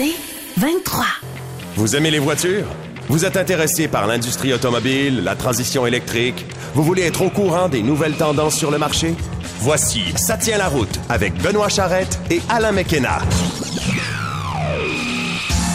C'est 0.00 0.14
23. 0.56 1.04
Vous 1.76 1.94
aimez 1.94 2.10
les 2.10 2.20
voitures? 2.20 2.64
Vous 3.10 3.26
êtes 3.26 3.36
intéressé 3.36 3.86
par 3.86 4.06
l'industrie 4.06 4.54
automobile, 4.54 5.22
la 5.22 5.36
transition 5.36 5.84
électrique? 5.86 6.46
Vous 6.72 6.82
voulez 6.82 7.02
être 7.02 7.20
au 7.20 7.28
courant 7.28 7.68
des 7.68 7.82
nouvelles 7.82 8.14
tendances 8.14 8.56
sur 8.56 8.70
le 8.70 8.78
marché? 8.78 9.14
Voici 9.58 10.00
Ça 10.16 10.38
tient 10.38 10.56
la 10.56 10.68
route 10.68 10.98
avec 11.10 11.34
Benoît 11.42 11.68
Charrette 11.68 12.18
et 12.30 12.40
Alain 12.48 12.72
McKenna. 12.72 13.18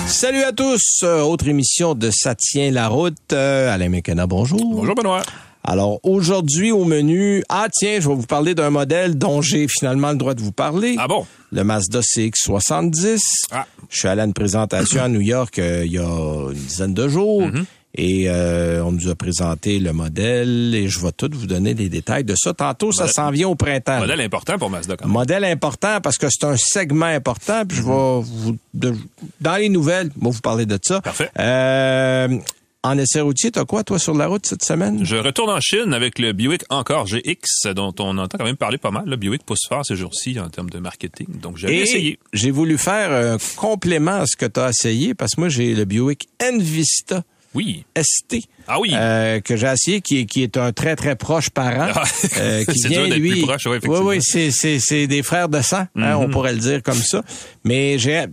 Salut 0.07 0.41
à 0.41 0.53
tous, 0.53 1.02
Euh, 1.03 1.21
autre 1.21 1.47
émission 1.47 1.94
de 1.94 2.09
Ça 2.09 2.33
tient 2.33 2.71
la 2.71 2.88
route. 2.88 3.31
Euh, 3.31 3.71
Alain 3.71 3.89
McKenna, 3.89 4.25
bonjour. 4.25 4.59
Bonjour 4.73 4.95
Benoît. 4.95 5.21
Alors 5.67 5.99
aujourd'hui 6.03 6.71
au 6.71 6.85
menu, 6.85 7.43
ah 7.49 7.67
tiens, 7.71 7.99
je 7.99 8.07
vais 8.07 8.13
vous 8.15 8.25
parler 8.27 8.53
d'un 8.53 8.69
modèle 8.69 9.17
dont 9.17 9.41
j'ai 9.41 9.67
finalement 9.67 10.11
le 10.11 10.17
droit 10.17 10.35
de 10.35 10.41
vous 10.41 10.51
parler. 10.51 10.95
Ah 10.99 11.07
bon? 11.07 11.25
Le 11.51 11.63
Mazda 11.63 12.01
CX-70. 12.01 13.19
Ah. 13.51 13.65
Je 13.89 13.97
suis 13.99 14.07
allé 14.07 14.21
à 14.21 14.25
une 14.25 14.33
présentation 14.33 15.01
à 15.03 15.09
New 15.09 15.21
York 15.21 15.57
euh, 15.59 15.83
il 15.85 15.94
y 15.94 15.97
a 15.97 16.03
une 16.03 16.53
dizaine 16.53 16.94
de 16.94 17.07
jours. 17.07 17.41
Mm-hmm. 17.47 17.66
Et 17.97 18.25
euh, 18.27 18.83
on 18.83 18.91
nous 18.91 19.07
a 19.07 19.16
présenté 19.16 19.80
le 19.80 19.94
modèle 19.94 20.75
et 20.75 20.89
je 20.89 20.99
vais 20.99 21.13
tout 21.13 21.30
vous 21.33 21.47
donner 21.47 21.73
les 21.73 21.88
détails 21.88 22.25
de 22.25 22.35
ça. 22.38 22.53
Tantôt, 22.53 22.91
ça 22.91 23.07
s'en 23.07 23.31
vient 23.31 23.47
au 23.47 23.55
printemps. 23.55 24.00
Modèle 24.00 24.19
important 24.19 24.57
pour 24.57 24.69
Mazda 24.69 24.97
quand 24.97 25.05
même. 25.05 25.13
Modèle 25.13 25.45
important 25.45 26.02
parce 26.03 26.17
que 26.17 26.27
c'est 26.29 26.45
un 26.45 26.57
segment 26.57 27.05
important. 27.05 27.63
Puis 27.66 27.77
je 27.77 27.83
vais 27.83 28.22
vous 28.22 28.57
de- 28.73 28.95
dans 29.39 29.55
les 29.55 29.69
nouvelles, 29.69 30.11
moi 30.17 30.31
vous 30.33 30.41
parler 30.41 30.66
de 30.66 30.77
ça. 30.83 31.00
Parfait. 31.00 31.29
Euh, 31.39 32.38
en 32.86 32.97
essai 32.97 33.22
routier, 33.22 33.52
t'as 33.52 33.66
quoi 33.66 33.83
toi 33.83 34.00
sur 34.00 34.14
la 34.14 34.28
route 34.28 34.45
cette 34.45 34.64
semaine? 34.64 35.03
Je 35.05 35.16
retourne 35.16 35.50
en 35.50 35.59
Chine 35.59 35.94
avec 35.94 36.19
le 36.19 36.33
Buick 36.33 36.64
encore 36.69 37.05
GX, 37.08 37.73
dont 37.73 37.94
on 38.00 38.17
entend 38.17 38.38
quand 38.38 38.45
même 38.45 38.55
parler 38.58 38.78
pas 38.78 38.91
mal. 38.91 39.05
Le 39.08 39.16
Buick 39.16 39.44
pousse 39.45 39.66
fort 39.67 39.86
ces 39.86 39.95
jours-ci 39.95 40.39
en 40.39 40.50
termes 40.50 40.69
de 40.69 40.80
marketing. 40.80 41.28
Donc 41.41 41.58
j'ai 41.58 41.73
Et 41.73 41.81
essayé. 41.81 42.19
j'ai 42.33 42.52
voulu 42.52 42.78
faire 42.78 43.11
un 43.11 43.38
complément 43.56 44.22
à 44.22 44.25
ce 44.25 44.36
que 44.36 44.45
tu 44.45 44.59
as 44.59 44.69
essayé 44.69 45.13
parce 45.13 45.36
que 45.36 45.41
moi 45.41 45.50
j'ai 45.50 45.73
le 45.75 45.86
Buick 45.86 46.28
Envista 46.44 47.23
Oui. 47.53 47.86
ST. 47.97 48.38
Ah 48.67 48.80
oui. 48.80 48.89
euh, 48.94 49.39
que 49.41 49.56
j'ai 49.56 49.67
essayé, 49.67 50.02
qui 50.02 50.19
est, 50.19 50.25
qui 50.25 50.41
est 50.44 50.58
un 50.58 50.72
très, 50.73 50.95
très 50.95 51.16
proche 51.16 51.50
parent. 51.52 51.91
Ah, 51.94 52.03
euh, 52.38 52.66
qui 52.72 52.80
c'est 52.80 52.88
vient, 52.89 53.08
dur 53.08 53.16
lui. 53.17 53.30
plus 53.31 53.41
proche, 53.44 53.66
ouais, 53.67 53.78
effectivement. 53.78 54.08
oui, 54.09 54.19
oui, 54.33 54.52
c'est, 54.52 55.08
des 55.08 55.23
frères 55.23 55.50
de 55.50 55.61
sang, 55.61 55.86
hein, 55.95 56.16
on 56.17 56.30
pourrait 56.30 56.53
le 56.53 56.59
dire 56.59 56.81
comme 56.83 56.95
ça. 56.97 57.23
Mais 57.63 57.97
j'ai, 58.00 58.25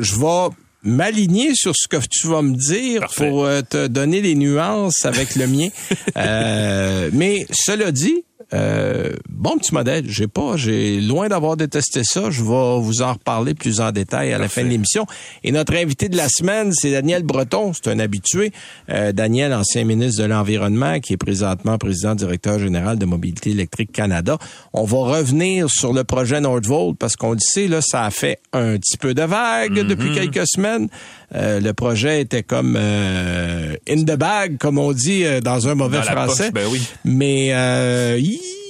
je 0.00 0.16
vais 0.16 0.54
m'aligner 0.82 1.54
sur 1.54 1.74
ce 1.76 1.88
que 1.88 1.96
tu 2.10 2.26
vas 2.28 2.42
me 2.42 2.56
dire 2.56 3.00
Parfait. 3.00 3.28
pour 3.28 3.44
euh, 3.44 3.60
te 3.62 3.86
donner 3.86 4.20
les 4.20 4.34
nuances 4.34 5.04
avec 5.04 5.36
le 5.36 5.46
mien. 5.46 5.68
Euh, 6.16 7.08
mais 7.12 7.46
cela 7.50 7.90
dit, 7.90 8.24
euh, 8.54 9.14
bon 9.28 9.56
petit 9.58 9.74
modèle. 9.74 10.04
J'ai 10.08 10.28
pas, 10.28 10.56
j'ai 10.56 11.00
loin 11.00 11.28
d'avoir 11.28 11.56
détesté 11.56 12.02
ça. 12.04 12.30
Je 12.30 12.42
vais 12.42 12.80
vous 12.80 13.02
en 13.02 13.14
reparler 13.14 13.54
plus 13.54 13.80
en 13.80 13.92
détail 13.92 14.32
à 14.32 14.38
la 14.38 14.48
fin 14.48 14.62
de 14.62 14.68
l'émission. 14.68 15.06
Et 15.42 15.52
notre 15.52 15.74
invité 15.74 16.08
de 16.08 16.16
la 16.16 16.28
semaine, 16.28 16.72
c'est 16.72 16.90
Daniel 16.90 17.22
Breton. 17.22 17.72
C'est 17.72 17.90
un 17.90 17.98
habitué. 17.98 18.52
Euh, 18.90 19.12
Daniel, 19.12 19.52
ancien 19.54 19.84
ministre 19.84 20.22
de 20.22 20.26
l'Environnement, 20.26 21.00
qui 21.00 21.14
est 21.14 21.18
présentement 21.18 21.78
président 21.78 22.14
directeur 22.14 22.58
général 22.58 22.98
de 22.98 23.06
Mobilité 23.06 23.50
électrique 23.50 23.92
Canada. 23.92 24.38
On 24.72 24.84
va 24.84 24.98
revenir 24.98 25.70
sur 25.70 25.92
le 25.92 26.04
projet 26.04 26.40
Nordvolt 26.40 26.96
parce 26.98 27.16
qu'on 27.16 27.32
le 27.32 27.40
sait, 27.40 27.68
là, 27.68 27.80
ça 27.80 28.04
a 28.04 28.10
fait 28.10 28.38
un 28.52 28.76
petit 28.76 28.96
peu 28.98 29.14
de 29.14 29.22
vague 29.22 29.74
depuis 29.74 30.12
quelques 30.12 30.46
semaines. 30.46 30.88
Euh, 31.34 31.60
le 31.60 31.72
projet 31.72 32.20
était 32.20 32.42
comme 32.42 32.76
euh, 32.78 33.74
in 33.88 34.02
the 34.02 34.16
bag, 34.16 34.58
comme 34.58 34.78
on 34.78 34.92
dit 34.92 35.24
euh, 35.24 35.40
dans 35.40 35.66
un 35.68 35.74
mauvais 35.74 35.98
Dans 35.98 36.02
français. 36.04 36.50
poche, 36.50 36.52
ben 36.52 36.68
oui. 36.70 36.82
Mais 37.04 37.54
euh, 37.54 38.20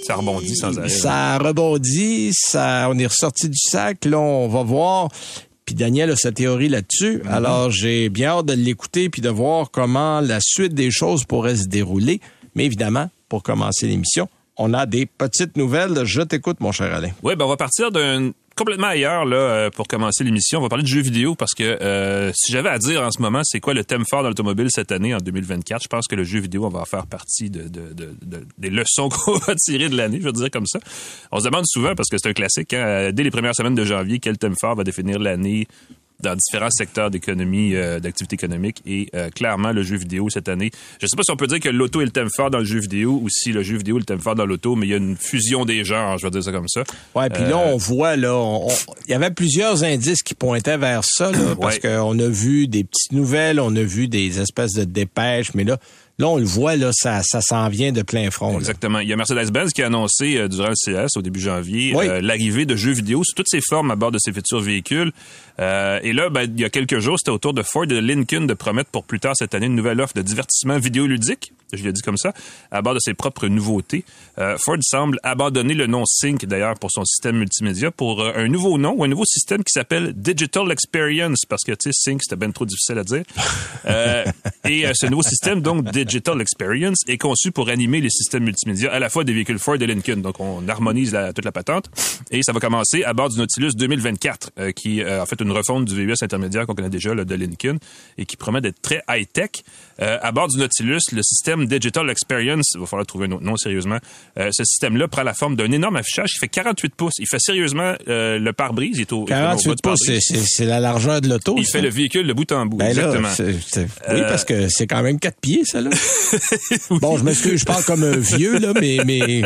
Ça 0.07 0.15
rebondit 0.15 0.55
sans 0.57 0.79
arrêt. 0.79 0.89
Ça 0.89 1.39
rebondit, 1.39 2.31
ça, 2.33 2.87
on 2.91 2.99
est 2.99 3.07
ressorti 3.07 3.49
du 3.49 3.59
sac. 3.59 4.05
Là, 4.05 4.19
on 4.19 4.49
va 4.49 4.63
voir. 4.63 5.09
Puis 5.65 5.75
Daniel 5.75 6.11
a 6.11 6.17
sa 6.17 6.31
théorie 6.33 6.69
là-dessus. 6.69 7.19
Mm-hmm. 7.19 7.29
Alors, 7.31 7.71
j'ai 7.71 8.09
bien 8.09 8.29
hâte 8.31 8.47
de 8.47 8.53
l'écouter 8.55 9.09
puis 9.11 9.23
de 9.23 9.29
voir 9.29 9.71
comment 9.71 10.21
la 10.21 10.39
suite 10.41 10.75
des 10.75 10.91
choses 10.91 11.25
pourrait 11.25 11.57
se 11.57 11.67
dérouler. 11.67 12.21
Mais 12.55 12.65
évidemment, 12.65 13.11
pour 13.29 13.43
commencer 13.43 13.87
l'émission, 13.87 14.29
on 14.57 14.75
a 14.75 14.87
des 14.87 15.07
petites 15.07 15.57
nouvelles. 15.57 16.05
Je 16.05 16.23
t'écoute, 16.23 16.59
mon 16.61 16.71
cher 16.73 16.95
Alain. 16.95 17.11
Oui, 17.23 17.35
ben 17.35 17.45
on 17.45 17.49
va 17.49 17.57
partir 17.57 17.91
d'un 17.91 18.33
complètement 18.57 18.89
ailleurs 18.89 19.25
là 19.25 19.37
euh, 19.37 19.71
pour 19.71 19.87
commencer 19.89 20.25
l'émission. 20.25 20.59
On 20.59 20.63
va 20.63 20.69
parler 20.69 20.83
de 20.85 20.89
jeux 20.89 21.01
vidéo 21.01 21.35
parce 21.35 21.53
que 21.55 21.63
euh, 21.65 22.31
si 22.35 22.53
j'avais 22.53 22.69
à 22.69 22.79
dire 22.79 23.03
en 23.03 23.11
ce 23.11 23.21
moment, 23.21 23.41
c'est 23.45 23.61
quoi 23.61 23.75
le 23.75 23.85
thème 23.85 24.05
fort 24.09 24.23
de 24.23 24.29
l'automobile 24.29 24.69
cette 24.71 24.93
année 24.93 25.15
en 25.15 25.19
2024, 25.19 25.83
je 25.83 25.89
pense 25.89 26.07
que 26.07 26.15
le 26.17 26.25
jeu 26.25 26.41
vidéo 26.41 26.65
on 26.67 26.69
va 26.69 26.81
en 26.81 26.85
faire 26.85 27.07
partie 27.07 27.51
de, 27.51 27.63
de- 27.63 27.93
de- 27.93 28.15
de- 28.23 28.47
des 28.59 28.71
leçons 28.71 29.09
qu'on 29.25 29.39
va 29.39 29.55
tirer 29.55 29.89
de 29.89 29.97
l'année, 29.97 30.19
je 30.21 30.27
veux 30.27 30.33
dire 30.33 30.51
comme 30.51 30.67
ça. 30.67 30.79
On 31.31 31.39
se 31.41 31.45
demande 31.45 31.65
souvent 31.67 31.95
parce 31.95 32.09
que 32.09 32.17
c'est 32.19 32.29
un 32.29 32.33
classique. 32.33 32.73
hein, 32.75 33.11
dès 33.13 33.23
les 33.23 33.31
premières 33.31 33.55
semaines 33.55 33.75
de 33.75 33.85
janvier, 33.85 34.19
quel 34.19 34.39
thème 34.39 34.55
fort 34.61 34.75
va 34.77 34.85
définir 34.85 35.19
l'année 35.19 35.67
dans 36.23 36.35
différents 36.37 36.71
secteurs 36.71 37.11
d'économie, 37.11 37.75
euh, 37.75 38.01
d'activité 38.01 38.35
économique 38.35 38.83
et 38.87 39.09
euh, 39.15 39.31
clairement 39.31 39.73
le 39.73 39.83
jeu 39.83 39.97
vidéo 39.97 40.29
cette 40.31 40.49
année. 40.49 40.71
Je 41.01 41.07
sais 41.07 41.17
pas 41.17 41.23
si 41.23 41.31
on 41.31 41.37
peut 41.37 41.47
dire 41.47 41.61
que 41.61 41.69
l'auto 41.69 42.01
est 42.01 42.05
le 42.05 42.11
thème 42.11 42.29
fort 42.35 42.51
dans 42.51 42.59
le 42.59 42.65
jeu 42.65 42.81
vidéo 42.81 43.19
ou 43.23 43.29
si 43.29 43.53
le 43.53 43.63
jeu 43.63 43.77
vidéo 43.77 43.97
est 43.97 44.01
le 44.01 44.05
thème 44.05 44.21
fort 44.21 44.35
dans 44.35 44.47
l'auto, 44.47 44.77
mais 44.77 44.87
il 44.87 44.91
y 44.91 44.95
a 44.95 44.99
une 44.99 45.17
fusion 45.17 45.65
des 45.65 45.85
genres, 45.85 46.19
je 46.19 46.27
vais 46.27 46.31
dire 46.31 46.43
ça 46.45 46.53
comme 46.53 46.69
ça. 46.69 46.85
Ouais, 47.15 47.29
puis 47.31 47.43
là, 47.45 47.59
on 47.59 47.77
voit, 47.77 48.17
là, 48.17 48.67
il 49.07 49.11
y 49.11 49.15
avait 49.15 49.31
plusieurs 49.31 49.85
indices 49.85 50.23
qui 50.23 50.35
pointaient 50.35 50.79
vers 50.79 51.03
ça, 51.05 51.31
là, 51.33 51.39
parce 51.61 51.77
Ouais. 51.77 51.81
qu'on 51.81 52.19
a 52.19 52.29
vu 52.29 52.69
des 52.69 52.85
petites 52.85 53.13
nouvelles, 53.13 53.61
on 53.61 53.75
a 53.77 53.83
vu 53.83 54.09
des 54.09 54.41
espèces 54.41 54.73
de 54.73 54.85
dépêches, 54.85 55.55
mais 55.55 55.65
là, 55.65 55.79
là, 56.23 56.29
on 56.29 56.37
le 56.39 56.45
voit, 56.45 56.77
là, 56.77 56.91
ça, 56.93 57.21
ça 57.25 57.41
s'en 57.41 57.69
vient 57.69 57.91
de 57.93 58.03
plein 58.03 58.31
front. 58.31 58.53
là. 58.53 58.59
Exactement. 58.59 59.01
Il 59.01 59.09
y 59.09 59.13
a 59.13 59.17
Mercedes-Benz 59.17 59.73
qui 59.73 59.83
a 59.83 59.87
annoncé 59.87 60.37
euh, 60.39 60.47
durant 60.49 60.69
le 60.69 60.75
CS 60.77 61.17
au 61.17 61.23
début 61.23 61.41
janvier 61.41 61.93
Oui. 61.97 62.07
euh, 62.09 62.21
l'arrivée 62.21 62.65
de 62.65 62.77
jeux 62.77 62.93
vidéo 62.93 63.23
sous 63.25 63.35
toutes 63.35 63.49
ses 63.49 63.61
formes 63.61 63.91
à 63.91 63.97
bord 63.97 64.13
de 64.13 64.19
ses 64.21 64.33
futurs 64.33 64.61
véhicules. 64.61 65.11
Euh, 65.61 65.99
et 66.03 66.13
là, 66.13 66.31
ben, 66.31 66.43
il 66.55 66.61
y 66.61 66.65
a 66.65 66.71
quelques 66.71 67.01
jours, 67.01 67.19
c'était 67.19 67.31
au 67.33 67.39
tour 67.39 67.53
de 67.55 67.63
Ford 67.63 67.85
et 67.85 67.89
de 67.89 67.99
Lincoln 67.99 68.47
de 68.47 68.55
promettre 68.55 68.91
pour 68.91 69.05
plus 69.05 69.19
tard 69.21 69.35
cette 69.37 69.55
année 69.55 69.67
une 69.67 69.75
nouvelle 69.75 70.01
offre 70.01 70.15
de 70.15 70.23
divertissement 70.23 70.79
vidéoludique, 70.79 71.53
je 71.73 71.83
l'ai 71.83 71.93
dit 71.93 72.03
comme 72.03 72.17
ça, 72.19 72.33
à 72.71 72.83
bord 72.83 72.95
de 72.95 72.99
ses 73.01 73.15
propres 73.15 73.49
nouveautés. 73.49 74.05
Ford 74.59 74.77
semble 74.83 75.19
abandonner 75.23 75.73
le 75.75 75.87
nom 75.87 76.05
Sync 76.07 76.45
d'ailleurs 76.47 76.75
pour 76.79 76.91
son 76.91 77.05
système 77.05 77.37
multimédia 77.39 77.91
pour 77.91 78.25
un 78.27 78.47
nouveau 78.49 78.77
nom 78.79 78.95
ou 78.97 79.05
un 79.05 79.09
nouveau 79.09 79.25
système 79.25 79.59
qui 79.65 79.73
s'appelle 79.73 80.13
Digital 80.15 80.71
Experience 80.71 81.45
parce 81.49 81.65
que 81.65 81.73
tu 81.73 81.91
sais 81.91 81.93
Sync 81.93 82.21
c'était 82.23 82.37
bien 82.37 82.51
trop 82.51 82.67
difficile 82.67 82.99
à 82.99 83.05
dire. 83.05 83.23
Et 84.69 84.85
ce 84.95 85.07
nouveau 85.07 85.23
système 85.23 85.61
donc 85.61 85.85
Digital 85.91 86.12
Experience 86.41 86.99
est 87.09 87.19
conçu 87.19 87.53
pour 87.53 87.69
animer 87.69 88.01
les 88.01 88.11
systèmes 88.11 88.45
multimédia 88.45 88.93
à 88.93 88.99
la 88.99 89.09
fois 89.09 89.25
des 89.25 89.33
véhicules 89.33 89.59
Ford 89.59 89.77
et 89.81 89.87
Lincoln. 89.87 90.17
Donc 90.19 90.41
on 90.41 90.67
harmonise 90.69 91.13
la- 91.13 91.33
toute 91.33 91.45
la 91.45 91.53
patente 91.53 91.87
et 92.31 92.43
ça 92.43 92.53
va 92.53 92.61
commencer 92.61 93.05
à 93.05 93.13
bord 93.15 93.29
du 93.29 93.39
Nautilus 93.39 93.71
2024 93.75 94.51
euh, 94.59 94.73
qui 94.73 95.03
euh, 95.03 95.23
en 95.23 95.27
fait 95.27 95.41
une 95.41 95.53
refonte 95.53 95.85
du 95.87 95.95
VUS 95.95 96.15
intermédiaire 96.23 96.67
qu'on 96.67 96.75
connaît 96.75 96.91
déjà 96.91 97.15
là, 97.15 97.25
de 97.25 97.35
Lincoln 97.35 97.79
et 98.19 98.27
qui 98.27 98.37
promet 98.37 98.61
d'être 98.61 98.81
très 98.83 99.03
high 99.09 99.27
tech. 99.33 99.51
Euh, 100.01 100.19
à 100.23 100.33
bord 100.33 100.49
du 100.49 100.59
Nautilus, 100.59 101.01
le 101.13 101.23
système 101.23 101.67
Digital 101.67 102.09
Experience, 102.11 102.73
il 102.75 102.81
va 102.81 102.87
falloir 102.87 103.07
trouver 103.07 103.27
un 103.27 103.33
autre 103.33 103.45
nom 103.45 103.57
sérieusement. 103.57 103.99
Euh, 104.39 104.51
ce 104.53 104.65
système-là 104.65 105.09
prend 105.09 105.23
la 105.23 105.35
forme 105.35 105.57
d'un 105.57 105.71
énorme 105.71 105.97
affichage 105.97 106.31
qui 106.33 106.39
fait 106.39 106.49
48 106.49 106.95
pouces. 106.95 107.15
Il 107.19 107.27
fait 107.29 107.39
sérieusement 107.41 107.95
le 108.07 108.51
pare-brise. 108.53 108.97
Il 108.99 109.03
est 109.03 109.13
au, 109.13 109.25
il 109.29 109.33
est 109.33 109.37
au 109.37 109.39
bas 109.39 109.57
48 109.57 109.69
du 109.71 109.77
pouces, 109.83 110.01
c'est, 110.45 110.65
la 110.65 110.81
largeur 110.81 111.21
de 111.21 111.29
l'auto. 111.29 111.55
Il 111.59 111.65
ça. 111.67 111.73
fait 111.79 111.83
le 111.83 111.89
véhicule 111.91 112.27
de 112.27 112.33
bout 112.33 112.51
en 112.53 112.67
bout. 112.67 112.77
Ben 112.79 112.87
exactement. 112.89 113.29
là, 113.29 113.35
c'est- 113.35 113.57
c'est- 113.67 113.89
oui, 114.11 114.21
parce 114.23 114.45
que 114.45 114.69
c'est 114.69 114.87
quand 114.87 115.03
même 115.03 115.19
quatre 115.19 115.39
pieds, 115.41 115.63
ça, 115.65 115.81
là. 115.81 115.91
Bon, 116.91 117.17
je 117.17 117.25
m'excuse, 117.25 117.61
je 117.61 117.65
parle 117.65 117.85
comme 117.85 118.03
un 118.05 118.17
vieux, 118.17 118.59
là, 118.59 118.73
mais, 118.81 118.99
mais 119.05 119.43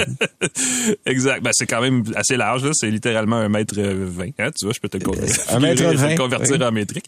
exact. 1.07 1.43
Ben, 1.43 1.51
c'est 1.53 1.67
quand 1.67 1.81
même 1.81 2.03
assez 2.15 2.37
large. 2.37 2.65
là. 2.65 2.71
C'est 2.75 2.91
littéralement 2.91 3.37
un 3.37 3.49
mètre 3.49 3.75
euh, 3.79 4.07
vingt. 4.09 4.31
Hein, 4.39 4.51
tu 4.57 4.67
vois, 4.67 4.75
je 4.75 4.81
peux 4.81 4.89
te 4.89 4.97
le 4.97 5.05
convertir, 5.05 5.43
Un 5.49 5.61
mètre 5.61 5.83
je 5.83 5.85
peux 5.85 5.93
le 5.93 5.99
vingt, 5.99 6.15
convertir 6.17 6.57
oui. 6.59 6.65
en 6.65 6.73
métrique. 6.73 7.07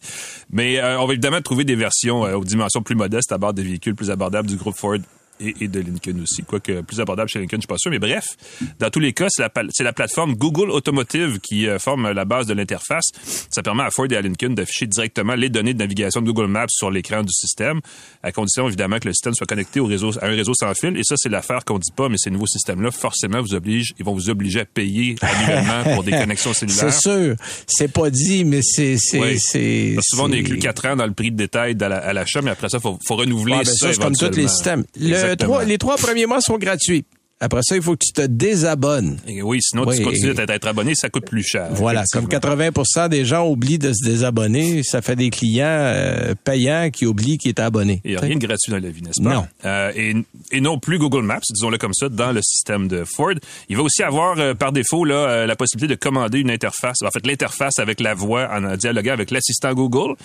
Mais 0.50 0.78
euh, 0.78 1.00
on 1.00 1.06
va 1.06 1.12
évidemment 1.12 1.40
trouver 1.40 1.64
des 1.64 1.76
versions 1.76 2.24
euh, 2.26 2.34
aux 2.34 2.44
dimensions 2.44 2.82
plus 2.82 2.94
modestes 2.94 3.32
à 3.32 3.38
bord 3.38 3.52
des 3.54 3.62
véhicules 3.62 3.94
plus 3.94 4.10
abordables 4.10 4.48
du 4.48 4.56
groupe 4.56 4.76
Ford 4.76 4.98
et, 5.40 5.54
et 5.60 5.68
de 5.68 5.80
Lincoln 5.80 6.20
aussi. 6.22 6.42
Quoique 6.42 6.80
plus 6.82 7.00
abordable 7.00 7.28
chez 7.28 7.38
Lincoln, 7.38 7.56
je 7.56 7.62
suis 7.62 7.66
pas 7.66 7.78
sûr. 7.78 7.90
Mais 7.90 7.98
bref, 7.98 8.36
dans 8.78 8.90
tous 8.90 9.00
les 9.00 9.12
cas, 9.12 9.26
c'est 9.30 9.42
la, 9.42 9.50
la 9.80 9.92
plateforme 9.92 10.34
Google 10.34 10.70
Automotive 10.70 11.38
qui 11.40 11.66
euh, 11.66 11.78
forme 11.78 12.10
la 12.10 12.24
base 12.24 12.46
de 12.46 12.54
l'interface. 12.54 13.06
Ça 13.50 13.62
permet 13.62 13.82
à 13.82 13.90
Ford 13.90 14.06
et 14.10 14.16
à 14.16 14.22
Lincoln 14.22 14.50
d'afficher 14.50 14.86
directement 14.86 15.34
les 15.34 15.48
données 15.48 15.74
de 15.74 15.78
navigation 15.78 16.20
de 16.20 16.26
Google 16.30 16.46
Maps 16.48 16.66
sur 16.70 16.90
l'écran 16.90 17.22
du 17.22 17.32
système, 17.32 17.80
à 18.22 18.32
condition 18.32 18.66
évidemment 18.68 18.98
que 18.98 19.08
le 19.08 19.14
système 19.14 19.34
soit 19.34 19.46
connecté 19.46 19.80
au 19.80 19.86
réseau, 19.86 20.10
à 20.20 20.26
un 20.26 20.30
réseau 20.30 20.52
sans 20.54 20.72
fil. 20.74 20.96
Et 20.96 21.02
ça, 21.04 21.14
c'est 21.16 21.28
l'affaire 21.28 21.64
qu'on 21.64 21.78
dit 21.78 21.92
pas, 21.94 22.08
mais 22.08 22.16
ces 22.18 22.30
nouveaux 22.30 22.46
systèmes-là, 22.46 22.90
forcément, 22.90 23.40
vous 23.40 23.54
obligent, 23.54 23.94
ils 23.98 24.04
vont 24.04 24.14
vous 24.14 24.30
obliger 24.30 24.60
à 24.60 24.64
payer 24.64 25.16
annuellement 25.20 25.94
pour 25.94 26.04
des 26.04 26.12
connexions 26.12 26.52
cellulaires. 26.54 26.92
C'est 26.92 27.00
sûr. 27.00 27.36
C'est 27.66 27.92
pas 27.92 28.10
dit, 28.10 28.44
mais 28.44 28.60
c'est. 28.62 28.96
c'est, 28.98 29.18
Oui. 29.20 29.38
c'est 29.38 29.92
Parce 29.94 30.06
que 30.06 30.16
souvent, 30.16 30.28
on 30.28 30.32
c'est- 30.32 30.38
inclut 30.40 30.58
4 30.58 30.86
ans 30.86 30.96
dans 30.96 31.06
le 31.06 31.12
prix 31.12 31.30
de 31.30 31.36
détail 31.36 31.76
à 31.80 31.88
la- 31.88 31.98
à 31.98 32.12
l'achat, 32.12 32.42
mais 32.42 32.50
après 32.50 32.68
ça, 32.68 32.78
il 32.78 32.82
faut, 32.82 32.98
faut 33.06 33.16
renouveler 33.16 33.54
Ouais, 33.54 33.64
ben 33.64 33.64
ça. 33.72 33.86
ça, 33.88 33.92
c'est 33.92 34.00
comme 34.00 34.16
tous 34.16 34.36
les 34.36 34.48
systèmes. 34.48 34.84
Le 34.98 35.27
Trois- 35.36 35.64
les 35.64 35.78
trois 35.78 35.96
premiers 35.96 36.26
mois 36.26 36.40
sont 36.40 36.58
gratuits. 36.58 37.04
Après 37.40 37.60
ça, 37.62 37.76
il 37.76 37.82
faut 37.82 37.92
que 37.92 38.04
tu 38.04 38.12
te 38.12 38.22
désabonnes. 38.26 39.20
Et 39.28 39.42
oui, 39.42 39.60
sinon, 39.62 39.84
Oui. 39.86 39.96
tu 39.96 40.02
continues 40.02 40.34
d'être 40.34 40.50
être 40.50 40.66
abonné, 40.66 40.96
ça 40.96 41.08
coûte 41.08 41.24
plus 41.26 41.44
cher. 41.44 41.68
Voilà, 41.70 42.02
comme 42.12 42.24
effectivement. 42.24 42.70
80 42.72 43.08
des 43.10 43.24
gens 43.24 43.46
oublient 43.48 43.78
de 43.78 43.92
se 43.92 44.04
désabonner, 44.04 44.82
ça 44.82 45.02
fait 45.02 45.14
des 45.14 45.30
clients 45.30 45.64
euh, 45.68 46.34
payants 46.42 46.90
qui 46.92 47.06
oublient 47.06 47.38
qu'ils 47.38 47.52
étaient 47.52 47.62
abonnés. 47.62 48.00
Il 48.04 48.10
n'y 48.10 48.16
a 48.16 48.20
rien 48.20 48.34
de 48.34 48.44
gratuit 48.44 48.72
dans 48.72 48.78
la 48.80 48.90
vie, 48.90 49.02
n'est-ce 49.02 49.22
pas? 49.22 49.34
Non. 49.34 49.46
Euh, 49.64 49.92
et, 49.94 50.14
et 50.50 50.60
non 50.60 50.80
plus 50.80 50.98
Google 50.98 51.22
Maps, 51.22 51.38
disons-le 51.48 51.78
comme 51.78 51.94
ça, 51.94 52.08
dans 52.08 52.32
le 52.32 52.42
système 52.42 52.88
de 52.88 53.04
Ford. 53.04 53.34
Il 53.68 53.76
va 53.76 53.84
aussi 53.84 54.02
avoir, 54.02 54.36
euh, 54.40 54.54
par 54.54 54.72
défaut, 54.72 55.04
là, 55.04 55.46
la 55.46 55.54
possibilité 55.54 55.94
de 55.94 56.00
commander 56.00 56.40
une 56.40 56.50
interface, 56.50 57.02
en 57.04 57.10
fait, 57.10 57.24
l'interface 57.24 57.78
avec 57.78 58.00
la 58.00 58.14
voix 58.14 58.48
en 58.52 58.76
dialoguant 58.76 59.12
avec 59.12 59.30
l'assistant 59.30 59.74
Google. 59.74 60.16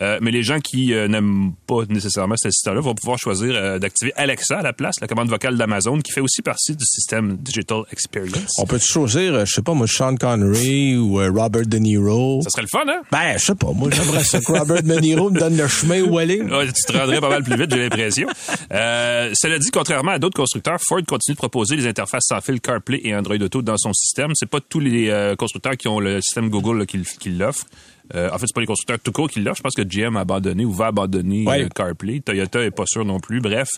Mais 0.00 0.30
les 0.30 0.42
gens 0.42 0.58
qui 0.60 0.86
n'aiment 0.92 1.52
pas 1.66 1.80
nécessairement 1.88 2.34
cet 2.36 2.48
assistant-là 2.50 2.80
vont 2.80 2.94
pouvoir 2.94 3.18
choisir 3.18 3.78
d'activer 3.78 4.12
Alexa 4.16 4.58
à 4.58 4.62
la 4.62 4.72
place, 4.72 4.94
la 5.00 5.06
commande 5.06 5.28
vocale 5.28 5.56
d'Amazon, 5.58 5.98
qui 6.00 6.12
fait 6.12 6.20
aussi 6.22 6.40
partie 6.40 6.51
du 6.68 6.84
système 6.84 7.36
Digital 7.36 7.82
Experience. 7.92 8.54
On 8.58 8.66
peut 8.66 8.78
choisir, 8.78 9.34
euh, 9.34 9.44
je 9.44 9.54
sais 9.54 9.62
pas, 9.62 9.74
moi, 9.74 9.86
Sean 9.86 10.16
Connery 10.16 10.96
ou 10.96 11.20
euh, 11.20 11.30
Robert 11.30 11.66
De 11.66 11.78
Niro? 11.78 12.40
Ça 12.42 12.50
serait 12.50 12.62
le 12.62 12.68
fun, 12.68 12.84
hein? 12.88 13.02
Ben, 13.10 13.38
je 13.38 13.44
sais 13.44 13.54
pas, 13.54 13.72
moi, 13.72 13.90
j'aimerais 13.90 14.24
ça 14.24 14.40
que 14.40 14.52
Robert 14.52 14.82
De 14.82 15.00
Niro 15.00 15.30
me 15.30 15.38
donne 15.38 15.56
le 15.56 15.68
chemin 15.68 16.02
où 16.02 16.18
aller. 16.18 16.42
Ouais, 16.52 16.66
tu 16.66 16.92
te 16.92 16.96
rendrais 16.96 17.20
pas 17.20 17.30
mal 17.30 17.42
plus 17.42 17.56
vite, 17.56 17.70
j'ai 17.72 17.78
l'impression. 17.78 18.28
Euh, 18.72 19.30
cela 19.32 19.58
dit, 19.58 19.70
contrairement 19.70 20.12
à 20.12 20.18
d'autres 20.18 20.36
constructeurs, 20.36 20.78
Ford 20.86 21.00
continue 21.08 21.34
de 21.34 21.38
proposer 21.38 21.76
les 21.76 21.86
interfaces 21.86 22.24
sans 22.28 22.40
fil 22.40 22.60
CarPlay 22.60 23.00
et 23.04 23.14
Android 23.14 23.36
Auto 23.36 23.62
dans 23.62 23.78
son 23.78 23.92
système. 23.92 24.32
C'est 24.34 24.48
pas 24.48 24.60
tous 24.60 24.80
les 24.80 25.08
euh, 25.08 25.34
constructeurs 25.34 25.76
qui 25.76 25.88
ont 25.88 25.98
le 25.98 26.20
système 26.20 26.50
Google 26.50 26.80
là, 26.80 26.86
qui, 26.86 27.00
qui 27.18 27.30
l'offrent. 27.30 27.66
Euh, 28.14 28.28
en 28.32 28.38
fait, 28.38 28.46
c'est 28.46 28.54
pas 28.54 28.60
les 28.60 28.66
constructeurs 28.66 28.98
tout 29.02 29.12
court 29.12 29.28
qui 29.30 29.40
l'offrent. 29.40 29.58
Je 29.58 29.62
pense 29.62 29.74
que 29.74 29.82
GM 29.82 30.16
a 30.16 30.20
abandonné 30.20 30.64
ou 30.64 30.72
va 30.72 30.86
abandonner 30.86 31.46
Ouais. 31.46 31.64
euh, 31.64 31.68
CarPlay. 31.74 32.20
Toyota 32.20 32.60
est 32.62 32.70
pas 32.70 32.84
sûr 32.86 33.04
non 33.04 33.20
plus. 33.20 33.40
Bref, 33.40 33.68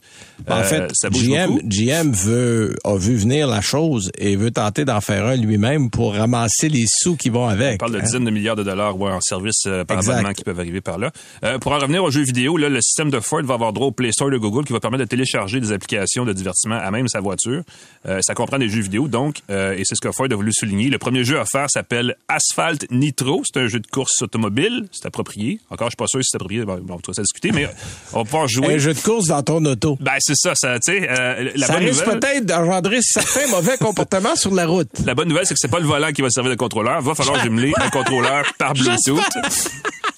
En 0.48 0.58
euh, 0.58 0.62
fait, 0.64 0.90
ça 0.94 1.10
bouge 1.10 1.22
GM, 1.28 1.46
beaucoup. 1.46 1.60
GM 1.68 2.10
veut, 2.12 2.76
a 2.84 2.96
vu 2.96 3.16
venir 3.16 3.46
la 3.46 3.60
chose 3.60 4.10
et 4.18 4.36
veut 4.36 4.50
tenter 4.50 4.84
d'en 4.84 5.00
faire 5.00 5.26
un 5.26 5.36
lui-même 5.36 5.90
pour 5.90 6.14
ramasser 6.14 6.68
les 6.68 6.84
sous 6.88 7.16
qui 7.16 7.28
vont 7.30 7.46
avec. 7.46 7.74
On 7.74 7.78
parle 7.78 7.92
de 7.92 7.98
hein. 7.98 8.02
dizaines 8.02 8.24
de 8.24 8.30
milliards 8.30 8.56
de 8.56 8.62
dollars 8.64 8.98
ouais, 8.98 9.10
en 9.10 9.20
services 9.20 9.64
euh, 9.66 9.84
par 9.84 9.98
abonnement 9.98 10.32
qui 10.32 10.42
peuvent 10.44 10.58
arriver 10.58 10.80
par 10.80 10.98
là. 10.98 11.10
Euh, 11.44 11.58
pour 11.58 11.72
en 11.72 11.78
revenir 11.78 12.02
aux 12.02 12.10
jeux 12.10 12.22
vidéo, 12.24 12.56
là, 12.56 12.68
le 12.68 12.80
système 12.80 13.10
de 13.10 13.20
Ford 13.20 13.42
va 13.42 13.54
avoir 13.54 13.72
droit 13.72 13.88
au 13.88 13.92
Play 13.92 14.12
Store 14.12 14.30
de 14.30 14.38
Google 14.38 14.64
qui 14.64 14.72
va 14.72 14.80
permettre 14.80 15.04
de 15.04 15.08
télécharger 15.08 15.60
des 15.60 15.72
applications 15.72 16.24
de 16.24 16.32
divertissement 16.32 16.76
à 16.76 16.90
même 16.90 17.08
sa 17.08 17.20
voiture. 17.20 17.62
Euh, 18.06 18.20
ça 18.22 18.34
comprend 18.34 18.58
des 18.58 18.68
jeux 18.68 18.82
vidéo, 18.82 19.08
donc, 19.08 19.40
euh, 19.50 19.74
et 19.76 19.82
c'est 19.84 19.94
ce 19.94 20.00
que 20.00 20.10
Ford 20.12 20.26
a 20.30 20.34
voulu 20.34 20.52
souligner. 20.52 20.88
Le 20.90 20.98
premier 20.98 21.24
jeu 21.24 21.36
offert 21.36 21.66
s'appelle 21.70 22.16
Asphalt 22.28 22.86
Nitro. 22.90 23.42
C'est 23.44 23.60
un 23.60 23.66
jeu 23.68 23.80
de 23.80 23.86
course 23.86 24.23
automobile. 24.24 24.86
C'est 24.92 25.06
approprié. 25.06 25.60
Encore, 25.70 25.88
je 25.88 25.92
suis 25.92 25.96
pas 25.96 26.06
sûr 26.06 26.20
si 26.22 26.28
c'est 26.30 26.36
approprié. 26.36 26.64
Bon, 26.64 26.80
on 26.88 26.94
va 26.94 27.14
ça 27.14 27.22
discuter, 27.22 27.52
mais 27.52 27.68
on 28.12 28.18
va 28.18 28.24
pouvoir 28.24 28.48
jouer. 28.48 28.74
Un 28.74 28.78
jeu 28.78 28.94
de 28.94 29.00
course 29.00 29.26
dans 29.26 29.42
ton 29.42 29.64
auto. 29.64 29.96
Ben, 30.00 30.16
c'est 30.18 30.36
ça, 30.36 30.54
ça, 30.54 30.78
tu 30.80 30.92
sais, 30.92 31.08
euh, 31.08 31.50
la 31.54 31.66
ça 31.66 31.74
bonne 31.74 31.84
risque 31.84 32.04
nouvelle... 32.04 32.20
peut-être 32.20 32.46
d'engendrer 32.46 32.98
certains 33.02 33.46
mauvais 33.48 33.76
comportements 33.78 34.36
sur 34.36 34.52
la 34.54 34.66
route. 34.66 34.88
La 35.04 35.14
bonne 35.14 35.28
nouvelle, 35.28 35.46
c'est 35.46 35.54
que 35.54 35.60
c'est 35.60 35.68
pas 35.68 35.80
le 35.80 35.86
volant 35.86 36.12
qui 36.12 36.22
va 36.22 36.30
servir 36.30 36.50
de 36.50 36.56
contrôleur. 36.56 37.00
Va 37.02 37.14
falloir 37.14 37.42
jumeler 37.42 37.72
un 37.76 37.90
contrôleur 37.90 38.44
par 38.58 38.74
Bluetooth. 38.74 39.22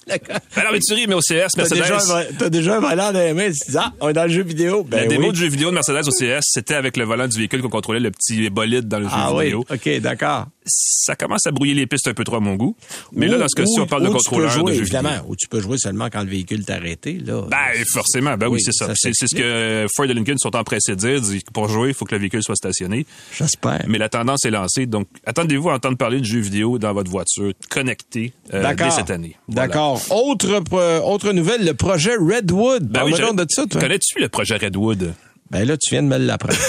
Ben 0.07 0.63
non, 0.63 0.69
mais 0.71 0.79
tu 0.79 0.93
ris, 0.93 1.05
mais 1.07 1.13
au 1.15 1.19
CS, 1.19 1.55
Mercedes... 1.57 1.79
déjà, 1.81 1.97
un- 1.97 2.23
t'as 2.37 2.49
déjà 2.49 2.77
un 2.77 2.79
volant 2.79 3.11
dans 3.11 3.19
les 3.19 3.33
mains, 3.33 3.51
tu 3.51 3.59
te 3.59 3.71
dis, 3.71 3.77
ah, 3.77 3.93
on 3.99 4.09
est 4.09 4.13
dans 4.13 4.23
le 4.23 4.29
jeu 4.29 4.43
vidéo? 4.43 4.83
Ben 4.83 5.01
la 5.01 5.07
démo 5.07 5.27
oui. 5.27 5.33
du 5.33 5.39
jeu 5.39 5.47
vidéo 5.47 5.69
de 5.69 5.75
Mercedes 5.75 6.07
au 6.07 6.11
CS, 6.11 6.39
c'était 6.43 6.75
avec 6.75 6.97
le 6.97 7.03
volant 7.05 7.27
du 7.27 7.37
véhicule 7.37 7.61
qu'on 7.61 7.69
contrôlait 7.69 7.99
le 7.99 8.11
petit 8.11 8.49
bolide 8.49 8.87
dans 8.87 8.99
le 8.99 9.05
jeu 9.05 9.11
Ah 9.13 9.33
oui, 9.33 9.45
vidéo. 9.45 9.65
OK, 9.69 9.99
d'accord. 9.99 10.45
Ça 10.69 11.15
commence 11.15 11.47
à 11.47 11.51
brouiller 11.51 11.73
les 11.73 11.87
pistes 11.87 12.07
un 12.07 12.13
peu 12.13 12.23
trop 12.25 12.35
à 12.37 12.39
mon 12.41 12.55
goût. 12.55 12.75
Mais 13.13 13.27
là, 13.27 13.37
dans 13.37 13.47
ce 13.47 13.55
cas-ci, 13.55 13.79
ou- 13.79 13.83
on 13.83 13.87
parle 13.87 14.03
de 14.03 14.09
contrôleur 14.09 14.49
jouer, 14.49 14.71
de 14.73 14.77
jeu 14.77 14.81
évidemment, 14.83 15.09
vidéo. 15.11 15.25
Ou 15.29 15.35
tu 15.35 15.47
peux 15.47 15.61
jouer 15.61 15.77
seulement 15.77 16.09
quand 16.11 16.21
le 16.23 16.29
véhicule 16.29 16.65
t'a 16.65 16.75
arrêté, 16.75 17.19
là. 17.25 17.43
Ben, 17.49 17.57
forcément, 17.93 18.35
ben 18.37 18.47
oui, 18.47 18.53
Oui, 18.57 18.61
c'est 18.61 18.73
ça. 18.73 18.87
ça 18.87 18.93
C'est 19.13 19.27
ce 19.27 19.35
que 19.35 19.85
Ford 19.95 20.05
et 20.05 20.13
Lincoln 20.13 20.37
sont 20.37 20.55
empressés 20.55 20.95
de 20.95 21.19
dire. 21.19 21.41
Pour 21.53 21.69
jouer, 21.69 21.89
il 21.89 21.93
faut 21.93 22.05
que 22.05 22.15
le 22.15 22.19
véhicule 22.21 22.43
soit 22.43 22.55
stationné. 22.55 23.05
J'espère. 23.37 23.83
Mais 23.87 23.97
la 23.97 24.09
tendance 24.09 24.43
est 24.45 24.51
lancée. 24.51 24.85
Donc, 24.87 25.07
attendez-vous 25.25 25.69
à 25.69 25.75
entendre 25.75 25.97
parler 25.97 26.19
de 26.19 26.25
jeux 26.25 26.39
vidéo 26.39 26.77
dans 26.79 26.93
votre 26.93 27.09
voiture 27.09 27.53
connectée 27.69 28.33
euh, 28.53 28.57
dès 28.61 28.75
D'accord. 28.75 28.91
cette 28.91 29.09
année. 29.11 29.35
Voilà. 29.47 29.67
D'accord. 29.67 29.96
Autre, 30.11 30.61
autre 31.03 31.31
nouvelle, 31.31 31.65
le 31.65 31.73
projet 31.73 32.15
Redwood. 32.15 32.83
Ben 32.87 33.03
oui, 33.05 33.11
de 33.13 33.45
ça, 33.49 33.65
toi. 33.65 33.81
Connais-tu 33.81 34.19
le 34.19 34.29
projet 34.29 34.57
Redwood? 34.57 35.13
Ben 35.49 35.65
là, 35.65 35.77
tu 35.77 35.91
viens 35.91 36.03
de 36.03 36.07
me 36.07 36.17
l'apprendre. 36.17 36.57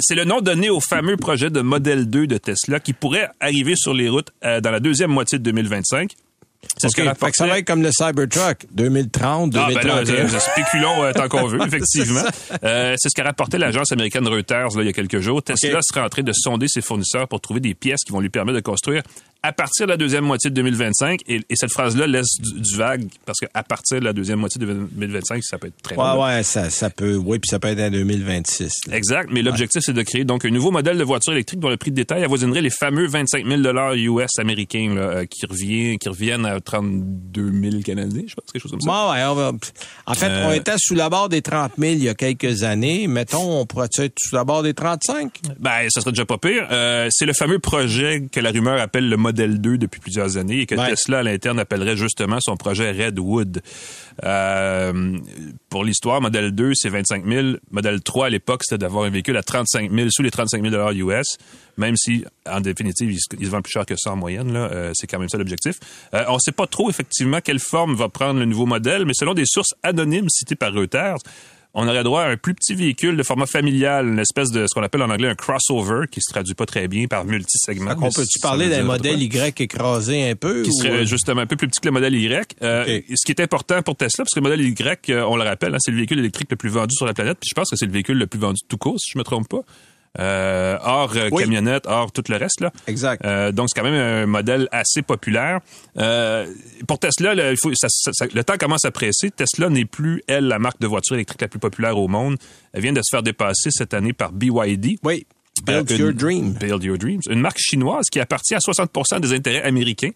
C'est 0.00 0.14
le 0.14 0.24
nom 0.24 0.40
donné 0.40 0.70
au 0.70 0.80
fameux 0.80 1.16
projet 1.16 1.50
de 1.50 1.60
Model 1.60 2.08
2 2.10 2.26
de 2.26 2.38
Tesla 2.38 2.80
qui 2.80 2.92
pourrait 2.92 3.28
arriver 3.40 3.74
sur 3.76 3.94
les 3.94 4.08
routes 4.08 4.30
euh, 4.44 4.60
dans 4.60 4.70
la 4.72 4.80
deuxième 4.80 5.10
moitié 5.10 5.38
de 5.38 5.44
2025. 5.44 6.12
C'est 6.76 6.88
OK, 6.88 7.16
fait 7.18 7.26
que 7.30 7.36
ça 7.36 7.46
va 7.46 7.58
être 7.60 7.66
comme 7.66 7.82
le 7.82 7.90
Cybertruck, 7.92 8.66
2030, 8.72 9.54
Ah, 9.56 9.68
ben 9.68 9.74
là, 9.86 10.04
2031. 10.04 10.34
euh, 10.34 10.38
spéculons 10.40 11.04
euh, 11.04 11.12
tant 11.12 11.28
qu'on 11.28 11.46
veut, 11.46 11.60
effectivement. 11.66 12.24
Euh, 12.64 12.94
c'est 12.98 13.08
ce 13.10 13.14
qu'a 13.14 13.22
rapporté 13.22 13.58
l'agence 13.58 13.92
américaine 13.92 14.26
Reuters 14.26 14.76
là, 14.76 14.82
il 14.82 14.86
y 14.86 14.88
a 14.88 14.92
quelques 14.92 15.20
jours. 15.20 15.40
Tesla 15.42 15.78
OK. 15.78 15.84
serait 15.84 16.00
en 16.00 16.08
train 16.08 16.22
de 16.22 16.32
sonder 16.32 16.66
ses 16.68 16.80
fournisseurs 16.80 17.28
pour 17.28 17.40
trouver 17.40 17.60
des 17.60 17.74
pièces 17.74 18.00
qui 18.04 18.12
vont 18.12 18.20
lui 18.20 18.28
permettre 18.28 18.56
de 18.56 18.62
construire 18.62 19.02
à 19.42 19.52
partir 19.52 19.86
de 19.86 19.92
la 19.92 19.96
deuxième 19.96 20.24
moitié 20.24 20.50
de 20.50 20.54
2025. 20.56 21.20
Et, 21.28 21.36
et 21.48 21.54
cette 21.56 21.72
phrase-là 21.72 22.06
laisse 22.06 22.26
du, 22.40 22.60
du 22.60 22.76
vague 22.76 23.06
parce 23.24 23.38
qu'à 23.38 23.62
partir 23.62 24.00
de 24.00 24.04
la 24.04 24.12
deuxième 24.12 24.38
moitié 24.40 24.60
de 24.60 24.66
2025, 24.66 25.42
ça 25.44 25.58
peut 25.58 25.68
être 25.68 25.80
très 25.82 25.96
Ouais, 25.96 26.04
long. 26.04 26.24
ouais, 26.24 26.42
ça, 26.42 26.70
ça 26.70 26.90
peut, 26.90 27.16
oui, 27.16 27.38
puis 27.38 27.48
ça 27.48 27.58
peut 27.58 27.68
être 27.68 27.80
en 27.80 27.90
2026. 27.90 28.70
là. 28.88 28.96
Exact, 28.96 29.30
mais 29.32 29.42
l'objectif, 29.42 29.80
c'est 29.84 29.92
de 29.92 30.02
créer 30.02 30.24
donc 30.24 30.44
un 30.44 30.50
nouveau 30.50 30.70
modèle 30.70 30.98
de 30.98 31.04
voiture 31.04 31.32
électrique 31.32 31.60
dont 31.60 31.68
le 31.70 31.76
prix 31.76 31.90
de 31.90 31.96
détail 31.96 32.24
avoisinerait 32.24 32.62
les 32.62 32.70
fameux 32.70 33.06
25 33.06 33.46
000 33.46 33.94
US 34.18 34.38
américains 34.38 34.92
là, 34.94 35.00
euh, 35.02 35.24
qui, 35.26 35.46
revient, 35.46 35.98
qui 35.98 36.08
reviennent 36.08 36.44
à 36.46 36.60
32 36.60 37.52
000 37.70 37.82
Canadiens, 37.84 38.24
je 38.26 38.34
pense, 38.34 38.50
quelque 38.52 38.62
chose 38.62 38.72
comme 38.72 38.80
ça. 38.80 38.90
Ouais, 39.12 39.18
ouais, 39.20 39.24
on 39.28 39.34
va- 39.34 39.52
En 40.06 40.14
fait, 40.14 40.26
Euh, 40.28 40.46
on 40.48 40.52
était 40.52 40.74
sous 40.78 40.94
la 40.94 41.08
barre 41.08 41.28
des 41.28 41.42
30 41.42 41.72
000 41.78 41.92
il 41.92 42.02
y 42.04 42.08
a 42.08 42.14
quelques 42.14 42.64
années. 42.64 43.06
Mettons, 43.06 43.60
on 43.60 43.66
pourrait 43.66 43.88
être 43.98 44.14
sous 44.20 44.34
la 44.34 44.44
barre 44.44 44.62
des 44.62 44.74
35? 44.74 45.30
Ben, 45.58 45.88
ça 45.90 46.00
serait 46.00 46.12
déjà 46.12 46.24
pas 46.26 46.38
pire. 46.38 46.66
Euh, 46.70 47.08
c'est 47.10 47.26
le 47.26 47.32
fameux 47.32 47.58
projet 47.58 48.26
que 48.30 48.40
la 48.40 48.50
rumeur 48.50 48.80
appelle 48.80 49.08
le 49.08 49.16
Modèle 49.28 49.60
2 49.60 49.76
depuis 49.78 50.00
plusieurs 50.00 50.36
années 50.38 50.60
et 50.60 50.66
que 50.66 50.74
Ouais. 50.74 50.88
Tesla 50.90 51.18
à 51.18 51.22
l'interne 51.22 51.58
appellerait 51.58 51.96
justement 51.96 52.38
son 52.40 52.56
projet 52.56 52.90
Redwood. 52.92 53.60
Euh, 54.24 55.18
pour 55.68 55.84
l'histoire, 55.84 56.20
Modèle 56.20 56.52
2, 56.52 56.72
c'est 56.74 56.88
25 56.88 57.26
000. 57.26 57.46
Modèle 57.70 58.00
3, 58.00 58.26
à 58.26 58.30
l'époque, 58.30 58.62
c'était 58.64 58.78
d'avoir 58.78 59.04
un 59.04 59.10
véhicule 59.10 59.36
à 59.36 59.42
35 59.42 59.90
000, 59.92 60.08
sous 60.10 60.22
les 60.22 60.30
35 60.30 60.62
000 60.68 60.92
US, 60.92 61.36
même 61.76 61.96
si, 61.96 62.24
en 62.50 62.60
définitive, 62.60 63.10
il 63.12 63.18
se, 63.18 63.26
il 63.38 63.46
se 63.46 63.50
vend 63.50 63.62
plus 63.62 63.72
cher 63.72 63.86
que 63.86 63.94
ça 63.96 64.12
en 64.12 64.16
moyenne. 64.16 64.52
Là, 64.52 64.68
Euh, 64.72 64.90
c'est 64.94 65.06
quand 65.06 65.18
même 65.18 65.28
ça 65.28 65.38
l'objectif. 65.38 65.76
Euh, 66.14 66.24
on 66.28 66.34
ne 66.34 66.38
sait 66.40 66.52
pas 66.52 66.66
trop, 66.66 66.90
effectivement, 66.90 67.40
quelle 67.42 67.58
forme 67.60 67.94
va 67.94 68.08
prendre 68.08 68.38
le 68.40 68.46
nouveau 68.46 68.66
modèle, 68.66 69.04
mais 69.04 69.14
selon 69.14 69.34
des 69.34 69.46
sources 69.46 69.74
anonymes 69.82 70.28
citées 70.28 70.56
par 70.56 70.72
Reuters, 70.72 71.16
on 71.80 71.86
aurait 71.88 72.02
droit 72.02 72.22
à 72.22 72.28
un 72.30 72.36
plus 72.36 72.54
petit 72.54 72.74
véhicule 72.74 73.16
de 73.16 73.22
format 73.22 73.46
familial, 73.46 74.06
une 74.08 74.18
espèce 74.18 74.50
de 74.50 74.66
ce 74.66 74.74
qu'on 74.74 74.82
appelle 74.82 75.02
en 75.02 75.10
anglais 75.10 75.28
un 75.28 75.34
crossover, 75.34 76.06
qui 76.10 76.20
se 76.20 76.32
traduit 76.32 76.54
pas 76.54 76.66
très 76.66 76.88
bien 76.88 77.06
par 77.06 77.24
multisegment. 77.24 77.94
On 78.02 78.10
peut-tu 78.10 78.40
parler 78.40 78.68
d'un 78.68 78.82
modèle 78.82 79.22
Y 79.22 79.60
écrasé 79.60 80.28
un 80.30 80.34
peu? 80.34 80.62
qui 80.62 80.70
ou- 80.70 80.82
serait 80.82 81.06
justement 81.06 81.40
un 81.42 81.46
peu 81.46 81.56
plus 81.56 81.68
petit 81.68 81.80
que 81.80 81.86
le 81.86 81.92
modèle 81.92 82.14
Y. 82.14 82.56
Euh. 82.62 83.00
Ce 83.14 83.24
qui 83.24 83.32
est 83.32 83.40
important 83.40 83.80
pour 83.82 83.96
Tesla, 83.96 84.24
parce 84.24 84.34
que 84.34 84.40
le 84.40 84.42
modèle 84.42 84.60
Y, 84.60 85.10
euh, 85.10 85.22
on 85.28 85.36
le 85.36 85.44
rappelle, 85.44 85.74
hein, 85.74 85.78
c'est 85.80 85.90
le 85.92 85.98
véhicule 85.98 86.18
électrique 86.18 86.48
le 86.50 86.56
plus 86.56 86.70
vendu 86.70 86.94
sur 86.94 87.06
la 87.06 87.14
planète. 87.14 87.38
Puis 87.40 87.48
je 87.50 87.54
pense 87.54 87.70
que 87.70 87.76
c'est 87.76 87.86
le 87.86 87.92
véhicule 87.92 88.18
le 88.18 88.26
plus 88.26 88.40
vendu 88.40 88.60
tout 88.68 88.76
court, 88.78 88.98
si 88.98 89.12
je 89.12 89.18
me 89.18 89.22
trompe 89.24 89.48
pas. 89.48 89.60
Euh, 90.18 90.76
hors 90.82 91.16
euh, 91.16 91.28
Oui. 91.30 91.44
camionnette, 91.44 91.86
hors 91.86 92.10
tout 92.12 92.24
le 92.28 92.36
reste. 92.36 92.60
Là. 92.60 92.72
Exact. 92.86 93.24
Euh, 93.24 93.52
donc, 93.52 93.68
c'est 93.68 93.80
quand 93.80 93.88
même 93.88 93.94
un 94.00 94.26
modèle 94.26 94.68
assez 94.72 95.02
populaire. 95.02 95.60
Euh, 95.98 96.46
pour 96.86 96.98
Tesla, 96.98 97.34
là, 97.34 97.52
il 97.52 97.56
faut, 97.62 97.70
ça- 97.74 97.88
ça- 97.88 98.10
ça- 98.12 98.26
le 98.32 98.44
temps 98.44 98.56
commence 98.58 98.84
à 98.84 98.90
presser. 98.90 99.30
Tesla 99.30 99.68
n'est 99.68 99.84
plus, 99.84 100.22
elle, 100.26 100.48
la 100.48 100.58
marque 100.58 100.80
de 100.80 100.86
voiture 100.86 101.14
électrique 101.16 101.40
la 101.40 101.48
plus 101.48 101.60
populaire 101.60 101.96
au 101.98 102.08
monde. 102.08 102.36
Elle 102.72 102.82
vient 102.82 102.92
de 102.92 103.00
se 103.02 103.08
faire 103.10 103.22
dépasser 103.22 103.70
cette 103.70 103.94
année 103.94 104.12
par 104.12 104.32
BYD. 104.32 104.98
Oui. 105.04 105.26
Build 105.64 105.90
your 105.90 106.12
dream. 106.12 106.52
Build 106.52 106.84
Your 106.84 106.96
Dreams. 106.98 107.20
Une 107.28 107.40
marque 107.40 107.58
chinoise 107.58 108.06
qui 108.12 108.20
appartient 108.20 108.54
à 108.54 108.60
60 108.60 109.20
des 109.20 109.32
intérêts 109.32 109.62
américains. 109.62 110.10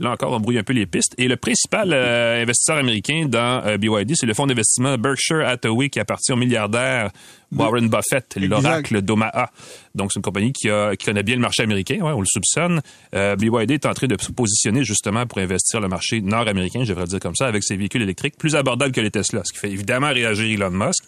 Là 0.00 0.10
encore, 0.10 0.32
on 0.32 0.40
brouille 0.40 0.58
un 0.58 0.64
peu 0.64 0.72
les 0.72 0.86
pistes. 0.86 1.14
Et 1.18 1.28
le 1.28 1.36
principal 1.36 1.92
euh, 1.92 2.42
investisseur 2.42 2.76
américain 2.76 3.26
dans 3.28 3.62
euh, 3.64 3.78
BYD, 3.78 4.14
c'est 4.14 4.26
le 4.26 4.34
fonds 4.34 4.46
d'investissement 4.46 4.98
Berkshire 4.98 5.46
Hathaway 5.46 5.88
qui 5.88 6.00
appartient 6.00 6.32
au 6.32 6.36
milliardaire 6.36 7.10
Warren 7.52 7.88
Buffett, 7.88 8.36
l'oracle 8.36 9.02
d'Omaha. 9.02 9.50
Donc, 9.94 10.12
c'est 10.12 10.18
une 10.18 10.22
compagnie 10.22 10.52
qui, 10.52 10.68
a, 10.68 10.96
qui 10.96 11.06
connaît 11.06 11.22
bien 11.22 11.36
le 11.36 11.40
marché 11.40 11.62
américain, 11.62 12.00
ouais, 12.00 12.12
on 12.12 12.20
le 12.20 12.26
soupçonne. 12.26 12.80
Euh, 13.14 13.36
BYD 13.36 13.72
est 13.72 13.86
en 13.86 13.94
train 13.94 14.08
de 14.08 14.20
se 14.20 14.32
positionner 14.32 14.82
justement 14.82 15.26
pour 15.26 15.38
investir 15.38 15.80
le 15.80 15.86
marché 15.86 16.20
nord-américain, 16.20 16.82
je 16.82 16.88
devrais 16.88 17.06
dire 17.06 17.20
comme 17.20 17.36
ça, 17.36 17.46
avec 17.46 17.62
ses 17.62 17.76
véhicules 17.76 18.02
électriques 18.02 18.36
plus 18.36 18.56
abordables 18.56 18.92
que 18.92 19.00
les 19.00 19.12
Tesla, 19.12 19.42
ce 19.44 19.52
qui 19.52 19.58
fait 19.58 19.70
évidemment 19.70 20.12
réagir 20.12 20.44
Elon 20.44 20.70
Musk. 20.70 21.04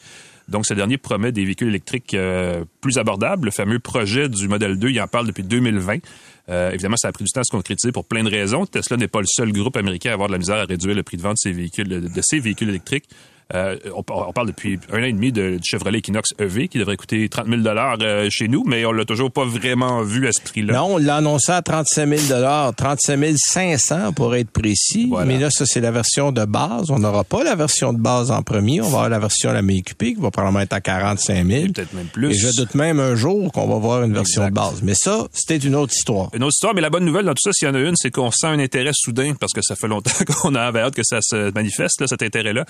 Donc, 0.48 0.64
ce 0.64 0.74
dernier 0.74 0.96
promet 0.96 1.32
des 1.32 1.44
véhicules 1.44 1.68
électriques 1.68 2.14
euh, 2.14 2.64
plus 2.80 2.98
abordables. 2.98 3.46
Le 3.46 3.50
fameux 3.50 3.80
projet 3.80 4.28
du 4.28 4.46
modèle 4.46 4.78
2, 4.78 4.90
il 4.90 5.00
en 5.00 5.08
parle 5.08 5.26
depuis 5.26 5.42
2020. 5.42 5.98
Euh, 6.48 6.70
évidemment, 6.70 6.96
ça 6.96 7.08
a 7.08 7.12
pris 7.12 7.24
du 7.24 7.30
temps 7.30 7.40
à 7.40 7.44
se 7.44 7.50
concrétiser 7.50 7.92
pour 7.92 8.04
plein 8.04 8.22
de 8.22 8.30
raisons. 8.30 8.66
Tesla 8.66 8.96
n'est 8.96 9.08
pas 9.08 9.20
le 9.20 9.26
seul 9.26 9.52
groupe 9.52 9.76
américain 9.76 10.10
à 10.10 10.12
avoir 10.14 10.28
de 10.28 10.32
la 10.32 10.38
misère 10.38 10.56
à 10.56 10.64
réduire 10.64 10.94
le 10.94 11.02
prix 11.02 11.16
de 11.16 11.22
vente 11.22 11.34
de 11.34 11.38
ses 11.38 11.52
véhicules, 11.52 11.88
de 11.88 12.22
ses 12.22 12.38
véhicules 12.38 12.68
électriques. 12.68 13.08
Euh, 13.54 13.76
on, 13.94 14.02
parle 14.02 14.48
depuis 14.48 14.78
un 14.92 14.98
an 14.98 15.04
et 15.04 15.12
demi 15.12 15.30
de, 15.30 15.58
du 15.58 15.62
Chevrolet 15.62 15.98
Equinox 15.98 16.30
EV 16.40 16.66
qui 16.66 16.78
devrait 16.78 16.96
coûter 16.96 17.28
30 17.28 17.46
000 17.46 17.62
euh, 17.64 18.26
chez 18.28 18.48
nous, 18.48 18.64
mais 18.66 18.84
on 18.84 18.90
l'a 18.90 19.04
toujours 19.04 19.30
pas 19.30 19.44
vraiment 19.44 20.02
vu 20.02 20.26
à 20.26 20.32
ce 20.32 20.40
prix-là. 20.40 20.74
Non, 20.74 20.94
on 20.94 20.96
l'a 20.96 21.16
annoncé 21.16 21.52
à 21.52 21.62
35 21.62 22.08
000 22.18 22.72
35 22.76 23.36
500 23.36 24.12
pour 24.14 24.34
être 24.34 24.50
précis. 24.50 25.12
Mais 25.26 25.38
là, 25.38 25.50
ça, 25.50 25.64
c'est 25.64 25.80
la 25.80 25.92
version 25.92 26.32
de 26.32 26.44
base. 26.44 26.90
On 26.90 26.98
n'aura 26.98 27.22
pas 27.22 27.44
la 27.44 27.54
version 27.54 27.92
de 27.92 28.00
base 28.00 28.32
en 28.32 28.42
premier. 28.42 28.80
On 28.80 28.84
va 28.84 28.88
avoir 28.88 29.08
la 29.10 29.18
version 29.20 29.52
la 29.52 29.62
MQP 29.62 29.98
qui 29.98 30.14
va 30.14 30.30
probablement 30.30 30.60
être 30.60 30.72
à 30.72 30.80
45 30.80 31.46
000. 31.46 31.66
Peut-être 31.72 31.92
même 31.92 32.06
plus. 32.06 32.32
Et 32.32 32.34
je 32.34 32.56
doute 32.56 32.74
même 32.74 32.98
un 32.98 33.14
jour 33.14 33.52
qu'on 33.52 33.68
va 33.68 33.76
voir 33.76 34.02
une 34.02 34.12
version 34.12 34.44
de 34.44 34.52
base. 34.52 34.80
Mais 34.82 34.94
ça, 34.94 35.26
c'était 35.32 35.56
une 35.56 35.76
autre 35.76 35.92
histoire. 35.94 36.30
Une 36.34 36.42
autre 36.42 36.54
histoire, 36.54 36.74
mais 36.74 36.80
la 36.80 36.90
bonne 36.90 37.04
nouvelle 37.04 37.26
dans 37.26 37.34
tout 37.34 37.42
ça, 37.42 37.52
s'il 37.52 37.68
y 37.68 37.70
en 37.70 37.74
a 37.74 37.80
une, 37.80 37.94
c'est 37.94 38.10
qu'on 38.10 38.32
sent 38.32 38.48
un 38.48 38.58
intérêt 38.58 38.90
soudain, 38.92 39.34
parce 39.38 39.52
que 39.52 39.62
ça 39.62 39.76
fait 39.76 39.88
longtemps 39.88 40.10
qu'on 40.42 40.54
a 40.56 40.60
hâte 40.60 40.94
que 40.94 41.04
ça 41.04 41.18
se 41.22 41.52
manifeste, 41.52 42.00
là, 42.00 42.06
cet 42.08 42.22
intérêt-là, 42.22 42.64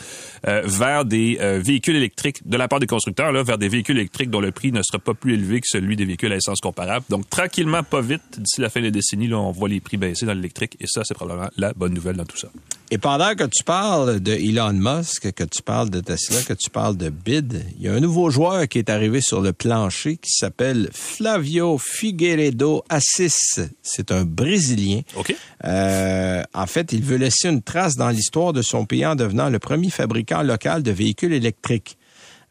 euh, 0.46 0.65
vers 0.66 1.04
des 1.04 1.38
euh, 1.40 1.60
véhicules 1.62 1.96
électriques 1.96 2.46
de 2.46 2.56
la 2.56 2.68
part 2.68 2.80
des 2.80 2.86
constructeurs 2.86 3.32
là, 3.32 3.42
vers 3.42 3.58
des 3.58 3.68
véhicules 3.68 3.96
électriques 3.96 4.30
dont 4.30 4.40
le 4.40 4.52
prix 4.52 4.72
ne 4.72 4.82
sera 4.82 4.98
pas 4.98 5.14
plus 5.14 5.34
élevé 5.34 5.60
que 5.60 5.66
celui 5.68 5.96
des 5.96 6.04
véhicules 6.04 6.32
à 6.32 6.36
essence 6.36 6.60
comparables. 6.60 7.06
Donc, 7.08 7.28
tranquillement, 7.30 7.82
pas 7.82 8.00
vite, 8.00 8.22
d'ici 8.38 8.60
la 8.60 8.68
fin 8.68 8.80
de 8.80 8.86
la 8.86 8.90
décennie, 8.90 9.28
là, 9.28 9.38
on 9.38 9.52
voit 9.52 9.68
les 9.68 9.80
prix 9.80 9.96
baisser 9.96 10.26
dans 10.26 10.34
l'électrique. 10.34 10.76
Et 10.80 10.86
ça, 10.86 11.02
c'est 11.04 11.14
probablement 11.14 11.50
la 11.56 11.72
bonne 11.72 11.94
nouvelle 11.94 12.16
dans 12.16 12.24
tout 12.24 12.36
ça. 12.36 12.48
Et 12.90 12.98
pendant 12.98 13.34
que 13.34 13.44
tu 13.44 13.64
parles 13.64 14.20
de 14.20 14.32
Elon 14.32 14.72
Musk, 14.72 15.32
que 15.32 15.44
tu 15.44 15.62
parles 15.62 15.90
de 15.90 16.00
Tesla, 16.00 16.42
que 16.42 16.52
tu 16.52 16.70
parles 16.70 16.96
de 16.96 17.10
BID, 17.10 17.64
il 17.78 17.84
y 17.84 17.88
a 17.88 17.92
un 17.92 18.00
nouveau 18.00 18.30
joueur 18.30 18.68
qui 18.68 18.78
est 18.78 18.90
arrivé 18.90 19.20
sur 19.20 19.40
le 19.40 19.52
plancher 19.52 20.16
qui 20.18 20.30
s'appelle 20.30 20.88
Flavio 20.92 21.78
Figueiredo 21.78 22.84
Assis. 22.88 23.60
C'est 23.82 24.12
un 24.12 24.24
Brésilien. 24.24 25.00
OK. 25.16 25.34
Euh, 25.64 26.42
en 26.54 26.66
fait, 26.66 26.92
il 26.92 27.02
veut 27.02 27.16
laisser 27.16 27.48
une 27.48 27.62
trace 27.62 27.96
dans 27.96 28.10
l'histoire 28.10 28.52
de 28.52 28.62
son 28.62 28.84
pays 28.84 29.04
en 29.04 29.16
devenant 29.16 29.48
le 29.48 29.58
premier 29.58 29.90
fabricant 29.90 30.42
local 30.42 30.55
de 30.56 30.90
véhicules 30.90 31.32
électriques. 31.32 31.96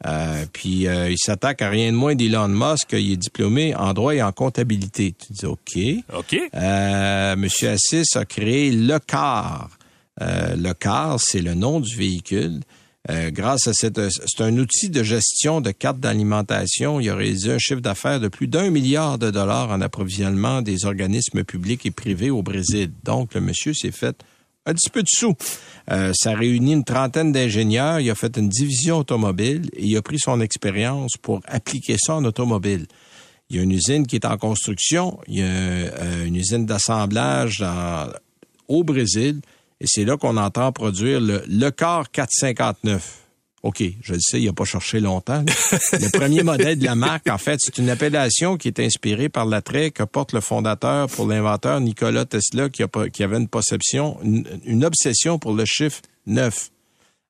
Euh, 0.06 0.46
puis 0.52 0.88
euh, 0.88 1.10
il 1.10 1.18
s'attaque 1.18 1.62
à 1.62 1.70
rien 1.70 1.92
de 1.92 1.98
moins 1.98 2.16
d'Elon 2.16 2.50
Musk. 2.50 2.90
Il 2.94 3.14
est 3.14 3.18
diplômé 3.18 3.76
en 3.76 3.94
droit 3.94 4.14
et 4.14 4.22
en 4.22 4.32
comptabilité. 4.32 5.16
Tu 5.18 5.34
dis 5.34 5.46
OK. 5.46 5.80
OK. 6.14 6.38
Euh, 6.54 7.36
Monsieur 7.36 7.70
Assis 7.70 8.04
a 8.16 8.26
créé 8.26 8.72
le 8.72 9.00
car. 9.00 9.70
Le 10.20 10.72
car, 10.74 11.20
c'est 11.20 11.42
le 11.42 11.56
nom 11.56 11.80
du 11.82 11.94
véhicule. 11.96 12.62
Grâce 13.08 13.68
à 13.68 13.74
cette, 13.74 14.00
c'est 14.10 14.44
un 14.44 14.58
outil 14.58 14.90
de 14.90 15.04
gestion 15.04 15.60
de 15.60 15.72
cartes 15.72 16.00
d'alimentation. 16.00 17.02
Il 17.02 17.10
a 17.10 17.16
réalisé 17.16 17.52
un 17.52 17.60
chiffre 17.60 17.82
d'affaires 17.82 18.22
de 18.22 18.30
plus 18.30 18.48
d'un 18.48 18.70
milliard 18.70 19.18
de 19.20 19.30
dollars 19.30 19.70
en 19.72 19.82
approvisionnement 19.82 20.62
des 20.62 20.86
organismes 20.86 21.44
publics 21.44 21.86
et 21.86 21.92
privés 21.92 22.30
au 22.30 22.42
Brésil. 22.44 22.92
Donc, 23.04 23.34
le 23.34 23.42
monsieur 23.42 23.74
s'est 23.74 23.92
fait 23.92 24.24
un 24.66 24.74
petit 24.74 24.90
peu 24.90 25.04
de 25.04 25.08
sous. 25.10 25.36
Euh, 25.92 26.12
ça 26.16 26.34
réunit 26.34 26.74
une 26.74 26.84
trentaine 26.84 27.32
d'ingénieurs. 27.32 28.00
Il 28.00 28.10
a 28.10 28.16
fait 28.16 28.38
une 28.38 28.50
division 28.50 28.98
automobile 29.00 29.70
et 29.74 29.86
il 29.86 29.98
a 29.98 30.02
pris 30.02 30.20
son 30.20 30.42
expérience 30.42 31.14
pour 31.22 31.42
appliquer 31.48 31.98
ça 32.00 32.16
en 32.16 32.26
automobile. 32.26 32.88
Il 33.50 33.58
y 33.58 33.60
a 33.60 33.64
une 33.64 33.72
usine 33.72 34.08
qui 34.08 34.16
est 34.16 34.26
en 34.26 34.38
construction. 34.38 35.20
Il 35.28 35.40
y 35.40 35.42
a 35.42 35.46
euh, 35.46 36.26
une 36.26 36.36
usine 36.36 36.66
d'assemblage 36.66 37.64
au 38.68 38.84
Brésil. 38.84 39.42
Et 39.80 39.86
c'est 39.88 40.06
là 40.06 40.18
qu'on 40.18 40.38
entend 40.38 40.72
produire 40.72 41.20
le, 41.20 41.44
le 41.48 41.70
Car 41.70 42.10
459. 42.10 43.25
OK, 43.66 43.82
je 44.00 44.14
le 44.14 44.20
sais, 44.22 44.40
il 44.40 44.46
n'a 44.46 44.54
pas 44.54 44.64
cherché 44.64 45.00
longtemps. 45.00 45.44
le 45.44 46.12
premier 46.16 46.44
modèle 46.44 46.78
de 46.78 46.86
la 46.86 46.94
marque, 46.94 47.28
en 47.28 47.40
fait, 47.40 47.58
c'est 47.60 47.80
une 47.80 47.90
appellation 47.90 48.58
qui 48.58 48.68
est 48.68 48.80
inspirée 48.80 49.28
par 49.28 49.48
l'attrait 49.48 49.90
que 49.90 50.04
porte 50.04 50.34
le 50.34 50.40
fondateur 50.40 51.10
pour 51.10 51.26
l'inventeur 51.26 51.82
Nikola 51.82 52.26
Tesla, 52.26 52.70
qui, 52.70 52.84
a, 52.84 52.88
qui 53.12 53.24
avait 53.24 53.38
une 53.38 53.48
perception, 53.48 54.20
une, 54.22 54.86
obsession 54.86 55.40
pour 55.40 55.54
le 55.54 55.66
chiffre 55.66 56.02
9. 56.28 56.70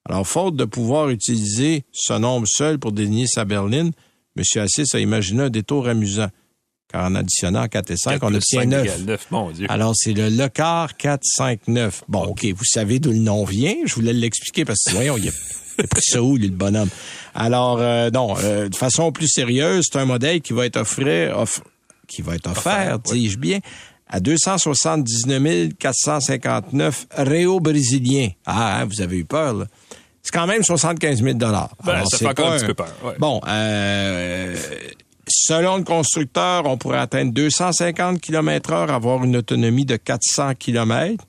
Alors, 0.10 0.28
faute 0.28 0.58
de 0.58 0.66
pouvoir 0.66 1.10
utiliser 1.10 1.86
ce 1.94 2.12
nombre 2.12 2.48
seul 2.50 2.80
pour 2.80 2.92
désigner 2.92 3.28
sa 3.28 3.46
berline, 3.46 3.94
M. 4.36 4.44
Assis 4.62 4.94
a 4.94 5.00
imaginé 5.00 5.44
un 5.44 5.50
détour 5.50 5.88
amusant. 5.88 6.28
Car 6.92 7.06
en 7.06 7.16
additionnant 7.16 7.66
4 7.70 7.92
et 7.92 7.98
5, 7.98 8.24
on 8.24 8.34
obtient 8.36 8.66
9. 8.66 9.06
9 9.06 9.28
mon 9.32 9.52
Dieu. 9.52 9.68
Alors, 9.70 9.94
c'est 9.96 10.12
le 10.12 10.28
Lecar 10.28 10.98
4, 10.98 11.22
5, 11.24 11.68
9. 11.70 12.04
Bon, 12.10 12.26
OK, 12.26 12.44
vous 12.44 12.66
savez 12.66 13.00
d'où 13.00 13.12
le 13.12 13.20
nom 13.20 13.46
vient? 13.46 13.76
Je 13.86 13.96
voulais 13.96 14.12
l'expliquer 14.12 14.66
parce 14.66 14.84
que, 14.86 14.92
voyons, 14.92 15.16
il 15.18 15.26
y 15.26 15.30
a 15.30 15.32
ça 16.00 16.22
où, 16.22 16.38
lui, 16.38 16.48
le 16.48 16.56
bonhomme? 16.56 16.90
Alors, 17.34 17.78
euh, 17.80 18.10
non, 18.12 18.36
euh, 18.44 18.70
de 18.70 18.76
façon 18.76 19.12
plus 19.12 19.28
sérieuse, 19.28 19.86
c'est 19.92 20.00
un 20.00 20.06
modèle 20.06 20.42
qui 20.42 20.54
va 20.54 20.66
être 20.66 20.78
offert, 20.78 21.44
qui 22.08 22.22
va 22.22 22.36
être 22.36 22.50
offert, 22.50 23.00
dis-je 23.00 23.38
bien, 23.38 23.60
à 24.08 24.20
279 24.20 25.74
459 25.78 27.08
réaux 27.12 27.60
brésiliens. 27.60 28.30
Ah, 28.46 28.80
hein, 28.80 28.86
vous 28.86 29.02
avez 29.02 29.18
eu 29.18 29.26
peur, 29.26 29.54
là. 29.54 29.66
C'est 30.26 30.32
quand 30.32 30.48
même 30.48 30.64
75 30.64 31.22
000 31.22 31.38
ben, 31.38 31.70
ça 32.10 32.18
fait 32.18 32.26
encore 32.26 32.54
un 32.54 32.58
petit 32.58 32.66
peu 32.66 32.74
peur. 32.74 32.92
Bon, 33.20 33.42
euh, 33.48 34.56
selon 35.28 35.78
le 35.78 35.84
constructeur, 35.84 36.66
on 36.66 36.78
pourrait 36.78 36.98
atteindre 36.98 37.32
250 37.32 38.20
km 38.22 38.74
heure, 38.74 38.90
avoir 38.90 39.24
une 39.24 39.38
autonomie 39.38 39.86
de 39.86 39.98
400 39.98 40.56
km. 40.56 41.24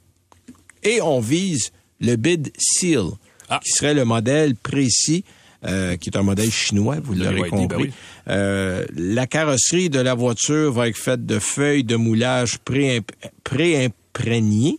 Et 0.82 1.02
on 1.02 1.20
vise 1.20 1.72
le 2.00 2.16
bid 2.16 2.52
seal. 2.58 3.08
Ah. 3.48 3.60
qui 3.62 3.70
serait 3.70 3.94
le 3.94 4.04
modèle 4.04 4.54
précis. 4.54 5.24
Euh, 5.64 5.96
qui 5.96 6.10
est 6.10 6.16
un 6.16 6.22
modèle 6.22 6.50
chinois, 6.50 6.98
vous 7.02 7.14
l'aurez 7.14 7.40
ben 7.40 7.48
compris. 7.48 7.90
euh, 8.28 8.84
la 8.94 9.26
carrosserie 9.26 9.88
de 9.88 9.98
la 9.98 10.14
voiture 10.14 10.70
va 10.70 10.86
être 10.86 10.98
faite 10.98 11.24
de 11.24 11.38
feuilles 11.38 11.82
de 11.82 11.96
moulage 11.96 12.58
pré-imprégnées. 12.58 14.78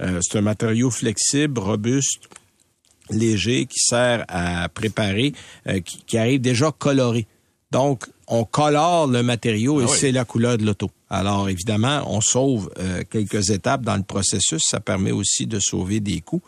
Euh, 0.00 0.20
c'est 0.22 0.38
un 0.38 0.42
matériau 0.42 0.90
flexible, 0.90 1.60
robuste, 1.60 2.22
léger, 3.10 3.66
qui 3.66 3.78
sert 3.78 4.24
à 4.28 4.68
préparer, 4.70 5.34
qui, 5.84 6.02
qui, 6.06 6.18
arrive 6.18 6.40
déjà 6.40 6.72
coloré. 6.76 7.26
Donc, 7.70 8.06
on 8.26 8.44
colore 8.44 9.08
le 9.08 9.22
matériau 9.22 9.82
et 9.82 9.84
ah 9.84 9.94
c'est 9.94 10.10
la 10.10 10.24
couleur 10.24 10.58
de 10.58 10.64
l'auto. 10.64 10.90
Alors, 11.10 11.48
évidemment, 11.48 12.02
on 12.06 12.20
sauve 12.20 12.70
quelques 13.10 13.50
étapes 13.50 13.82
dans 13.82 13.96
le 13.96 14.02
processus. 14.02 14.62
Ça 14.64 14.80
permet 14.80 15.12
aussi 15.12 15.46
de 15.46 15.60
sauver 15.60 16.00
des 16.00 16.22
coûts. 16.22 16.42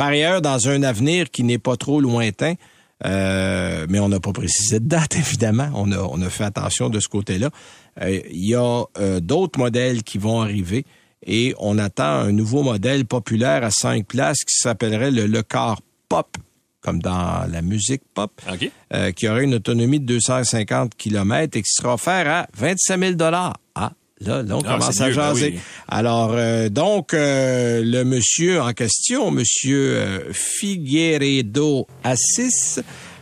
Par 0.00 0.08
ailleurs, 0.08 0.40
dans 0.40 0.66
un 0.70 0.82
avenir 0.82 1.30
qui 1.30 1.42
n'est 1.42 1.58
pas 1.58 1.76
trop 1.76 2.00
lointain, 2.00 2.54
euh, 3.04 3.84
mais 3.90 4.00
on 4.00 4.08
n'a 4.08 4.18
pas 4.18 4.32
précisé 4.32 4.80
de 4.80 4.88
date, 4.88 5.14
évidemment. 5.18 5.68
On 5.74 5.92
a, 5.92 5.98
on 5.98 6.22
a 6.22 6.30
fait 6.30 6.44
attention 6.44 6.88
de 6.88 7.00
ce 7.00 7.08
côté-là. 7.08 7.50
Euh, 8.00 8.18
il 8.30 8.46
y 8.46 8.54
a 8.54 8.84
euh, 8.98 9.20
d'autres 9.20 9.58
modèles 9.58 10.02
qui 10.02 10.16
vont 10.16 10.40
arriver 10.40 10.86
et 11.26 11.54
on 11.58 11.76
attend 11.76 12.04
un 12.04 12.32
nouveau 12.32 12.62
modèle 12.62 13.04
populaire 13.04 13.62
à 13.62 13.70
cinq 13.70 14.06
places 14.06 14.38
qui 14.38 14.56
s'appellerait 14.56 15.10
le 15.10 15.26
Le 15.26 15.42
Car 15.42 15.82
Pop, 16.08 16.34
comme 16.80 17.02
dans 17.02 17.46
la 17.46 17.60
musique 17.60 18.00
pop, 18.14 18.40
qui 19.16 19.28
aurait 19.28 19.44
une 19.44 19.56
autonomie 19.56 20.00
de 20.00 20.06
250 20.06 20.94
km 20.96 21.58
et 21.58 21.60
qui 21.60 21.70
sera 21.70 21.92
offert 21.92 22.26
à 22.26 22.46
25 22.56 23.18
000 23.18 23.32
Ah, 23.74 23.92
Là, 24.26 24.42
on 24.50 24.60
ah, 24.60 24.74
commence 24.74 25.00
à 25.00 25.06
ben 25.06 25.12
jaser. 25.12 25.60
Alors, 25.88 26.32
euh, 26.34 26.68
donc, 26.68 27.14
euh, 27.14 27.82
le 27.82 28.04
monsieur 28.04 28.60
en 28.60 28.72
question, 28.74 29.30
monsieur 29.30 29.96
euh, 29.96 30.18
Figueredo 30.32 31.86
Assis, 32.04 32.80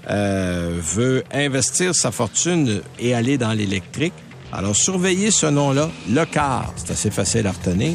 veut 0.08 1.22
investir 1.32 1.94
sa 1.94 2.10
fortune 2.10 2.80
et 2.98 3.14
aller 3.14 3.38
dans 3.38 3.52
l'électrique. 3.52 4.14
Alors, 4.52 4.74
surveillez 4.74 5.30
ce 5.30 5.46
nom-là, 5.46 5.90
le 6.10 6.24
car. 6.24 6.72
C'est 6.76 6.92
assez 6.92 7.10
facile 7.10 7.46
à 7.46 7.52
retenir. 7.52 7.92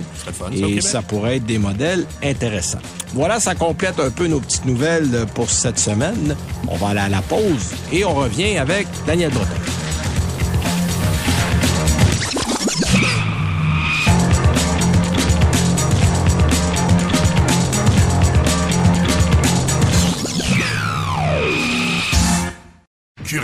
et 0.53 0.79
ça 0.79 1.01
pourrait 1.01 1.37
être 1.37 1.45
des 1.45 1.57
modèles 1.57 2.05
intéressants. 2.23 2.81
Voilà, 3.13 3.39
ça 3.39 3.55
complète 3.55 3.99
un 3.99 4.11
peu 4.11 4.27
nos 4.27 4.39
petites 4.39 4.65
nouvelles 4.65 5.25
pour 5.33 5.49
cette 5.49 5.79
semaine. 5.79 6.37
On 6.67 6.77
va 6.77 6.89
aller 6.89 6.99
à 6.99 7.09
la 7.09 7.21
pause 7.23 7.73
et 7.91 8.05
on 8.05 8.13
revient 8.13 8.57
avec 8.57 8.87
Daniel 9.07 9.31
Breton. 9.31 9.49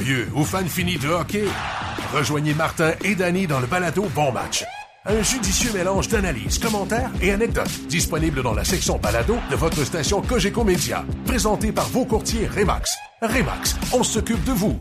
Curieux 0.09 0.27
ou 0.33 0.43
fan 0.43 0.67
fini 0.67 0.97
de 0.97 1.07
hockey? 1.07 1.45
Rejoignez 2.13 2.55
Martin 2.55 2.93
et 3.03 3.13
Danny 3.13 3.45
dans 3.45 3.59
le 3.59 3.67
balado 3.67 4.07
Bon 4.15 4.31
Match. 4.31 4.65
Un 5.05 5.21
judicieux 5.21 5.71
mélange 5.71 6.07
d'analyses, 6.07 6.57
commentaires 6.57 7.11
et 7.21 7.31
anecdotes 7.31 7.87
disponible 7.87 8.41
dans 8.41 8.55
la 8.55 8.63
section 8.63 8.97
balado 8.97 9.37
de 9.51 9.55
votre 9.55 9.83
station 9.83 10.21
Cogeco 10.21 10.63
Média. 10.63 11.05
Présenté 11.25 11.71
par 11.71 11.87
vos 11.89 12.05
courtiers 12.05 12.47
Remax. 12.47 12.97
Remax, 13.21 13.75
on 13.93 14.01
s'occupe 14.01 14.43
de 14.45 14.51
vous. 14.51 14.79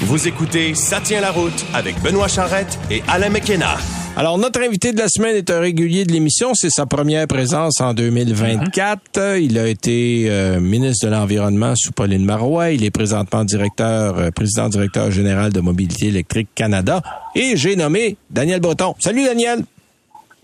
Vous 0.00 0.28
écoutez 0.28 0.74
Ça 0.74 1.00
tient 1.00 1.20
la 1.20 1.30
route 1.30 1.66
avec 1.74 2.00
Benoît 2.00 2.28
Charrette 2.28 2.78
et 2.90 3.02
Alain 3.06 3.28
McKenna. 3.28 3.76
Alors, 4.16 4.38
notre 4.38 4.62
invité 4.62 4.92
de 4.92 4.98
la 4.98 5.08
semaine 5.08 5.34
est 5.34 5.50
un 5.50 5.58
régulier 5.58 6.04
de 6.04 6.12
l'émission. 6.12 6.52
C'est 6.54 6.70
sa 6.70 6.86
première 6.86 7.26
présence 7.26 7.80
en 7.80 7.94
2024. 7.94 9.38
Il 9.40 9.58
a 9.58 9.66
été 9.66 10.26
euh, 10.28 10.60
ministre 10.60 11.06
de 11.06 11.10
l'Environnement 11.10 11.74
sous 11.74 11.90
Pauline 11.90 12.24
Marois. 12.24 12.70
Il 12.70 12.84
est 12.84 12.92
présentement 12.92 13.44
directeur, 13.44 14.16
euh, 14.16 14.30
président 14.30 14.68
directeur 14.68 15.10
général 15.10 15.52
de 15.52 15.60
Mobilité 15.60 16.06
électrique 16.06 16.48
Canada. 16.54 17.02
Et 17.34 17.56
j'ai 17.56 17.74
nommé 17.74 18.16
Daniel 18.30 18.60
Breton. 18.60 18.94
Salut, 19.00 19.24
Daniel. 19.24 19.64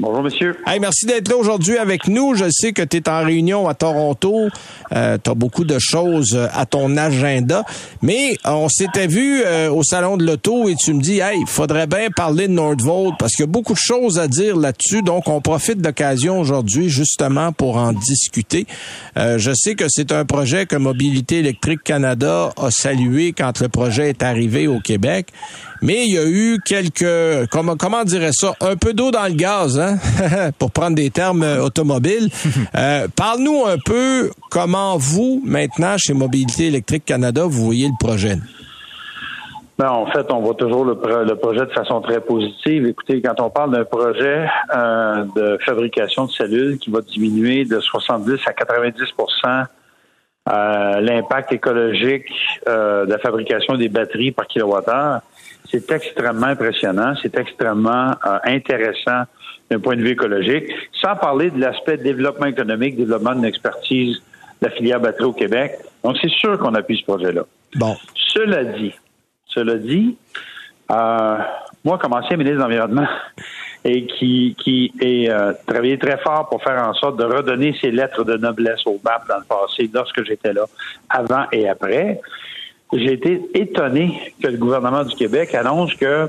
Bonjour, 0.00 0.22
monsieur. 0.22 0.56
Hey, 0.66 0.80
merci 0.80 1.04
d'être 1.04 1.28
là 1.28 1.36
aujourd'hui 1.36 1.76
avec 1.76 2.08
nous. 2.08 2.34
Je 2.34 2.46
sais 2.50 2.72
que 2.72 2.80
tu 2.80 2.96
es 2.96 3.08
en 3.10 3.22
réunion 3.22 3.68
à 3.68 3.74
Toronto. 3.74 4.48
Euh, 4.92 5.18
tu 5.22 5.30
as 5.30 5.34
beaucoup 5.34 5.64
de 5.64 5.76
choses 5.78 6.48
à 6.54 6.64
ton 6.64 6.96
agenda. 6.96 7.64
Mais 8.00 8.38
on 8.46 8.70
s'était 8.70 9.08
vu 9.08 9.42
euh, 9.44 9.70
au 9.70 9.82
Salon 9.82 10.16
de 10.16 10.24
l'Auto 10.24 10.70
et 10.70 10.74
tu 10.74 10.94
me 10.94 11.02
dis, 11.02 11.18
hey, 11.18 11.38
il 11.38 11.46
faudrait 11.46 11.86
bien 11.86 12.08
parler 12.16 12.48
de 12.48 12.54
Nordvolt 12.54 13.16
parce 13.18 13.32
qu'il 13.32 13.42
y 13.42 13.48
a 13.48 13.52
beaucoup 13.52 13.74
de 13.74 13.78
choses 13.78 14.18
à 14.18 14.26
dire 14.26 14.56
là-dessus. 14.56 15.02
Donc, 15.02 15.28
on 15.28 15.42
profite 15.42 15.82
de 15.82 15.86
l'occasion 15.86 16.40
aujourd'hui 16.40 16.88
justement 16.88 17.52
pour 17.52 17.76
en 17.76 17.92
discuter. 17.92 18.66
Euh, 19.18 19.36
je 19.36 19.52
sais 19.54 19.74
que 19.74 19.84
c'est 19.88 20.12
un 20.12 20.24
projet 20.24 20.64
que 20.64 20.76
Mobilité 20.76 21.40
électrique 21.40 21.84
Canada 21.84 22.54
a 22.56 22.70
salué 22.70 23.34
quand 23.36 23.60
le 23.60 23.68
projet 23.68 24.08
est 24.08 24.22
arrivé 24.22 24.66
au 24.66 24.80
Québec. 24.80 25.26
Mais 25.82 26.04
il 26.06 26.14
y 26.14 26.18
a 26.18 26.26
eu 26.26 26.58
quelques, 26.64 27.48
comment, 27.50 27.76
comment 27.76 28.04
dirait 28.04 28.32
ça, 28.32 28.54
un 28.60 28.76
peu 28.76 28.92
d'eau 28.92 29.10
dans 29.10 29.26
le 29.26 29.34
gaz, 29.34 29.78
hein? 29.78 29.96
pour 30.58 30.70
prendre 30.70 30.96
des 30.96 31.10
termes 31.10 31.42
euh, 31.42 31.62
automobiles. 31.62 32.28
Euh, 32.76 33.08
Parle-nous 33.16 33.64
un 33.66 33.78
peu 33.84 34.30
comment 34.50 34.96
vous, 34.96 35.42
maintenant, 35.44 35.96
chez 35.98 36.12
Mobilité 36.12 36.66
électrique 36.66 37.04
Canada, 37.04 37.42
vous 37.44 37.64
voyez 37.64 37.88
le 37.88 37.94
projet. 37.98 38.36
Ben, 39.80 39.88
en 39.88 40.06
fait, 40.06 40.30
on 40.30 40.40
voit 40.40 40.54
toujours 40.54 40.84
le, 40.84 40.92
le, 41.24 41.34
projet 41.36 41.60
de 41.60 41.72
façon 41.72 42.00
très 42.00 42.20
positive. 42.20 42.86
Écoutez, 42.86 43.22
quand 43.22 43.40
on 43.40 43.50
parle 43.50 43.72
d'un 43.72 43.84
projet 43.84 44.46
euh, 44.74 45.24
de 45.34 45.58
fabrication 45.64 46.26
de 46.26 46.30
cellules 46.30 46.78
qui 46.78 46.90
va 46.90 47.00
diminuer 47.00 47.64
de 47.64 47.80
70 47.80 48.40
à 48.46 48.52
90 48.52 49.04
euh, 50.48 51.00
l'impact 51.00 51.52
écologique 51.52 52.26
euh, 52.68 53.04
de 53.04 53.10
la 53.10 53.18
fabrication 53.18 53.76
des 53.76 53.88
batteries 53.88 54.32
par 54.32 54.46
kilowattheure, 54.46 55.20
c'est 55.70 55.90
extrêmement 55.92 56.46
impressionnant, 56.46 57.14
c'est 57.22 57.36
extrêmement 57.36 58.14
euh, 58.26 58.38
intéressant 58.44 59.24
d'un 59.70 59.78
point 59.78 59.96
de 59.96 60.02
vue 60.02 60.10
écologique, 60.10 60.64
sans 61.00 61.14
parler 61.14 61.50
de 61.50 61.60
l'aspect 61.60 61.96
développement 61.96 62.46
économique, 62.46 62.96
développement 62.96 63.34
d'une 63.34 63.44
expertise 63.44 64.16
de 64.60 64.66
la 64.66 64.70
filière 64.70 65.00
batterie 65.00 65.24
au 65.24 65.32
Québec. 65.32 65.72
Donc, 66.02 66.16
c'est 66.20 66.30
sûr 66.30 66.58
qu'on 66.58 66.74
appuie 66.74 66.98
ce 66.98 67.04
projet-là. 67.04 67.42
Bon. 67.76 67.96
Cela 68.34 68.64
dit, 68.64 68.92
cela 69.46 69.76
dit, 69.76 70.16
euh, 70.90 71.38
moi, 71.84 71.98
comme 71.98 72.14
ancien 72.14 72.36
ministre 72.36 72.58
de 72.58 72.62
l'Environnement, 72.62 73.06
et 73.84 74.06
qui, 74.06 74.54
qui 74.62 74.92
est 75.00 75.30
euh, 75.30 75.52
travaillé 75.66 75.98
très 75.98 76.18
fort 76.18 76.48
pour 76.48 76.62
faire 76.62 76.86
en 76.86 76.92
sorte 76.94 77.18
de 77.18 77.24
redonner 77.24 77.74
ses 77.80 77.90
lettres 77.90 78.24
de 78.24 78.36
noblesse 78.36 78.86
au 78.86 79.00
BAP 79.02 79.26
dans 79.28 79.38
le 79.38 79.44
passé, 79.44 79.90
lorsque 79.92 80.22
j'étais 80.24 80.52
là, 80.52 80.64
avant 81.08 81.44
et 81.52 81.68
après, 81.68 82.20
j'ai 82.92 83.12
été 83.12 83.40
étonné 83.54 84.34
que 84.42 84.48
le 84.48 84.58
gouvernement 84.58 85.04
du 85.04 85.14
Québec 85.14 85.54
annonce 85.54 85.94
que 85.94 86.28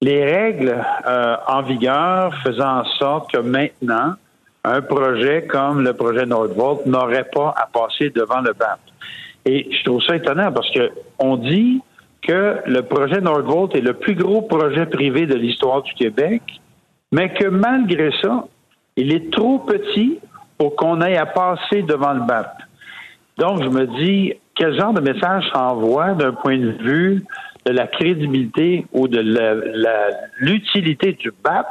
les 0.00 0.24
règles 0.24 0.76
euh, 1.06 1.36
en 1.46 1.62
vigueur 1.62 2.34
faisant 2.42 2.80
en 2.80 2.84
sorte 2.84 3.32
que 3.32 3.38
maintenant, 3.38 4.14
un 4.64 4.80
projet 4.82 5.46
comme 5.46 5.82
le 5.82 5.92
projet 5.92 6.26
Nordvolt 6.26 6.86
n'aurait 6.86 7.28
pas 7.32 7.54
à 7.56 7.66
passer 7.66 8.10
devant 8.10 8.40
le 8.40 8.52
BAP. 8.52 8.80
Et 9.44 9.68
je 9.70 9.84
trouve 9.84 10.02
ça 10.02 10.16
étonnant 10.16 10.52
parce 10.52 10.70
que 10.70 10.90
on 11.18 11.36
dit 11.36 11.80
que 12.22 12.60
le 12.66 12.82
projet 12.82 13.20
Nordvolt 13.20 13.74
est 13.74 13.80
le 13.80 13.94
plus 13.94 14.14
gros 14.14 14.42
projet 14.42 14.86
privé 14.86 15.26
de 15.26 15.34
l'histoire 15.34 15.82
du 15.82 15.92
Québec, 15.94 16.42
mais 17.12 17.32
que 17.32 17.46
malgré 17.48 18.10
ça, 18.22 18.46
il 18.96 19.12
est 19.12 19.32
trop 19.32 19.60
petit 19.60 20.18
pour 20.58 20.74
qu'on 20.76 21.00
ait 21.00 21.16
à 21.16 21.26
passer 21.26 21.82
devant 21.82 22.12
le 22.12 22.20
BAP. 22.20 22.52
Donc, 23.38 23.62
je 23.62 23.68
me 23.68 23.86
dis, 24.02 24.34
quel 24.56 24.76
genre 24.76 24.92
de 24.92 25.00
message 25.00 25.44
s'envoie 25.54 26.14
d'un 26.14 26.32
point 26.32 26.58
de 26.58 26.74
vue 26.82 27.22
de 27.64 27.72
la 27.72 27.86
crédibilité 27.86 28.86
ou 28.92 29.06
de 29.06 29.20
l'utilité 30.40 31.12
du 31.12 31.32
BAP 31.44 31.66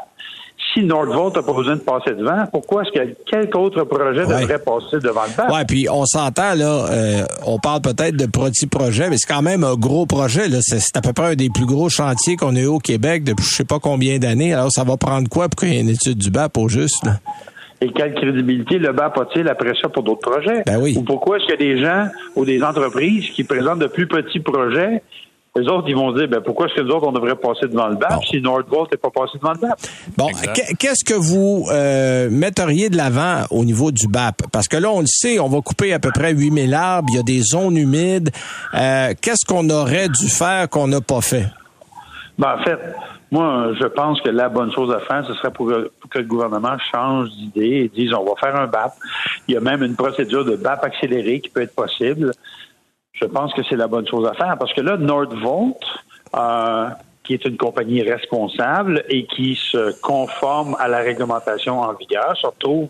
si 0.77 0.83
Nordvolt 0.83 1.35
n'a 1.35 1.41
pas 1.41 1.53
besoin 1.53 1.75
de 1.75 1.81
passer 1.81 2.11
devant, 2.11 2.45
pourquoi 2.51 2.83
est-ce 2.83 2.91
que 2.91 3.15
quelque 3.25 3.57
autre 3.57 3.83
projet 3.83 4.21
devrait 4.21 4.59
passer 4.59 4.99
devant 4.99 5.23
le 5.23 5.35
BAP? 5.35 5.51
Oui, 5.51 5.59
puis 5.67 5.87
on 5.89 6.05
s'entend, 6.05 6.53
là, 6.53 6.85
euh, 6.91 7.25
on 7.45 7.57
parle 7.59 7.81
peut-être 7.81 8.15
de 8.15 8.25
petit 8.25 8.67
projet, 8.67 9.09
mais 9.09 9.17
c'est 9.17 9.31
quand 9.31 9.41
même 9.41 9.63
un 9.63 9.75
gros 9.75 10.05
projet. 10.05 10.47
Là. 10.47 10.59
C'est, 10.61 10.95
à 10.95 11.01
peu 11.01 11.13
près 11.13 11.31
un 11.31 11.35
des 11.35 11.49
plus 11.49 11.65
gros 11.65 11.89
chantiers 11.89 12.35
qu'on 12.35 12.55
a 12.55 12.59
eu 12.59 12.67
au 12.67 12.79
Québec 12.79 13.23
depuis 13.23 13.45
je 13.45 13.55
sais 13.55 13.65
pas 13.65 13.79
combien 13.79 14.19
d'années. 14.19 14.53
Alors, 14.53 14.71
ça 14.71 14.83
va 14.83 14.97
prendre 14.97 15.27
quoi 15.29 15.49
pour 15.49 15.59
qu'il 15.59 15.73
y 15.73 15.77
ait 15.77 15.81
une 15.81 15.89
étude 15.89 16.17
du 16.17 16.29
BAP 16.29 16.57
au 16.57 16.67
juste? 16.67 17.05
Là? 17.05 17.13
Et 17.81 17.91
quelle 17.91 18.13
crédibilité 18.15 18.79
le 18.79 18.91
BAP 18.91 19.17
a-t-il 19.19 19.47
après 19.47 19.73
ça 19.81 19.89
pour 19.89 20.03
d'autres 20.03 20.29
projets? 20.29 20.63
Ben 20.65 20.79
oui. 20.79 20.95
Ou 20.97 21.03
pourquoi 21.03 21.37
est-ce 21.37 21.45
qu'il 21.45 21.67
y 21.67 21.71
a 21.71 21.75
des 21.75 21.81
gens 21.81 22.07
ou 22.35 22.43
des 22.43 22.63
entreprises 22.63 23.29
qui 23.31 23.43
présentent 23.43 23.79
de 23.79 23.87
plus 23.87 24.07
petits 24.07 24.39
projets 24.39 25.03
les 25.57 25.67
autres, 25.67 25.85
ils 25.87 25.95
vont 25.95 26.11
dire, 26.11 26.27
ben, 26.27 26.41
pourquoi 26.41 26.67
est-ce 26.67 26.75
que 26.75 26.81
nous 26.81 26.91
autres, 26.91 27.07
on 27.07 27.11
devrait 27.11 27.35
passer 27.35 27.67
devant 27.67 27.87
le 27.87 27.95
BAP 27.95 28.15
bon. 28.15 28.21
si 28.21 28.41
Nordvolt 28.41 28.91
n'est 28.91 28.97
pas 28.97 29.09
passé 29.09 29.37
devant 29.37 29.53
le 29.53 29.59
BAP? 29.59 29.79
Bon, 30.17 30.27
qu'est-ce 30.79 31.03
que 31.03 31.13
vous 31.13 31.67
euh, 31.71 32.29
metteriez 32.29 32.89
de 32.89 32.97
l'avant 32.97 33.43
au 33.49 33.65
niveau 33.65 33.91
du 33.91 34.07
BAP? 34.07 34.43
Parce 34.51 34.67
que 34.67 34.77
là, 34.77 34.89
on 34.89 35.01
le 35.01 35.07
sait, 35.07 35.39
on 35.39 35.49
va 35.49 35.61
couper 35.61 35.93
à 35.93 35.99
peu 35.99 36.11
près 36.11 36.33
8000 36.33 36.73
arbres, 36.73 37.07
il 37.11 37.17
y 37.17 37.19
a 37.19 37.23
des 37.23 37.41
zones 37.41 37.77
humides. 37.77 38.29
Euh, 38.73 39.13
qu'est-ce 39.21 39.45
qu'on 39.45 39.69
aurait 39.69 40.09
dû 40.09 40.27
faire 40.27 40.69
qu'on 40.69 40.87
n'a 40.87 41.01
pas 41.01 41.21
fait? 41.21 41.47
Ben, 42.37 42.55
en 42.59 42.63
fait, 42.63 42.79
moi, 43.31 43.73
je 43.79 43.85
pense 43.85 44.21
que 44.21 44.29
la 44.29 44.47
bonne 44.47 44.71
chose 44.71 44.93
à 44.93 44.99
faire, 44.99 45.25
ce 45.25 45.33
serait 45.33 45.51
pour 45.51 45.67
que, 45.67 45.91
pour 45.99 46.09
que 46.09 46.19
le 46.19 46.25
gouvernement 46.25 46.77
change 46.91 47.29
d'idée 47.31 47.83
et 47.83 47.91
dise, 47.93 48.13
on 48.13 48.23
va 48.23 48.33
faire 48.39 48.55
un 48.55 48.67
BAP. 48.67 48.93
Il 49.47 49.55
y 49.55 49.57
a 49.57 49.61
même 49.61 49.83
une 49.83 49.95
procédure 49.95 50.45
de 50.45 50.55
BAP 50.55 50.83
accéléré 50.83 51.41
qui 51.41 51.49
peut 51.49 51.61
être 51.61 51.75
possible 51.75 52.31
je 53.19 53.25
pense 53.25 53.53
que 53.53 53.61
c'est 53.69 53.75
la 53.75 53.87
bonne 53.87 54.07
chose 54.07 54.27
à 54.27 54.33
faire 54.33 54.57
parce 54.57 54.73
que 54.73 54.81
là, 54.81 54.97
Nordvolt, 54.97 55.77
euh, 56.35 56.89
qui 57.23 57.33
est 57.33 57.45
une 57.45 57.57
compagnie 57.57 58.01
responsable 58.01 59.03
et 59.09 59.25
qui 59.25 59.55
se 59.55 59.99
conforme 60.01 60.75
à 60.79 60.87
la 60.87 60.99
réglementation 60.99 61.81
en 61.81 61.93
vigueur, 61.93 62.35
se 62.37 62.47
retrouve 62.47 62.89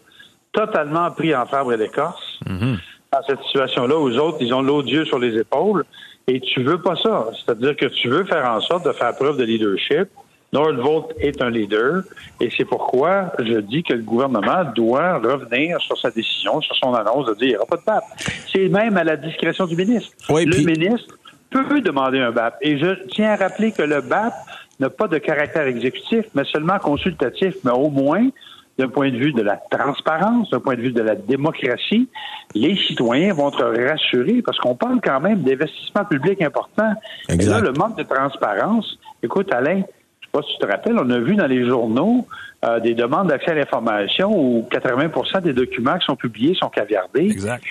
totalement 0.52 1.10
pris 1.12 1.36
en 1.36 1.46
fabre 1.46 1.74
et 1.74 1.78
d'écorce 1.78 2.40
mm-hmm. 2.46 2.78
dans 3.14 3.24
cette 3.28 3.42
situation-là. 3.44 3.98
Aux 3.98 4.18
autres, 4.18 4.38
ils 4.42 4.54
ont 4.54 4.62
l'odieux 4.62 5.06
sur 5.06 5.20
les 5.20 5.38
épaules 5.38 5.86
et 6.28 6.40
tu 6.42 6.64
veux 6.64 6.82
pas 6.82 6.96
ça. 6.98 7.30
C'est-à-dire 7.34 7.76
que 7.76 7.86
tu 7.86 8.10
veux 8.10 8.26
faire 8.26 8.46
en 8.50 8.60
sorte 8.60 8.86
de 8.86 8.92
faire 8.92 9.16
preuve 9.16 9.38
de 9.38 9.44
leadership 9.44 10.10
Nordvolt 10.54 11.14
est 11.20 11.42
un 11.42 11.50
leader 11.50 12.04
et 12.40 12.50
c'est 12.56 12.66
pourquoi 12.66 13.34
je 13.40 13.60
dis 13.60 13.84
que 13.84 13.94
le 13.94 14.04
gouvernement 14.04 14.64
doit 14.76 15.18
revenir 15.18 15.80
sur 15.82 15.98
sa 16.00 16.10
décision, 16.10 16.62
sur 16.62 16.76
son 16.76 16.94
annonce 16.94 17.26
de 17.26 17.34
dire 17.34 17.40
qu'il 17.40 17.50
n'y 17.50 17.56
aura 17.56 17.66
pas 17.66 17.78
de 17.78 17.86
BAP. 17.86 18.04
C'est 18.52 18.70
même 18.70 18.96
à 18.98 19.04
la 19.04 19.18
discrétion 19.18 19.66
du 19.66 19.76
ministre. 19.76 20.12
Oui, 20.30 20.46
le 20.46 20.52
puis... 20.52 20.66
ministre 20.66 21.18
peut 21.50 21.82
demander 21.82 22.20
un 22.20 22.32
BAP. 22.32 22.56
Et 22.62 22.78
je 22.78 23.08
tiens 23.10 23.32
à 23.32 23.36
rappeler 23.36 23.72
que 23.72 23.82
le 23.82 24.02
BAP 24.02 24.34
n'a 24.80 24.90
pas 24.90 25.08
de 25.08 25.18
caractère 25.18 25.68
exécutif, 25.68 26.26
mais 26.34 26.44
seulement 26.46 26.80
consultatif, 26.80 27.56
mais 27.64 27.72
au 27.72 27.90
moins 27.90 28.30
d'un 28.78 28.90
point 28.90 29.10
de 29.10 29.18
vue 29.18 29.34
de 29.34 29.42
la 29.42 29.58
transparence, 29.72 30.52
d'un 30.52 30.60
point 30.60 30.76
de 30.76 30.82
vue 30.82 30.92
de 30.92 31.02
la 31.02 31.16
démocratie, 31.16 32.08
les 32.54 32.78
citoyens 32.78 33.34
vont 33.34 33.50
être 33.50 33.66
rassurés 33.90 34.44
parce 34.44 34.60
qu'on 34.60 34.76
parle 34.76 35.00
quand 35.04 35.20
même 35.20 35.42
d'investissements 35.42 36.06
publics 36.06 36.42
importants. 36.44 36.94
Exact. 37.28 37.44
Et 37.44 37.50
là, 37.50 37.60
le 37.62 37.74
manque 37.74 37.98
de 37.98 38.04
transparence, 38.04 39.00
écoute, 39.24 39.52
Alain, 39.52 39.82
sais 40.28 40.32
pas 40.34 40.42
si 40.44 40.54
tu 40.54 40.60
te 40.66 40.72
rappelles, 40.72 40.98
on 41.00 41.10
a 41.10 41.20
vu 41.20 41.36
dans 41.36 41.48
les 41.48 41.66
journaux 41.66 42.28
euh, 42.66 42.80
des 42.80 42.94
demandes 42.94 43.28
d'accès 43.28 43.52
à 43.52 43.56
l'information 43.56 44.32
où 44.32 44.68
80% 44.72 45.42
des 45.42 45.54
documents 45.54 45.98
qui 45.98 46.06
sont 46.06 46.16
publiés 46.16 46.56
sont 46.56 46.70
caviardés. 46.70 47.26
Exact. 47.30 47.64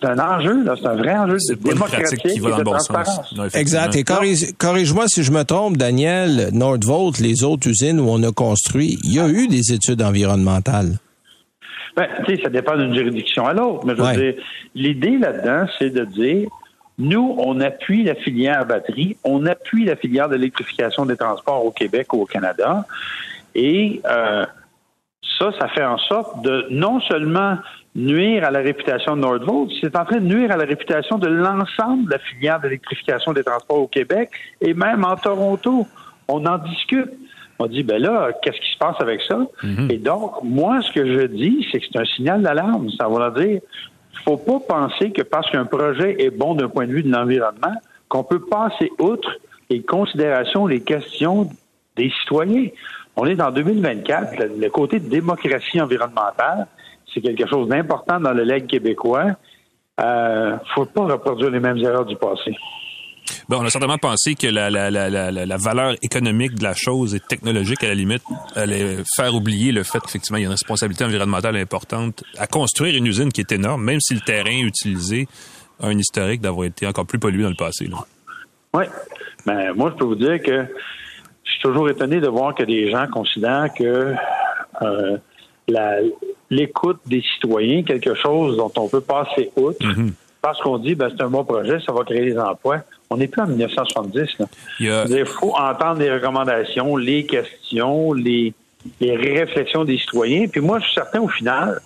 C'est 0.00 0.08
un 0.08 0.18
enjeu, 0.18 0.62
là, 0.64 0.74
c'est 0.78 0.86
un 0.88 0.94
vrai 0.96 1.16
enjeu 1.16 1.38
C'est 1.38 1.58
de 1.62 1.68
démocratique 1.68 2.18
qui 2.20 2.38
va 2.40 2.48
et 2.48 2.50
dans 2.50 2.56
de 2.56 2.60
le 2.60 2.64
bon 2.64 2.70
transparence. 2.72 3.16
sens. 3.16 3.36
Non, 3.36 3.44
Exact. 3.54 3.94
Et 3.96 4.04
corrige-moi 4.04 5.04
si 5.08 5.22
je 5.22 5.30
me 5.32 5.42
trompe, 5.44 5.76
Daniel, 5.76 6.50
Nordvolt, 6.52 7.18
les 7.18 7.44
autres 7.44 7.68
usines 7.68 8.00
où 8.00 8.08
on 8.08 8.22
a 8.22 8.32
construit, 8.32 8.98
il 9.04 9.14
y 9.14 9.20
a 9.20 9.28
eu 9.28 9.48
des 9.48 9.72
études 9.72 10.02
environnementales. 10.02 10.98
Ben, 11.96 12.08
tu 12.26 12.36
sais, 12.36 12.42
ça 12.42 12.50
dépend 12.50 12.76
d'une 12.76 12.94
juridiction 12.94 13.46
à 13.46 13.54
l'autre. 13.54 13.86
Mais 13.86 13.94
je 13.96 14.02
veux 14.02 14.06
Ouais. 14.06 14.32
dire, 14.32 14.42
l'idée 14.74 15.16
là-dedans, 15.18 15.66
c'est 15.78 15.90
de 15.90 16.04
dire, 16.04 16.48
nous, 16.98 17.34
on 17.38 17.60
appuie 17.60 18.04
la 18.04 18.14
filière 18.14 18.64
batterie, 18.64 19.16
on 19.24 19.44
appuie 19.46 19.84
la 19.84 19.96
filière 19.96 20.28
d'électrification 20.28 21.04
des 21.04 21.16
transports 21.16 21.64
au 21.64 21.70
Québec 21.70 22.12
ou 22.14 22.22
au 22.22 22.26
Canada. 22.26 22.84
Et 23.54 24.00
euh, 24.06 24.46
ça, 25.38 25.50
ça 25.60 25.68
fait 25.68 25.84
en 25.84 25.98
sorte 25.98 26.42
de 26.42 26.66
non 26.70 27.00
seulement 27.00 27.58
nuire 27.94 28.44
à 28.44 28.50
la 28.50 28.60
réputation 28.60 29.16
de 29.16 29.22
Nordvolt, 29.22 29.70
c'est 29.80 29.96
en 29.96 30.04
train 30.04 30.18
de 30.18 30.26
nuire 30.26 30.50
à 30.52 30.56
la 30.56 30.64
réputation 30.64 31.18
de 31.18 31.28
l'ensemble 31.28 32.06
de 32.06 32.10
la 32.10 32.18
filière 32.18 32.60
d'électrification 32.60 33.32
des 33.32 33.42
transports 33.42 33.78
au 33.78 33.88
Québec 33.88 34.30
et 34.60 34.74
même 34.74 35.04
en 35.04 35.16
Toronto. 35.16 35.86
On 36.28 36.44
en 36.44 36.58
discute. 36.58 37.10
On 37.58 37.66
dit, 37.66 37.82
ben 37.82 38.02
là, 38.02 38.32
qu'est-ce 38.42 38.60
qui 38.60 38.70
se 38.70 38.76
passe 38.76 38.96
avec 39.00 39.22
ça? 39.22 39.38
Et 39.88 39.96
donc, 39.96 40.42
moi, 40.42 40.82
ce 40.82 40.92
que 40.92 41.06
je 41.06 41.26
dis, 41.26 41.66
c'est 41.72 41.80
que 41.80 41.86
c'est 41.90 41.98
un 41.98 42.04
signal 42.04 42.42
d'alarme. 42.42 42.90
Ça 42.98 43.08
veut 43.08 43.42
dire, 43.42 43.60
faut 44.24 44.36
pas 44.36 44.60
penser 44.60 45.10
que 45.10 45.22
parce 45.22 45.50
qu'un 45.50 45.66
projet 45.66 46.22
est 46.22 46.30
bon 46.30 46.54
d'un 46.54 46.68
point 46.68 46.86
de 46.86 46.92
vue 46.92 47.02
de 47.02 47.10
l'environnement, 47.10 47.74
qu'on 48.08 48.24
peut 48.24 48.40
passer 48.40 48.90
outre 48.98 49.30
les 49.70 49.82
considérations, 49.82 50.66
les 50.66 50.80
questions 50.80 51.48
des 51.96 52.10
citoyens. 52.20 52.68
On 53.16 53.26
est 53.26 53.40
en 53.40 53.50
2024. 53.50 54.38
Le, 54.38 54.60
le 54.60 54.70
côté 54.70 55.00
de 55.00 55.08
démocratie 55.08 55.80
environnementale, 55.80 56.66
c'est 57.12 57.20
quelque 57.20 57.48
chose 57.48 57.68
d'important 57.68 58.20
dans 58.20 58.32
le 58.32 58.44
leg 58.44 58.66
québécois. 58.66 59.32
Euh, 60.00 60.56
faut 60.74 60.84
pas 60.84 61.04
reproduire 61.04 61.50
les 61.50 61.60
mêmes 61.60 61.78
erreurs 61.78 62.04
du 62.04 62.16
passé. 62.16 62.54
Bon, 63.48 63.58
on 63.60 63.64
a 63.64 63.70
certainement 63.70 63.98
pensé 63.98 64.34
que 64.34 64.48
la, 64.48 64.70
la, 64.70 64.90
la, 64.90 65.08
la, 65.08 65.30
la 65.30 65.56
valeur 65.56 65.94
économique 66.02 66.54
de 66.56 66.64
la 66.64 66.74
chose 66.74 67.14
et 67.14 67.20
technologique, 67.20 67.84
à 67.84 67.88
la 67.88 67.94
limite, 67.94 68.22
allait 68.56 68.96
faire 69.14 69.34
oublier 69.34 69.70
le 69.70 69.84
fait 69.84 70.00
qu'effectivement, 70.00 70.38
il 70.38 70.42
y 70.42 70.44
a 70.44 70.48
une 70.48 70.52
responsabilité 70.52 71.04
environnementale 71.04 71.56
importante 71.56 72.24
à 72.38 72.48
construire 72.48 72.96
une 72.96 73.06
usine 73.06 73.30
qui 73.30 73.40
est 73.42 73.52
énorme, 73.52 73.84
même 73.84 74.00
si 74.00 74.14
le 74.14 74.20
terrain 74.20 74.50
utilisé 74.64 75.28
a 75.80 75.86
un 75.86 75.96
historique 75.96 76.40
d'avoir 76.40 76.66
été 76.66 76.86
encore 76.88 77.06
plus 77.06 77.20
pollué 77.20 77.44
dans 77.44 77.50
le 77.50 77.54
passé. 77.54 77.86
Là. 77.86 77.98
Oui. 78.74 78.84
Mais 79.46 79.72
moi, 79.74 79.90
je 79.92 79.96
peux 79.98 80.06
vous 80.06 80.16
dire 80.16 80.42
que 80.42 80.66
je 81.44 81.50
suis 81.52 81.60
toujours 81.62 81.88
étonné 81.88 82.18
de 82.20 82.26
voir 82.28 82.52
que 82.52 82.64
des 82.64 82.90
gens 82.90 83.06
considèrent 83.12 83.68
que 83.78 84.12
euh, 84.82 85.16
la, 85.68 85.98
l'écoute 86.50 86.98
des 87.06 87.22
citoyens, 87.34 87.84
quelque 87.84 88.14
chose 88.14 88.56
dont 88.56 88.72
on 88.76 88.88
peut 88.88 89.00
passer 89.00 89.50
outre, 89.54 89.86
Mhm. 89.86 90.12
parce 90.42 90.60
qu'on 90.60 90.78
dit 90.78 90.96
ben, 90.96 91.10
c'est 91.16 91.22
un 91.22 91.30
bon 91.30 91.44
projet, 91.44 91.78
ça 91.86 91.92
va 91.92 92.02
créer 92.02 92.24
des 92.32 92.38
emplois. 92.38 92.78
On 93.10 93.16
n'est 93.18 93.28
plus 93.28 93.40
en 93.42 93.46
1970. 93.46 94.38
Là. 94.38 94.46
Il 94.80 94.86
y 94.86 94.90
a- 94.90 95.04
Il 95.08 95.24
faut 95.26 95.54
entendre 95.56 96.00
les 96.00 96.12
recommandations, 96.12 96.96
les 96.96 97.24
questions, 97.26 98.12
les, 98.12 98.52
les 99.00 99.16
réflexions 99.16 99.84
des 99.84 99.98
citoyens. 99.98 100.46
Puis 100.48 100.60
moi, 100.60 100.78
je 100.80 100.84
suis 100.86 100.94
certain 100.94 101.20
au 101.20 101.28
final 101.28 101.80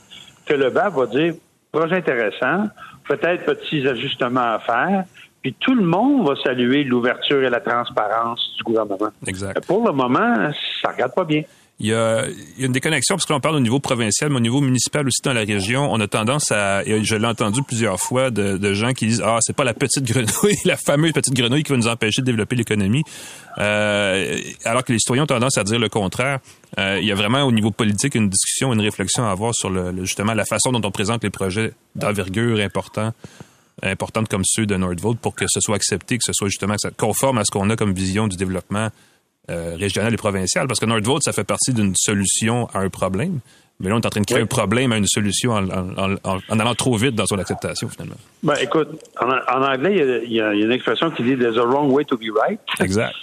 que 0.46 0.54
le 0.54 0.70
BAP 0.70 0.94
va 0.94 1.06
dire 1.06 1.34
projet 1.72 1.96
intéressant, 1.96 2.68
peut-être 3.06 3.44
petits 3.44 3.86
ajustements 3.86 4.54
à 4.54 4.58
faire. 4.60 5.04
Puis 5.42 5.54
tout 5.58 5.74
le 5.74 5.82
monde 5.84 6.26
va 6.26 6.34
saluer 6.42 6.84
l'ouverture 6.84 7.42
et 7.42 7.48
la 7.50 7.60
transparence 7.60 8.54
du 8.58 8.62
gouvernement. 8.62 9.10
Exact. 9.26 9.64
Pour 9.66 9.86
le 9.86 9.92
moment, 9.92 10.50
ça 10.82 10.90
regarde 10.90 11.14
pas 11.14 11.24
bien. 11.24 11.42
Il 11.82 11.86
y, 11.86 11.94
a, 11.94 12.26
il 12.28 12.60
y 12.60 12.62
a 12.64 12.66
une 12.66 12.72
déconnexion 12.72 13.16
parce 13.16 13.24
que 13.24 13.32
là, 13.32 13.38
on 13.38 13.40
parle 13.40 13.56
au 13.56 13.60
niveau 13.60 13.80
provincial, 13.80 14.28
mais 14.28 14.36
au 14.36 14.40
niveau 14.40 14.60
municipal 14.60 15.06
aussi 15.06 15.22
dans 15.24 15.32
la 15.32 15.40
région, 15.44 15.90
on 15.90 15.98
a 16.00 16.06
tendance 16.06 16.52
à, 16.52 16.84
et 16.84 17.02
je 17.02 17.14
l'ai 17.16 17.26
entendu 17.26 17.62
plusieurs 17.62 17.98
fois, 17.98 18.30
de, 18.30 18.58
de 18.58 18.74
gens 18.74 18.92
qui 18.92 19.06
disent 19.06 19.22
ah 19.24 19.38
c'est 19.40 19.56
pas 19.56 19.64
la 19.64 19.72
petite 19.72 20.04
grenouille, 20.04 20.56
la 20.66 20.76
fameuse 20.76 21.12
petite 21.12 21.32
grenouille 21.32 21.62
qui 21.62 21.72
va 21.72 21.78
nous 21.78 21.88
empêcher 21.88 22.20
de 22.20 22.26
développer 22.26 22.54
l'économie, 22.54 23.02
euh, 23.58 24.38
alors 24.64 24.84
que 24.84 24.92
les 24.92 24.98
citoyens 24.98 25.22
ont 25.24 25.26
tendance 25.26 25.56
à 25.58 25.64
dire 25.64 25.78
le 25.78 25.88
contraire. 25.88 26.40
Euh, 26.78 26.98
il 27.00 27.06
y 27.06 27.12
a 27.12 27.14
vraiment 27.14 27.42
au 27.44 27.52
niveau 27.52 27.70
politique 27.70 28.14
une 28.14 28.28
discussion, 28.28 28.72
une 28.72 28.80
réflexion 28.82 29.24
à 29.26 29.30
avoir 29.30 29.54
sur 29.54 29.70
le- 29.70 30.04
justement 30.04 30.34
la 30.34 30.44
façon 30.44 30.72
dont 30.72 30.86
on 30.86 30.90
présente 30.90 31.24
les 31.24 31.30
projets 31.30 31.72
d'envergure 31.96 32.60
importants 32.60 33.12
importantes 33.82 34.28
comme 34.28 34.42
ceux 34.44 34.66
de 34.66 34.76
Nordvolt 34.76 35.18
pour 35.18 35.34
que 35.34 35.46
ce 35.48 35.58
soit 35.60 35.76
accepté, 35.76 36.18
que 36.18 36.24
ce 36.26 36.34
soit 36.34 36.48
justement 36.48 36.74
conforme 36.98 37.38
à 37.38 37.44
ce 37.46 37.50
qu'on 37.50 37.70
a 37.70 37.76
comme 37.76 37.94
vision 37.94 38.28
du 38.28 38.36
développement 38.36 38.90
euh, 39.50 39.76
régional 39.78 40.14
et 40.14 40.16
provincial. 40.16 40.66
Parce 40.66 40.80
que 40.80 40.86
Nordvolt, 40.86 41.22
ça 41.22 41.32
fait 41.32 41.44
partie 41.44 41.72
d'une 41.72 41.94
solution 41.96 42.68
à 42.72 42.78
un 42.80 42.88
problème. 42.88 43.40
Mais 43.82 43.88
là, 43.88 43.96
on 43.96 44.00
est 44.00 44.06
en 44.06 44.10
train 44.10 44.20
de 44.20 44.26
créer 44.26 44.38
Oui. 44.38 44.44
un 44.44 44.46
problème 44.46 44.92
à 44.92 44.98
une 44.98 45.06
solution 45.06 45.52
en, 45.52 45.66
en- 45.70 46.14
en- 46.24 46.38
en 46.50 46.58
allant 46.60 46.74
trop 46.74 46.96
vite 46.96 47.14
dans 47.14 47.24
son 47.26 47.38
acceptation, 47.38 47.88
finalement. 47.88 48.16
Ben, 48.42 48.54
écoute, 48.60 48.88
en, 49.20 49.62
anglais, 49.62 50.22
il 50.26 50.32
y, 50.32 50.40
a, 50.40 50.52
y 50.54 50.58
y 50.58 50.62
une 50.62 50.72
expression 50.72 51.10
qui 51.10 51.22
dit 51.22 51.36
There's 51.36 51.56
a 51.56 51.64
wrong 51.64 51.90
way 51.90 52.04
to 52.04 52.16
be 52.18 52.28
right. 52.44 52.60
Exact. 52.78 53.14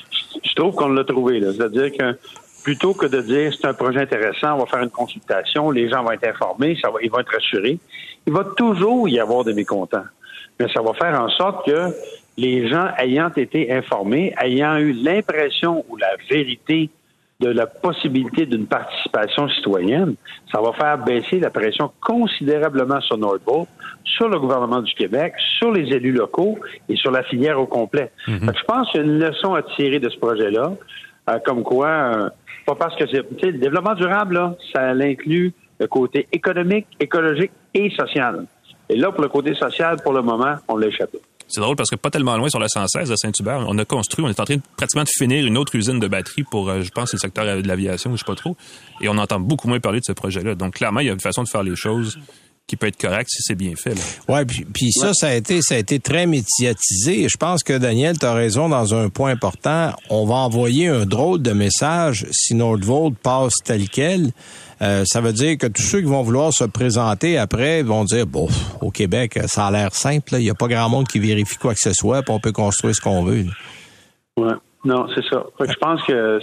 Je 0.43 0.53
trouve 0.55 0.73
qu'on 0.75 0.89
l'a 0.89 1.03
trouvé. 1.03 1.39
là. 1.39 1.51
C'est-à-dire 1.53 1.91
que 1.97 2.17
plutôt 2.63 2.93
que 2.95 3.05
de 3.05 3.21
dire 3.21 3.53
c'est 3.53 3.67
un 3.67 3.73
projet 3.75 4.01
intéressant, 4.01 4.55
on 4.55 4.59
va 4.59 4.65
faire 4.65 4.81
une 4.81 4.89
consultation, 4.89 5.69
les 5.71 5.89
gens 5.89 6.03
vont 6.03 6.11
être 6.11 6.27
informés, 6.27 6.75
ça 6.81 6.89
va, 6.89 6.97
ils 7.03 7.09
vont 7.11 7.19
être 7.19 7.31
rassurés, 7.31 7.77
il 8.25 8.33
va 8.33 8.43
toujours 8.57 9.07
y 9.07 9.19
avoir 9.19 9.43
des 9.43 9.53
mécontents. 9.53 10.03
Mais 10.59 10.65
ça 10.73 10.81
va 10.81 10.93
faire 10.95 11.21
en 11.21 11.29
sorte 11.29 11.65
que 11.67 11.93
les 12.37 12.67
gens 12.69 12.87
ayant 12.97 13.29
été 13.29 13.71
informés, 13.73 14.33
ayant 14.41 14.77
eu 14.77 14.93
l'impression 14.93 15.83
ou 15.89 15.97
la 15.97 16.15
vérité 16.29 16.89
de 17.39 17.49
la 17.49 17.67
possibilité 17.67 18.45
d'une 18.45 18.65
participation 18.65 19.47
citoyenne, 19.49 20.15
ça 20.51 20.59
va 20.61 20.73
faire 20.73 20.97
baisser 20.97 21.39
la 21.39 21.49
pression 21.49 21.91
considérablement 22.01 22.99
sur 23.01 23.17
Nordvolt, 23.17 23.67
sur 24.03 24.29
le 24.29 24.39
gouvernement 24.39 24.81
du 24.81 24.93
Québec, 24.93 25.33
sur 25.59 25.71
les 25.71 25.93
élus 25.93 26.13
locaux 26.13 26.57
et 26.89 26.95
sur 26.95 27.11
la 27.11 27.23
filière 27.23 27.59
au 27.59 27.67
complet. 27.67 28.11
Que 28.25 28.31
je 28.33 28.63
pense 28.65 28.89
qu'il 28.89 29.01
y 29.01 29.03
a 29.03 29.07
une 29.07 29.19
leçon 29.19 29.53
à 29.53 29.61
tirer 29.61 29.99
de 29.99 30.09
ce 30.09 30.17
projet-là, 30.17 30.73
euh, 31.29 31.39
comme 31.45 31.61
quoi, 31.63 31.87
euh, 31.87 32.29
pas 32.65 32.75
parce 32.75 32.95
que 32.95 33.05
c'est, 33.07 33.23
le 33.43 33.59
développement 33.59 33.93
durable, 33.93 34.35
là, 34.35 34.55
ça 34.73 34.89
inclut 34.89 35.53
le 35.79 35.87
côté 35.87 36.27
économique, 36.31 36.87
écologique 36.99 37.51
et 37.73 37.91
social. 37.91 38.45
Et 38.89 38.95
là, 38.95 39.11
pour 39.11 39.21
le 39.21 39.29
côté 39.29 39.53
social, 39.53 39.97
pour 40.03 40.13
le 40.13 40.21
moment, 40.21 40.55
on 40.67 40.77
l'a 40.77 40.87
échappé. 40.87 41.19
C'est 41.47 41.61
drôle 41.61 41.75
parce 41.75 41.89
que 41.89 41.95
pas 41.95 42.09
tellement 42.09 42.35
loin 42.37 42.49
sur 42.49 42.59
la 42.59 42.67
116 42.67 43.11
à 43.11 43.15
Saint-Hubert, 43.15 43.65
on 43.67 43.77
a 43.77 43.85
construit, 43.85 44.25
on 44.25 44.29
est 44.29 44.39
en 44.39 44.45
train 44.45 44.57
de, 44.57 44.61
pratiquement 44.75 45.03
de 45.03 45.09
finir 45.09 45.45
une 45.45 45.57
autre 45.57 45.75
usine 45.75 45.99
de 45.99 46.07
batterie 46.07 46.43
pour, 46.43 46.69
euh, 46.69 46.81
je 46.81 46.91
pense, 46.91 47.13
le 47.13 47.19
secteur 47.19 47.45
de 47.45 47.67
l'aviation, 47.67 48.11
je 48.11 48.17
sais 48.17 48.25
pas 48.25 48.35
trop. 48.35 48.57
Et 49.01 49.07
on 49.07 49.17
entend 49.17 49.39
beaucoup 49.39 49.67
moins 49.67 49.79
parler 49.79 49.99
de 49.99 50.05
ce 50.05 50.11
projet-là. 50.11 50.55
Donc, 50.55 50.75
clairement, 50.75 50.99
il 50.99 51.07
y 51.07 51.09
a 51.09 51.13
une 51.13 51.21
façon 51.21 51.43
de 51.43 51.47
faire 51.49 51.63
les 51.63 51.75
choses 51.75 52.19
qui 52.67 52.75
peut 52.75 52.87
être 52.87 52.99
correcte 52.99 53.29
si 53.31 53.41
c'est 53.43 53.55
bien 53.55 53.73
fait. 53.77 53.95
Ouais, 54.27 54.43
puis, 54.45 54.91
ça, 54.91 55.13
ça 55.13 55.29
a 55.29 55.33
été, 55.33 55.61
ça 55.61 55.75
a 55.75 55.77
été 55.77 55.99
très 55.99 56.25
médiatisé. 56.25 57.29
Je 57.29 57.37
pense 57.37 57.63
que 57.63 57.77
Daniel, 57.77 58.19
tu 58.19 58.25
as 58.25 58.33
raison 58.33 58.67
dans 58.67 58.93
un 58.93 59.07
point 59.07 59.31
important. 59.31 59.93
On 60.09 60.25
va 60.25 60.35
envoyer 60.35 60.87
un 60.87 61.05
drôle 61.05 61.41
de 61.41 61.53
message 61.53 62.27
si 62.31 62.55
Nordvolt 62.55 63.15
passe 63.17 63.53
tel 63.63 63.87
quel. 63.87 64.31
Euh, 64.81 65.03
ça 65.05 65.21
veut 65.21 65.33
dire 65.33 65.57
que 65.57 65.67
tous 65.67 65.81
ceux 65.81 65.99
qui 65.99 66.07
vont 66.07 66.21
vouloir 66.21 66.53
se 66.53 66.63
présenter 66.63 67.37
après 67.37 67.81
vont 67.83 68.03
dire 68.03 68.27
bon, 68.27 68.47
au 68.81 68.91
Québec, 68.91 69.39
ça 69.47 69.67
a 69.67 69.71
l'air 69.71 69.93
simple. 69.93 70.33
Il 70.33 70.43
n'y 70.43 70.49
a 70.49 70.55
pas 70.55 70.67
grand 70.67 70.89
monde 70.89 71.07
qui 71.07 71.19
vérifie 71.19 71.57
quoi 71.57 71.73
que 71.73 71.79
ce 71.79 71.93
soit, 71.93 72.21
puis 72.21 72.33
on 72.33 72.39
peut 72.39 72.51
construire 72.51 72.95
ce 72.95 73.01
qu'on 73.01 73.23
veut. 73.23 73.43
là. 73.43 73.51
Ouais. 74.37 74.53
Non, 74.85 75.05
c'est 75.13 75.23
ça. 75.27 75.43
Je 75.59 75.73
pense 75.73 76.01
que, 76.03 76.39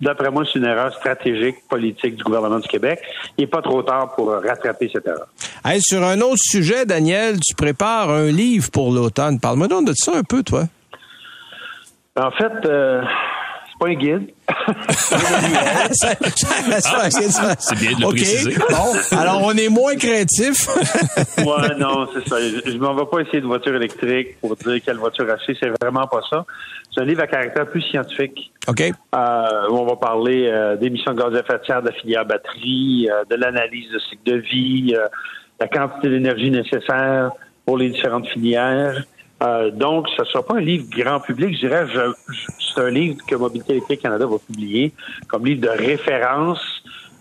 d'après 0.00 0.30
moi, 0.30 0.44
c'est 0.44 0.60
une 0.60 0.66
erreur 0.66 0.94
stratégique, 0.94 1.56
politique 1.68 2.14
du 2.14 2.22
gouvernement 2.22 2.60
du 2.60 2.68
Québec. 2.68 3.00
Il 3.36 3.40
n'est 3.40 3.50
pas 3.50 3.62
trop 3.62 3.82
tard 3.82 4.14
pour 4.14 4.30
rattraper 4.30 4.88
cette 4.92 5.06
erreur. 5.06 5.26
Hey, 5.64 5.80
sur 5.82 6.04
un 6.04 6.20
autre 6.20 6.42
sujet, 6.42 6.86
Daniel, 6.86 7.40
tu 7.40 7.54
prépares 7.56 8.10
un 8.10 8.26
livre 8.26 8.70
pour 8.70 8.92
l'automne. 8.92 9.40
Parle-moi 9.40 9.66
donc 9.66 9.88
de 9.88 9.94
ça 9.96 10.12
un 10.14 10.22
peu, 10.22 10.44
toi. 10.44 10.64
En 12.16 12.30
fait, 12.30 12.52
euh, 12.66 13.02
pas 13.84 13.90
un 13.90 13.94
guide. 13.94 14.30
Ça- 15.92 16.14
C'est 17.58 17.78
bien 17.78 17.92
de 17.96 18.00
le 18.00 18.06
OK. 18.06 18.16
préciser. 18.16 18.54
Bon, 18.56 19.16
alors 19.18 19.42
on 19.42 19.52
est 19.52 19.68
moins 19.68 19.94
créatif. 19.96 20.68
ouais, 21.38 21.74
non, 21.78 22.06
c'est 22.12 22.28
ça. 22.28 22.36
Je, 22.40 22.70
je 22.70 22.76
m'en 22.78 22.94
vais 22.94 23.04
pas 23.06 23.20
essayer 23.20 23.40
de 23.40 23.46
voiture 23.46 23.74
électrique 23.74 24.40
pour 24.40 24.56
dire 24.56 24.78
quelle 24.84 24.96
voiture 24.96 25.28
acheter. 25.30 25.56
C'est 25.60 25.70
vraiment 25.80 26.06
pas 26.06 26.20
ça. 26.30 26.44
C'est 26.94 27.00
un 27.00 27.04
livre 27.04 27.22
à 27.22 27.26
caractère 27.26 27.66
plus 27.68 27.82
scientifique. 27.82 28.52
OK. 28.68 28.80
Euh, 28.80 29.68
où 29.70 29.76
on 29.78 29.86
va 29.86 29.96
parler 29.96 30.48
euh, 30.48 30.76
d'émissions 30.76 31.12
de 31.12 31.20
gaz 31.20 31.34
à 31.34 31.40
effet 31.40 31.58
de 31.58 31.64
serre 31.66 31.82
de 31.82 31.88
la 31.88 31.94
filière 31.94 32.24
batterie, 32.24 33.08
euh, 33.10 33.24
de 33.28 33.34
l'analyse 33.36 33.90
de 33.92 33.98
cycle 33.98 34.22
de 34.24 34.36
vie, 34.36 34.94
euh, 34.96 35.06
la 35.60 35.68
quantité 35.68 36.08
d'énergie 36.08 36.50
nécessaire 36.50 37.30
pour 37.66 37.78
les 37.78 37.90
différentes 37.90 38.28
filières. 38.28 39.02
Euh, 39.44 39.70
donc, 39.70 40.08
ce 40.16 40.22
ne 40.22 40.26
sera 40.26 40.42
pas 40.42 40.54
un 40.54 40.60
livre 40.60 40.86
grand 40.90 41.20
public. 41.20 41.54
Je 41.54 41.66
dirais, 41.66 41.86
c'est 42.74 42.80
un 42.80 42.90
livre 42.90 43.18
que 43.26 43.34
Mobilité 43.34 43.72
électrique 43.72 44.00
Canada 44.00 44.26
va 44.26 44.38
publier 44.38 44.92
comme 45.28 45.44
livre 45.44 45.60
de 45.60 45.68
référence 45.68 46.60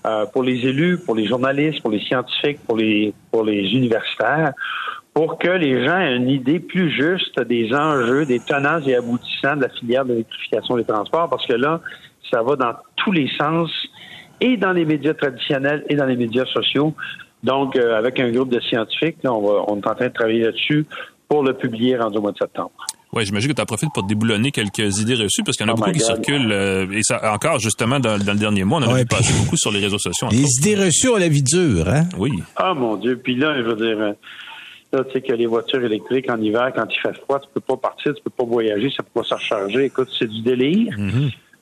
euh, 0.05 0.25
pour 0.27 0.43
les 0.43 0.65
élus, 0.65 0.97
pour 0.97 1.15
les 1.15 1.25
journalistes, 1.25 1.81
pour 1.81 1.91
les 1.91 1.99
scientifiques, 1.99 2.59
pour 2.65 2.77
les 2.77 3.13
pour 3.31 3.43
les 3.43 3.73
universitaires, 3.73 4.53
pour 5.13 5.37
que 5.37 5.49
les 5.49 5.85
gens 5.85 5.99
aient 5.99 6.15
une 6.15 6.29
idée 6.29 6.59
plus 6.59 6.91
juste 6.91 7.39
des 7.41 7.73
enjeux, 7.73 8.25
des 8.25 8.39
tenants 8.39 8.79
et 8.85 8.95
aboutissants 8.95 9.55
de 9.55 9.63
la 9.63 9.69
filière 9.69 10.05
de 10.05 10.11
l'électrification 10.11 10.75
des 10.75 10.85
transports, 10.85 11.29
parce 11.29 11.45
que 11.45 11.53
là, 11.53 11.81
ça 12.31 12.41
va 12.41 12.55
dans 12.55 12.73
tous 12.95 13.11
les 13.11 13.29
sens, 13.37 13.69
et 14.39 14.57
dans 14.57 14.71
les 14.71 14.85
médias 14.85 15.13
traditionnels 15.13 15.85
et 15.89 15.95
dans 15.95 16.05
les 16.05 16.17
médias 16.17 16.45
sociaux. 16.45 16.93
Donc, 17.43 17.75
euh, 17.75 17.97
avec 17.97 18.19
un 18.19 18.31
groupe 18.31 18.49
de 18.49 18.59
scientifiques, 18.61 19.17
là, 19.23 19.33
on, 19.33 19.41
va, 19.41 19.65
on 19.67 19.75
est 19.75 19.87
en 19.87 19.95
train 19.95 20.07
de 20.07 20.13
travailler 20.13 20.43
là-dessus 20.43 20.85
pour 21.27 21.43
le 21.43 21.53
publier 21.53 21.97
rendu 21.97 22.17
au 22.17 22.21
mois 22.21 22.31
de 22.31 22.37
septembre. 22.37 22.71
Oui, 23.11 23.25
j'imagine 23.25 23.51
que 23.51 23.55
tu 23.55 23.61
en 23.61 23.65
profites 23.65 23.93
pour 23.93 24.03
déboulonner 24.03 24.49
quelques 24.51 24.99
idées 24.99 25.13
reçues 25.13 25.43
parce 25.45 25.55
qu'il 25.55 25.67
y 25.67 25.69
en 25.69 25.73
a 25.73 25.75
Oh 25.75 25.79
beaucoup 25.79 25.91
qui 25.91 25.99
circulent. 25.99 26.51
euh, 26.51 26.87
et 26.91 27.03
ça, 27.03 27.33
encore, 27.33 27.59
justement, 27.59 27.99
dans, 27.99 28.17
dans 28.17 28.33
le 28.33 28.39
dernier 28.39 28.63
mois, 28.63 28.79
on 28.79 28.83
en 28.83 28.89
a 28.89 28.93
Ouais, 28.93 29.05
passer 29.05 29.33
beaucoup 29.43 29.55
sur 29.57 29.71
les 29.71 29.79
réseaux 29.79 29.99
sociaux. 29.99 30.27
Les 30.31 30.39
autres. 30.43 30.49
idées 30.59 30.75
reçues 30.85 31.09
ont 31.09 31.17
la 31.17 31.27
vie 31.27 31.43
dure, 31.43 31.87
hein? 31.87 32.05
Oui. 32.17 32.31
Ah 32.55 32.73
mon 32.73 32.95
Dieu, 32.95 33.19
puis 33.23 33.35
là, 33.35 33.55
je 33.55 33.61
veux 33.61 33.75
dire, 33.75 33.99
euh, 33.99 34.13
là, 34.93 35.03
tu 35.03 35.11
sais 35.13 35.21
que 35.21 35.33
les 35.33 35.45
voitures 35.45 35.83
électriques 35.83 36.27
en 36.31 36.41
hiver, 36.41 36.71
quand 36.75 36.85
il 36.89 36.99
fait 36.99 37.15
froid, 37.21 37.39
tu 37.39 37.47
peux 37.53 37.61
pas 37.61 37.77
partir, 37.77 38.15
tu 38.15 38.21
peux 38.23 38.31
pas 38.31 38.45
voyager, 38.45 38.89
ça 38.89 39.03
peut 39.03 39.21
pas 39.21 39.23
se 39.23 39.35
recharger. 39.35 39.85
Écoute, 39.85 40.09
c'est 40.17 40.27
du 40.29 40.41
délire. 40.41 40.95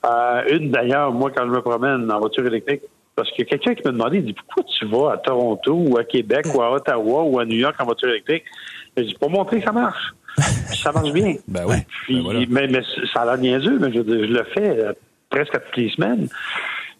Euh, 0.04 0.42
une 0.58 0.70
d'ailleurs, 0.70 1.12
moi, 1.12 1.30
quand 1.30 1.44
je 1.44 1.50
me 1.50 1.60
promène 1.60 2.10
en 2.10 2.18
voiture 2.18 2.46
électrique, 2.46 2.80
parce 3.14 3.30
qu'il 3.32 3.44
y 3.44 3.46
a 3.46 3.50
quelqu'un 3.50 3.74
qui 3.74 3.82
m'a 3.84 3.92
demandé, 3.92 4.16
il 4.18 4.24
dit 4.24 4.32
pourquoi 4.32 4.64
tu 4.78 4.86
vas 4.86 5.12
à 5.12 5.16
Toronto 5.18 5.74
ou 5.74 5.98
à 5.98 6.04
Québec 6.04 6.46
ou 6.54 6.62
à 6.62 6.72
Ottawa 6.72 7.24
ou 7.24 7.38
à 7.38 7.44
New 7.44 7.56
York 7.58 7.76
en 7.78 7.84
voiture 7.84 8.08
électrique? 8.08 8.44
Je 8.96 9.02
dis 9.02 9.14
pour 9.14 9.30
montrer 9.30 9.58
que 9.60 9.64
ça 9.64 9.72
marche. 9.72 10.12
Puis 10.68 10.78
ça 10.82 10.92
marche 10.92 11.12
bien. 11.12 11.34
Ben 11.48 11.64
oui. 11.66 11.76
Puis, 12.04 12.16
Ben 12.16 12.22
voilà. 12.22 12.40
mais, 12.48 12.66
mais 12.68 12.82
ça 13.12 13.22
a 13.22 13.24
l'air 13.24 13.38
niaiseux, 13.38 13.78
mais 13.78 13.88
je, 13.92 13.98
je 13.98 14.32
le 14.32 14.44
fais 14.54 14.68
euh, 14.84 14.92
presque 15.30 15.54
à 15.54 15.58
toutes 15.60 15.76
les 15.76 15.90
semaines. 15.90 16.28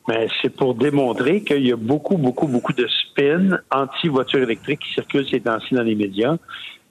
Mais 0.09 0.27
c'est 0.41 0.51
pour 0.51 0.75
démontrer 0.75 1.43
qu'il 1.43 1.65
y 1.67 1.73
a 1.73 1.77
beaucoup, 1.77 2.17
beaucoup, 2.17 2.49
beaucoup 2.49 2.73
de 2.73 2.87
spin 2.89 3.59
anti-voiture 3.71 4.41
électrique 4.41 4.81
qui 4.81 4.93
circulent 4.95 5.29
ces 5.29 5.41
temps-ci 5.41 5.75
dans 5.75 5.83
les 5.83 5.95
médias. 5.95 6.37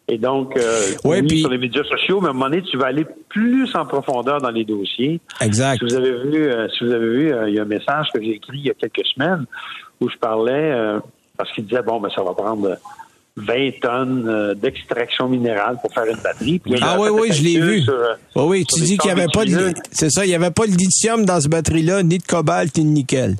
Et 0.08 0.18
donc, 0.18 0.56
euh, 0.58 0.62
Ouais, 1.04 1.22
oui, 1.22 1.28
puis- 1.28 1.40
sur 1.42 1.50
les 1.50 1.58
médias 1.58 1.84
sociaux, 1.84 2.20
mais 2.22 2.28
à 2.28 2.30
un 2.32 2.34
moment 2.34 2.50
donné, 2.50 2.62
tu 2.64 2.78
vas 2.78 2.88
aller 2.88 3.06
plus 3.30 3.74
en 3.76 3.86
profondeur 3.86 4.40
dans 4.42 4.50
les 4.50 4.64
dossiers. 4.66 5.20
Exact. 5.42 5.80
Si 5.80 5.86
vous 5.86 5.94
avez 5.96 6.12
vu, 6.24 6.44
euh, 6.46 6.68
si 6.70 6.84
vous 6.86 6.92
avez 6.92 7.10
vu, 7.10 7.34
euh, 7.34 7.50
il 7.50 7.56
y 7.56 7.60
a 7.60 7.64
un 7.64 7.66
message 7.66 8.08
que 8.14 8.22
j'ai 8.22 8.32
écrit 8.32 8.58
il 8.60 8.66
y 8.68 8.70
a 8.72 8.74
quelques 8.74 9.06
semaines 9.14 9.46
où 10.00 10.10
je 10.10 10.18
parlais 10.18 10.72
euh, 10.72 11.00
parce 11.38 11.52
qu'il 11.52 11.66
disait 11.66 11.82
bon, 11.84 12.00
ben 12.00 12.10
ça 12.16 12.24
va 12.24 12.34
prendre 12.34 12.78
20 13.38 13.80
tonnes 13.82 14.26
euh, 14.28 14.54
d'extraction 14.54 15.30
minérale 15.30 15.78
pour 15.82 15.94
faire 15.94 16.06
une 16.06 16.22
batterie. 16.22 16.60
Puis 16.60 16.76
Ah 16.82 16.98
oui, 17.00 17.10
oui, 17.10 17.32
je 17.32 17.42
l'ai 17.44 17.60
vu. 17.60 17.82
sur, 17.82 17.94
euh, 17.94 18.14
Oui, 18.36 18.66
tu 18.66 18.82
dis 18.82 18.98
qu'il 18.98 19.14
n'y 19.14 19.20
avait 19.22 19.32
pas 19.34 19.46
de, 19.46 19.72
c'est 19.92 20.10
ça, 20.10 20.26
il 20.26 20.30
n'y 20.30 20.36
avait 20.36 20.52
pas 20.52 20.68
de 20.68 20.72
lithium 20.74 21.26
dans 21.26 21.40
ce 21.40 21.48
batterie-là, 21.48 22.04
ni 22.04 22.18
de 22.18 22.24
cobalt, 22.24 22.76
ni 22.78 22.84
de 22.84 22.90
nickel. 22.90 23.36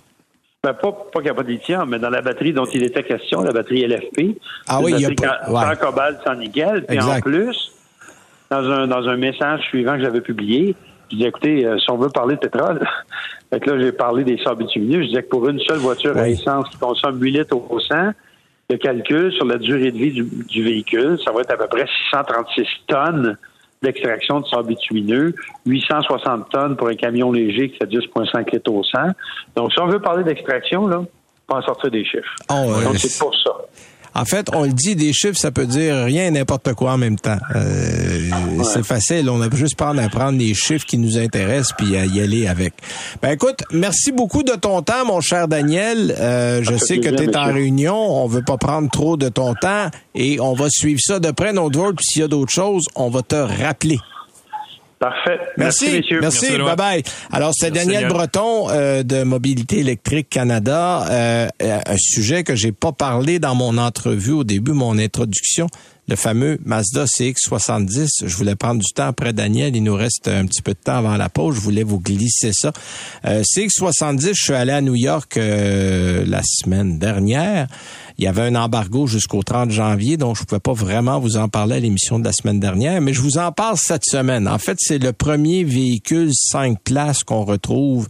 Ben, 0.64 0.74
pas, 0.74 0.92
pas 0.92 1.20
qu'il 1.20 1.24
n'y 1.24 1.30
a 1.30 1.34
pas 1.34 1.44
de 1.44 1.50
lithium, 1.50 1.90
mais 1.90 2.00
dans 2.00 2.10
la 2.12 2.22
batterie 2.22 2.54
dont 2.54 2.66
il 2.66 2.84
était 2.84 3.04
question, 3.04 3.42
la 3.42 3.52
batterie 3.52 3.82
LFP. 3.86 4.38
Ah 4.68 4.80
oui, 4.82 4.94
il 4.96 5.02
y 5.02 5.06
a 5.06 5.10
pas- 5.10 5.40
sans- 5.46 5.54
ouais. 5.70 5.76
Cobalt, 5.76 6.20
sans 6.24 6.36
nickel. 6.36 6.86
Puis 6.88 7.00
en 7.02 7.20
plus, 7.20 7.72
dans 8.50 8.70
un, 8.70 8.88
dans 8.88 9.08
un 9.08 9.18
message 9.18 9.62
suivant 9.64 9.96
que 9.98 10.04
j'avais 10.04 10.22
publié, 10.22 10.76
je 11.12 11.16
disais, 11.18 11.30
écoutez, 11.30 11.66
euh, 11.66 11.78
si 11.80 11.90
on 11.90 11.98
veut 11.98 12.10
parler 12.10 12.36
de 12.36 12.42
pétrole, 12.42 12.80
fait 13.52 13.60
que 13.60 13.72
là, 13.72 13.80
j'ai 13.82 13.92
parlé 13.92 14.24
des 14.24 14.38
sables 14.44 14.64
bitumineux. 14.64 15.02
Je 15.02 15.08
disais 15.08 15.24
que 15.24 15.30
pour 15.30 15.50
une 15.50 15.60
seule 15.62 15.80
voiture 15.80 16.16
à 16.16 16.30
essence 16.30 16.70
qui 16.70 16.78
consomme 16.78 17.20
8 17.22 17.32
litres 17.32 17.58
au 17.58 17.80
100, 17.80 18.12
le 18.72 18.78
calcul 18.78 19.32
sur 19.34 19.46
la 19.46 19.58
durée 19.58 19.92
de 19.92 19.98
vie 19.98 20.12
du, 20.12 20.24
du 20.24 20.64
véhicule, 20.64 21.18
ça 21.24 21.32
va 21.32 21.42
être 21.42 21.52
à 21.52 21.58
peu 21.58 21.68
près 21.68 21.86
636 22.10 22.66
tonnes 22.88 23.38
d'extraction 23.82 24.40
de 24.40 24.48
sable 24.48 24.68
bitumineux, 24.68 25.34
860 25.66 26.50
tonnes 26.50 26.76
pour 26.76 26.88
un 26.88 26.96
camion 26.96 27.32
léger 27.32 27.72
qui 27.72 27.78
fait 27.78 27.86
10,5 27.86 28.54
litres 28.54 28.72
au 28.72 28.84
100. 28.84 29.00
Donc, 29.56 29.74
si 29.74 29.80
on 29.80 29.88
veut 29.88 30.00
parler 30.00 30.24
d'extraction, 30.24 30.88
là, 30.88 31.00
on 31.00 31.54
va 31.54 31.60
en 31.60 31.64
sortir 31.64 31.90
des 31.90 32.06
chiffres. 32.06 32.36
Oh, 32.50 32.54
euh, 32.54 32.84
Donc, 32.84 32.98
c'est 32.98 33.18
pour 33.20 33.36
ça. 33.36 33.52
En 34.14 34.26
fait, 34.26 34.48
on 34.54 34.64
le 34.64 34.74
dit, 34.74 34.96
des 34.96 35.14
chiffres, 35.14 35.38
ça 35.38 35.52
peut 35.52 35.66
dire 35.66 36.06
rien 36.06 36.28
et 36.28 36.32
n'importe 36.32 36.74
quoi 36.74 36.94
en 36.94 36.98
même 36.98 37.18
temps. 37.18 37.38
Euh, 37.56 38.30
C'est 38.64 38.86
facile, 38.86 39.30
on 39.30 39.42
a 39.42 39.50
juste 39.54 39.76
prendre 39.76 40.02
à 40.02 40.10
prendre 40.10 40.38
les 40.38 40.54
chiffres 40.54 40.86
qui 40.86 40.98
nous 40.98 41.18
intéressent 41.18 41.74
puis 41.78 41.98
à 41.98 42.06
y 42.06 42.22
aller 42.22 42.48
avec. 42.48 42.74
Ben 43.22 43.32
écoute, 43.32 43.64
merci 43.72 44.12
beaucoup 44.12 44.44
de 44.44 44.54
ton 44.54 44.82
temps, 44.82 45.06
mon 45.06 45.22
cher 45.22 45.48
Daniel. 45.48 46.16
Euh, 46.20 46.62
je 46.64 46.78
sais 46.78 47.00
que 47.00 47.10
tu 47.10 47.24
es 47.24 47.36
en 47.36 47.54
réunion, 47.54 47.96
on 47.96 48.28
veut 48.28 48.44
pas 48.44 48.58
prendre 48.58 48.90
trop 48.90 49.18
de 49.18 49.30
ton 49.30 49.54
temps 49.56 49.90
et 50.16 50.40
on 50.40 50.54
va 50.54 50.70
suivre 50.70 51.00
ça 51.02 51.20
de 51.20 51.32
près, 51.32 51.54
notre 51.54 51.72
s'il 52.02 52.22
y 52.22 52.26
a 52.26 52.28
d'autres 52.28 52.52
choses, 52.52 52.86
on 52.96 53.10
va 53.10 53.22
te 53.22 53.36
rappeler. 53.36 53.98
Parfait. 55.02 55.40
Merci, 55.58 55.86
messieurs. 55.86 56.20
merci, 56.22 56.46
Merci, 56.52 56.64
bye 56.64 56.76
bye. 56.76 57.04
Alors 57.32 57.54
c'est 57.56 57.72
Merci, 57.72 57.88
Daniel 57.88 58.04
Daniel. 58.04 58.14
Breton 58.14 58.70
euh, 58.70 59.02
de 59.02 59.24
Mobilité 59.24 59.80
électrique 59.80 60.30
Canada, 60.30 61.08
euh, 61.10 61.48
un 61.60 61.98
sujet 61.98 62.44
que 62.44 62.56
j'ai 62.56 62.72
pas 62.72 62.92
parlé 62.92 63.40
dans 63.40 63.56
mon 63.56 63.80
entrevue 63.80 64.34
au 64.34 64.44
début, 64.44 64.74
mon 64.74 65.00
introduction, 65.00 65.66
le 66.08 66.16
fameux 66.16 66.60
Mazda 66.66 67.06
CX-70. 67.06 68.28
Je 68.28 68.36
voulais 68.36 68.56
prendre 68.56 68.82
du 68.82 68.94
temps 68.94 69.08
après 69.08 69.34
Daniel, 69.34 69.76
il 69.76 69.82
nous 69.82 69.96
reste 69.96 70.28
un 70.28 70.46
petit 70.46 70.62
peu 70.62 70.74
de 70.74 70.80
temps 70.84 70.98
avant 70.98 71.18
la 71.18 71.30
pause, 71.30 71.56
je 71.56 71.62
voulais 71.62 71.84
vous 71.84 72.00
glisser 72.00 72.52
ça. 72.54 72.72
Euh, 73.26 73.42
CX-70, 73.42 74.36
je 74.36 74.44
suis 74.44 74.54
allé 74.54 74.72
à 74.72 74.82
New 74.82 74.96
York 74.96 75.36
euh, 75.38 76.24
la 76.28 76.42
semaine 76.44 77.00
dernière. 77.00 77.68
Il 78.18 78.26
y 78.26 78.28
avait 78.28 78.44
un 78.44 78.56
embargo 78.56 79.08
jusqu'au 79.08 79.44
30 79.44 79.72
janvier, 79.72 80.18
donc 80.18 80.36
je 80.36 80.42
ne 80.42 80.46
pouvais 80.46 80.60
pas 80.60 80.74
vraiment 80.74 81.20
vous 81.20 81.38
en 81.38 81.50
parler 81.50 81.76
à 81.76 81.80
l'émission 81.80 82.20
de 82.20 82.26
la 82.26 82.34
semaine 82.34 82.60
dernière, 82.60 83.02
mais 83.02 83.14
je 83.14 83.22
vous 83.22 83.38
en 83.38 83.52
parle 83.52 83.78
cette 83.78 84.06
semaine. 84.06 84.48
En 84.48 84.58
fait, 84.58 84.78
c'est 84.80 85.00
le 85.00 85.14
premier 85.14 85.64
véhicule 85.64 86.32
5 86.34 86.80
places 86.84 87.24
qu'on 87.24 87.44
retrouve 87.44 88.08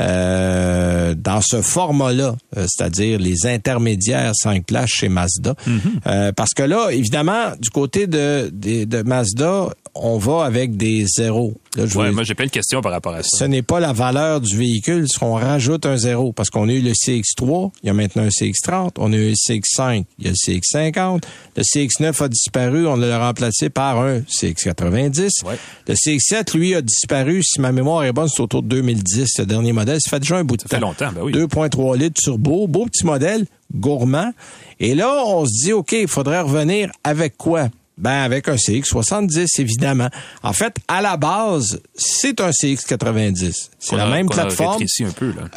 euh, 0.00 1.14
dans 1.14 1.40
ce 1.40 1.62
format-là, 1.62 2.36
euh, 2.56 2.66
c'est-à-dire 2.68 3.18
les 3.18 3.46
intermédiaires 3.46 4.32
5 4.34 4.64
places 4.64 4.90
chez 4.90 5.08
Mazda. 5.08 5.54
Euh, 6.06 6.32
parce 6.32 6.54
que 6.54 6.62
là, 6.62 6.90
évidemment, 6.90 7.52
du 7.60 7.70
côté 7.70 8.06
de, 8.06 8.50
de, 8.52 8.84
de 8.84 9.02
Mazda, 9.02 9.68
on 10.02 10.18
va 10.18 10.44
avec 10.44 10.76
des 10.76 11.04
zéros. 11.06 11.54
Là, 11.76 11.86
je 11.86 11.98
Ouais, 11.98 12.06
veux- 12.08 12.12
moi, 12.12 12.22
j'ai 12.24 12.34
plein 12.34 12.46
de 12.46 12.50
questions 12.50 12.80
par 12.80 12.92
rapport 12.92 13.14
à 13.14 13.22
ça. 13.22 13.28
ce 13.38 13.44
n'est 13.44 13.62
pas 13.62 13.80
la 13.80 13.92
valeur 13.92 14.40
du 14.40 14.56
véhicule, 14.56 15.06
c'est 15.08 15.18
qu'on 15.18 15.34
rajoute 15.34 15.86
un 15.86 15.96
zéro. 15.96 16.32
Parce 16.32 16.50
qu'on 16.50 16.68
a 16.68 16.72
eu 16.72 16.80
le 16.80 16.92
CX3, 16.94 17.70
il 17.82 17.86
y 17.86 17.90
a 17.90 17.92
maintenant 17.94 18.22
un 18.24 18.28
CX30, 18.30 18.92
on 18.98 19.12
a 19.12 19.16
eu 19.16 19.30
le 19.30 19.34
CX5, 19.34 20.04
il 20.18 20.24
y 20.26 20.28
a 20.28 20.30
le 20.32 20.36
CX50, 20.36 21.22
le 21.56 21.62
CX9 21.62 22.22
a 22.22 22.28
disparu, 22.28 22.86
on 22.86 22.96
l'a 22.96 23.18
remplacé 23.18 23.68
par 23.70 24.00
un 24.00 24.20
CX90. 24.20 25.44
Ouais. 25.44 25.58
Le 25.86 25.94
CX7, 25.94 26.56
lui, 26.56 26.74
a 26.74 26.82
disparu, 26.82 27.42
si 27.42 27.60
ma 27.60 27.72
mémoire 27.72 28.04
est 28.04 28.12
bonne, 28.12 28.28
c'est 28.28 28.40
autour 28.42 28.62
de 28.62 28.68
2010, 28.68 29.38
le 29.38 29.46
dernier 29.46 29.72
modèle. 29.72 30.00
Ça 30.00 30.10
fait 30.10 30.20
déjà 30.20 30.36
un 30.36 30.44
bout 30.44 30.56
de 30.56 30.62
Ça 30.62 30.68
fait 30.68 30.76
temps. 30.80 30.86
longtemps, 30.88 31.10
ben 31.14 31.22
oui. 31.22 31.32
2.3 31.32 31.96
litres 31.96 32.20
turbo, 32.22 32.66
beau 32.66 32.86
petit 32.86 33.04
modèle, 33.04 33.46
gourmand. 33.74 34.32
Et 34.80 34.94
là, 34.94 35.22
on 35.26 35.44
se 35.44 35.64
dit, 35.64 35.72
OK, 35.72 35.92
il 35.92 36.08
faudrait 36.08 36.40
revenir 36.40 36.90
avec 37.04 37.36
quoi? 37.36 37.68
Ben, 37.98 38.22
avec 38.22 38.46
un 38.48 38.54
CX70, 38.54 39.60
évidemment. 39.60 40.08
En 40.44 40.52
fait, 40.52 40.76
à 40.86 41.02
la 41.02 41.16
base, 41.16 41.80
c'est 41.96 42.40
un 42.40 42.50
CX90. 42.50 43.70
C'est 43.78 43.96
la 43.96 44.04
a- 44.06 44.10
même 44.10 44.28
plateforme 44.28 44.72
rétréci 44.74 45.04
un 45.04 45.10
peu, 45.10 45.32
là. 45.32 45.48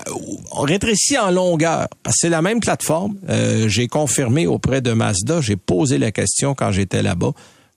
on 0.54 0.62
rétrécit 0.62 1.18
en 1.18 1.30
longueur. 1.32 1.88
Parce 2.04 2.16
que 2.16 2.20
c'est 2.22 2.30
la 2.30 2.42
même 2.42 2.60
plateforme. 2.60 3.16
Euh, 3.30 3.68
j'ai 3.70 3.88
confirmé 3.88 4.48
auprès 4.48 4.82
de 4.82 4.92
Mazda. 4.92 5.40
J'ai 5.42 5.56
posé 5.56 5.98
la 6.00 6.12
question 6.12 6.56
quand 6.56 6.72
j'étais 6.72 7.04
là-bas. 7.04 7.32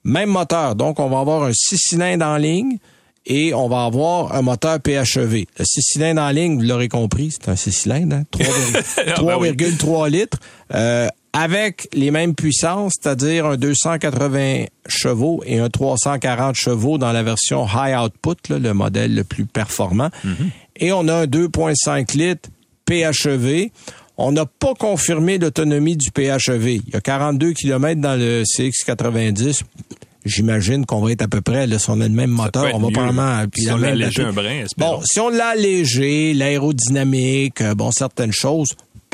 Même 0.05 0.31
moteur. 0.31 0.74
Donc, 0.74 0.98
on 0.98 1.09
va 1.09 1.20
avoir 1.20 1.44
un 1.44 1.53
6 1.53 1.77
cylindres 1.79 2.27
en 2.27 2.37
ligne 2.37 2.79
et 3.27 3.55
on 3.55 3.68
va 3.68 3.85
avoir 3.85 4.35
un 4.35 4.42
moteur 4.42 4.79
PHEV. 4.81 5.46
Le 5.59 5.64
6 5.64 5.83
cylindres 5.83 6.22
en 6.22 6.31
ligne, 6.31 6.57
vous 6.57 6.62
l'aurez 6.66 6.88
compris, 6.88 7.31
c'est 7.33 7.48
un 7.50 7.57
6 7.57 7.72
cylindres, 7.72 8.16
hein? 8.16 8.24
3,3 8.33 8.85
Ah, 9.16 9.22
ben 9.22 9.37
oui. 9.38 9.50
3,3 9.53 10.11
litres. 10.11 10.38
Euh, 10.74 11.09
avec 11.37 11.88
les 11.92 12.12
mêmes 12.12 12.35
puissances, 12.35 12.94
c'est-à-dire 12.99 13.44
un 13.47 13.57
280 13.57 14.66
chevaux 14.87 15.42
et 15.44 15.59
un 15.59 15.68
340 15.68 16.55
chevaux 16.55 16.97
dans 16.97 17.11
la 17.11 17.25
version 17.25 17.66
high 17.66 17.99
output, 17.99 18.37
là, 18.49 18.61
le 18.61 18.73
modèle 18.73 19.16
le 19.16 19.25
plus 19.25 19.44
performant. 19.44 20.11
Et 20.77 20.92
on 20.92 21.09
a 21.09 21.14
un 21.14 21.25
2,5 21.25 22.16
litres 22.16 22.49
PHEV. 22.87 23.70
On 24.16 24.31
n'a 24.31 24.47
pas 24.47 24.75
confirmé 24.75 25.38
l'autonomie 25.38 25.97
du 25.97 26.12
PHEV. 26.12 26.75
Il 26.87 26.94
y 26.94 26.97
a 26.97 27.01
42 27.01 27.53
km 27.53 28.01
dans 28.01 28.16
le 28.16 28.44
CX90. 28.44 29.62
J'imagine 30.25 30.87
qu'on 30.87 31.01
va 31.01 31.11
être 31.11 31.23
à 31.23 31.29
peu 31.29 31.40
près, 31.40 31.66
là, 31.66 31.81
si 31.81 31.90
on 31.90 32.01
a 32.01 32.07
le 32.07 32.14
même 32.14 32.31
moteur, 32.31 32.70
on 32.75 32.79
va 32.79 32.87
mieux, 32.87 32.92
probablement... 32.92 33.44
Si 33.57 33.64
la 33.66 33.75
on 33.75 33.79
l'allège 33.79 34.16
batterie. 34.16 34.29
un 34.29 34.33
brin, 34.33 34.64
espérons. 34.64 34.97
Bon, 34.99 35.03
si 35.05 35.18
on 35.20 35.29
l'a 35.31 35.49
allégé, 35.49 36.33
l'aérodynamique, 36.33 37.61
euh, 37.61 37.75
bon, 37.75 37.90
certaines 37.90 38.33
choses, 38.33 38.68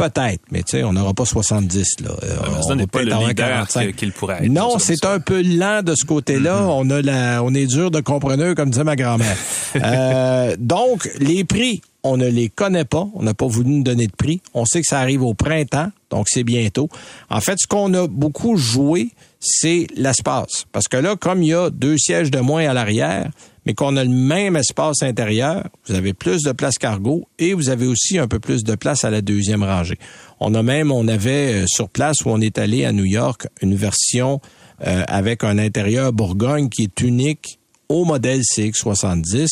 peut-être, 0.08 0.40
mais 0.50 0.62
tu 0.62 0.72
sais, 0.72 0.84
on 0.84 0.92
n'aura 0.92 1.12
pas 1.14 1.24
70, 1.24 2.00
là. 2.00 2.10
Euh, 2.22 2.36
on 2.68 2.74
n'est 2.74 2.86
pas 2.86 3.02
le 3.02 3.10
leader 3.10 3.34
45. 3.34 3.86
que- 3.86 3.90
qu'il 3.92 4.12
pourrait 4.12 4.38
être, 4.44 4.50
Non, 4.50 4.78
c'est. 4.78 4.94
Mm-hmm. 4.94 5.14
un 5.14 5.20
peu 5.20 5.42
lent 5.42 5.82
de 5.82 5.94
ce 5.94 6.04
côté-là. 6.04 6.66
On 6.68 6.88
a 6.90 7.02
la, 7.02 7.42
on 7.42 7.54
est 7.54 7.66
dur 7.66 7.90
de 7.90 8.00
compreneur, 8.00 8.54
comme 8.54 8.70
disait 8.70 8.84
ma 8.84 8.96
grand-mère. 8.96 9.36
Euh, 9.76 10.56
donc, 10.58 11.08
les 11.20 11.44
prix, 11.44 11.80
on 12.02 12.16
ne 12.16 12.26
les 12.26 12.48
connaît 12.48 12.84
pas. 12.84 13.06
On 13.14 13.22
n'a 13.22 13.34
pas 13.34 13.46
voulu 13.46 13.70
nous 13.70 13.82
donner 13.84 14.08
de 14.08 14.12
prix. 14.16 14.40
On 14.52 14.64
sait 14.64 14.80
que 14.80 14.86
ça 14.86 14.98
arrive 14.98 15.22
au 15.22 15.32
printemps, 15.34 15.90
donc 16.10 16.26
c'est 16.28 16.42
bientôt. 16.42 16.88
En 17.30 17.40
fait, 17.40 17.54
ce 17.56 17.68
qu'on 17.68 17.94
a 17.94 18.08
beaucoup 18.08 18.56
joué, 18.56 19.10
c'est 19.40 19.87
l'espace. 19.96 20.66
Parce 20.70 20.87
que 20.87 20.98
là, 20.98 21.16
comme 21.16 21.42
il 21.42 21.48
y 21.48 21.55
a 21.55 21.70
deux 21.70 21.96
sièges 21.96 22.31
de 22.31 22.40
moins 22.40 22.68
à 22.68 22.74
l'arrière, 22.74 23.31
mais 23.66 23.74
qu'on 23.74 23.96
a 23.96 24.05
le 24.05 24.11
même 24.11 24.57
espace 24.57 25.03
intérieur, 25.03 25.64
vous 25.87 25.94
avez 25.94 26.12
plus 26.12 26.42
de 26.42 26.53
place 26.53 26.79
cargo 26.79 27.26
et 27.38 27.55
vous 27.55 27.68
avez 27.68 27.87
aussi 27.87 28.18
un 28.18 28.29
peu 28.29 28.38
plus 28.38 28.64
de 28.64 28.74
place 28.74 29.05
à 29.05 29.11
la 29.11 29.20
deuxième 29.22 29.62
rangée. 29.62 29.98
On 30.40 30.55
a 30.55 30.62
même, 30.62 30.92
on 30.92 31.09
avait 31.09 31.62
euh, 31.62 31.64
sur 31.66 31.88
place 31.88 32.24
où 32.24 32.31
on 32.31 32.40
est 32.40 32.59
allé 32.59 32.85
à 32.85 32.92
New 32.92 33.05
York, 33.05 33.46
une 33.61 33.74
version 33.74 34.40
euh, 34.87 35.05
avec 35.09 35.44
un 35.44 35.59
intérieur 35.59 36.12
Bourgogne 36.12 36.68
qui 36.68 36.85
est 36.85 37.00
unique 37.00 37.59
au 37.88 38.05
modèle 38.05 38.40
CX70. 38.40 39.48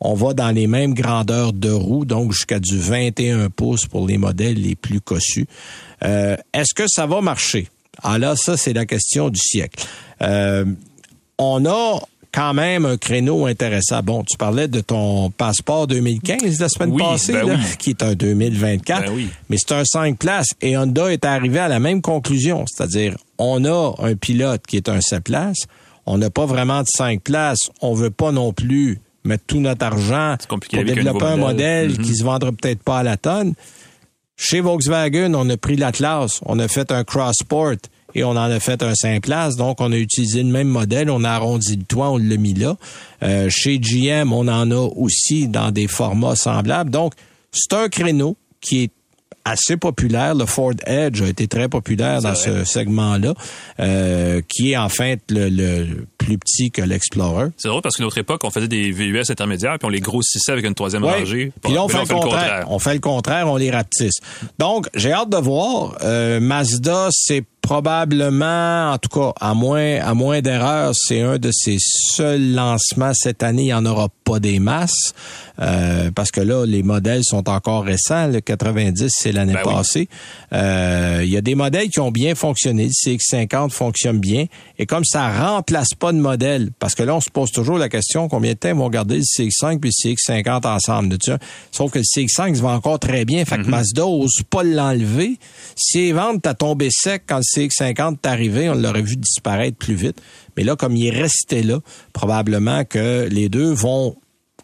On 0.00 0.14
va 0.14 0.34
dans 0.34 0.50
les 0.50 0.68
mêmes 0.68 0.94
grandeurs 0.94 1.52
de 1.52 1.70
roues, 1.70 2.04
donc 2.04 2.30
jusqu'à 2.30 2.60
du 2.60 2.78
21 2.78 3.50
pouces 3.50 3.86
pour 3.86 4.06
les 4.06 4.18
modèles 4.18 4.60
les 4.60 4.76
plus 4.76 5.00
cossus. 5.00 5.48
Euh, 6.04 6.36
Est-ce 6.52 6.74
que 6.74 6.84
ça 6.86 7.06
va 7.06 7.20
marcher? 7.20 7.68
Ah 8.02 8.18
là, 8.18 8.36
ça, 8.36 8.56
c'est 8.56 8.72
la 8.72 8.86
question 8.86 9.30
du 9.30 9.40
siècle. 9.40 9.84
Euh, 10.22 10.64
on 11.38 11.64
a 11.66 12.00
quand 12.32 12.52
même 12.54 12.84
un 12.84 12.96
créneau 12.96 13.46
intéressant. 13.46 14.02
Bon, 14.02 14.22
tu 14.22 14.36
parlais 14.36 14.68
de 14.68 14.80
ton 14.80 15.30
passeport 15.30 15.86
2015 15.86 16.60
la 16.60 16.68
semaine 16.68 16.90
Oui, 16.92 17.02
passée, 17.02 17.32
ben 17.32 17.46
là, 17.46 17.54
oui. 17.56 17.76
qui 17.78 17.90
est 17.90 18.02
un 18.02 18.14
2024. 18.14 19.06
Ben 19.06 19.12
oui. 19.14 19.28
Mais 19.48 19.56
c'est 19.58 19.72
un 19.72 19.84
5 19.84 20.18
places 20.18 20.48
et 20.60 20.76
Honda 20.76 21.12
est 21.12 21.24
arrivé 21.24 21.58
à 21.58 21.68
la 21.68 21.80
même 21.80 22.02
conclusion. 22.02 22.64
C'est-à-dire, 22.66 23.16
on 23.38 23.64
a 23.64 23.94
un 24.00 24.14
pilote 24.14 24.62
qui 24.66 24.76
est 24.76 24.88
un 24.88 25.00
7 25.00 25.24
places. 25.24 25.66
On 26.06 26.18
n'a 26.18 26.30
pas 26.30 26.46
vraiment 26.46 26.82
de 26.82 26.88
5 26.94 27.22
places. 27.22 27.70
On 27.80 27.94
veut 27.94 28.10
pas 28.10 28.30
non 28.32 28.52
plus 28.52 29.00
mettre 29.24 29.44
tout 29.46 29.60
notre 29.60 29.84
argent 29.84 30.36
pour 30.48 30.58
développer 30.58 31.24
un 31.24 31.36
modèle, 31.36 31.88
modèle. 31.88 31.98
qui 32.04 32.14
se 32.14 32.24
vendra 32.24 32.50
peut-être 32.52 32.82
pas 32.82 32.98
à 32.98 33.02
la 33.02 33.16
tonne. 33.16 33.54
Chez 34.40 34.60
Volkswagen, 34.60 35.34
on 35.34 35.50
a 35.50 35.56
pris 35.56 35.74
l'Atlas, 35.74 36.40
on 36.46 36.60
a 36.60 36.68
fait 36.68 36.92
un 36.92 37.02
Crossport 37.02 37.74
et 38.14 38.22
on 38.22 38.30
en 38.30 38.36
a 38.36 38.60
fait 38.60 38.84
un 38.84 38.94
5 38.94 39.20
places. 39.20 39.56
Donc, 39.56 39.80
on 39.80 39.90
a 39.90 39.96
utilisé 39.96 40.44
le 40.44 40.48
même 40.48 40.68
modèle, 40.68 41.10
on 41.10 41.24
a 41.24 41.30
arrondi 41.30 41.74
le 41.74 41.82
toit, 41.82 42.10
on 42.10 42.18
l'a 42.18 42.36
mis 42.36 42.54
là. 42.54 42.76
Euh, 43.24 43.48
chez 43.50 43.80
GM, 43.80 44.32
on 44.32 44.46
en 44.46 44.70
a 44.70 44.76
aussi 44.76 45.48
dans 45.48 45.72
des 45.72 45.88
formats 45.88 46.36
semblables. 46.36 46.90
Donc, 46.90 47.14
c'est 47.50 47.72
un 47.72 47.88
créneau 47.88 48.36
qui 48.60 48.84
est 48.84 48.90
assez 49.48 49.76
populaire. 49.76 50.34
Le 50.34 50.46
Ford 50.46 50.74
Edge 50.86 51.22
a 51.22 51.26
été 51.26 51.48
très 51.48 51.68
populaire 51.68 52.20
dans 52.20 52.34
ce 52.34 52.64
segment-là, 52.64 53.34
euh, 53.80 54.40
qui 54.48 54.72
est 54.72 54.76
en 54.76 54.88
fait 54.88 55.20
le, 55.30 56.06
plus 56.18 56.38
petit 56.38 56.70
que 56.70 56.82
l'Explorer. 56.82 57.48
C'est 57.56 57.68
drôle 57.68 57.82
parce 57.82 57.96
qu'à 57.96 58.02
notre 58.04 58.18
époque, 58.18 58.42
on 58.44 58.50
faisait 58.50 58.68
des 58.68 58.90
VUS 58.90 59.30
intermédiaires 59.30 59.78
puis 59.78 59.86
on 59.86 59.90
les 59.90 60.00
grossissait 60.00 60.52
avec 60.52 60.64
une 60.64 60.74
troisième 60.74 61.04
rangée. 61.04 61.52
Puis 61.62 61.72
là, 61.72 61.84
on, 61.84 61.88
fait, 61.88 61.98
le 62.00 62.20
contraire. 62.20 62.66
On 62.68 62.78
fait 62.78 62.94
le 62.94 63.00
contraire, 63.00 63.48
on 63.48 63.56
les 63.56 63.70
rapetisse. 63.70 64.18
Donc, 64.58 64.88
j'ai 64.94 65.12
hâte 65.12 65.30
de 65.30 65.36
voir. 65.36 65.96
Euh, 66.02 66.40
Mazda, 66.40 67.08
c'est 67.10 67.44
probablement, 67.68 68.92
en 68.92 68.98
tout 68.98 69.10
cas, 69.10 69.32
à 69.38 69.52
moins, 69.52 70.00
à 70.00 70.14
moins 70.14 70.40
d'erreurs, 70.40 70.92
c'est 70.94 71.20
un 71.20 71.36
de 71.36 71.50
ses 71.52 71.76
seuls 71.78 72.54
lancements 72.54 73.12
cette 73.12 73.42
année. 73.42 73.64
Il 73.64 73.66
n'y 73.66 73.74
en 73.74 73.84
aura 73.84 74.08
pas 74.24 74.40
des 74.40 74.58
masses. 74.58 75.14
Euh, 75.60 76.10
parce 76.14 76.30
que 76.30 76.40
là, 76.40 76.64
les 76.64 76.82
modèles 76.82 77.22
sont 77.24 77.48
encore 77.48 77.84
récents. 77.84 78.28
Le 78.28 78.40
90, 78.40 79.10
c'est 79.10 79.32
l'année 79.32 79.54
ben 79.54 79.62
passée. 79.62 80.08
Euh, 80.52 81.20
il 81.24 81.30
y 81.30 81.36
a 81.36 81.40
des 81.40 81.54
modèles 81.54 81.88
qui 81.88 82.00
ont 82.00 82.10
bien 82.10 82.34
fonctionné. 82.34 82.86
Le 82.86 82.90
CX50 82.90 83.70
fonctionne 83.70 84.18
bien. 84.18 84.46
Et 84.78 84.86
comme 84.86 85.04
ça 85.04 85.28
remplace 85.28 85.94
pas 85.98 86.12
de 86.12 86.18
modèle, 86.18 86.70
parce 86.78 86.94
que 86.94 87.02
là, 87.02 87.16
on 87.16 87.20
se 87.20 87.30
pose 87.30 87.50
toujours 87.50 87.78
la 87.78 87.88
question 87.88 88.28
combien 88.28 88.52
de 88.52 88.58
temps 88.58 88.74
vont 88.74 88.88
garder 88.88 89.16
le 89.16 89.22
CX5 89.22 89.80
puis 89.80 89.90
le 90.04 90.14
CX50 90.14 90.66
ensemble. 90.66 91.08
De 91.08 91.18
Sauf 91.72 91.90
que 91.90 91.98
le 91.98 92.04
CX5 92.04 92.54
se 92.56 92.62
va 92.62 92.70
encore 92.70 92.98
très 92.98 93.24
bien. 93.24 93.44
Fait 93.44 93.56
que 93.56 93.62
mm-hmm. 93.62 93.68
Mazda 93.68 94.02
n'ose 94.02 94.42
pas 94.48 94.62
l'enlever. 94.62 95.38
Si 95.74 95.98
les 95.98 96.12
ventes 96.12 96.42
t'as 96.42 96.54
tombé 96.54 96.88
sec 96.90 97.24
quand 97.26 97.38
le 97.38 97.42
CX50 97.42 98.14
est 98.14 98.26
arrivé, 98.26 98.70
on 98.70 98.74
l'aurait 98.74 99.02
vu 99.02 99.16
disparaître 99.16 99.76
plus 99.76 99.94
vite. 99.94 100.20
Mais 100.56 100.64
là, 100.64 100.76
comme 100.76 100.96
il 100.96 101.06
est 101.06 101.22
resté 101.22 101.62
là, 101.62 101.80
probablement 102.12 102.84
que 102.84 103.28
les 103.30 103.48
deux 103.48 103.72
vont 103.72 104.16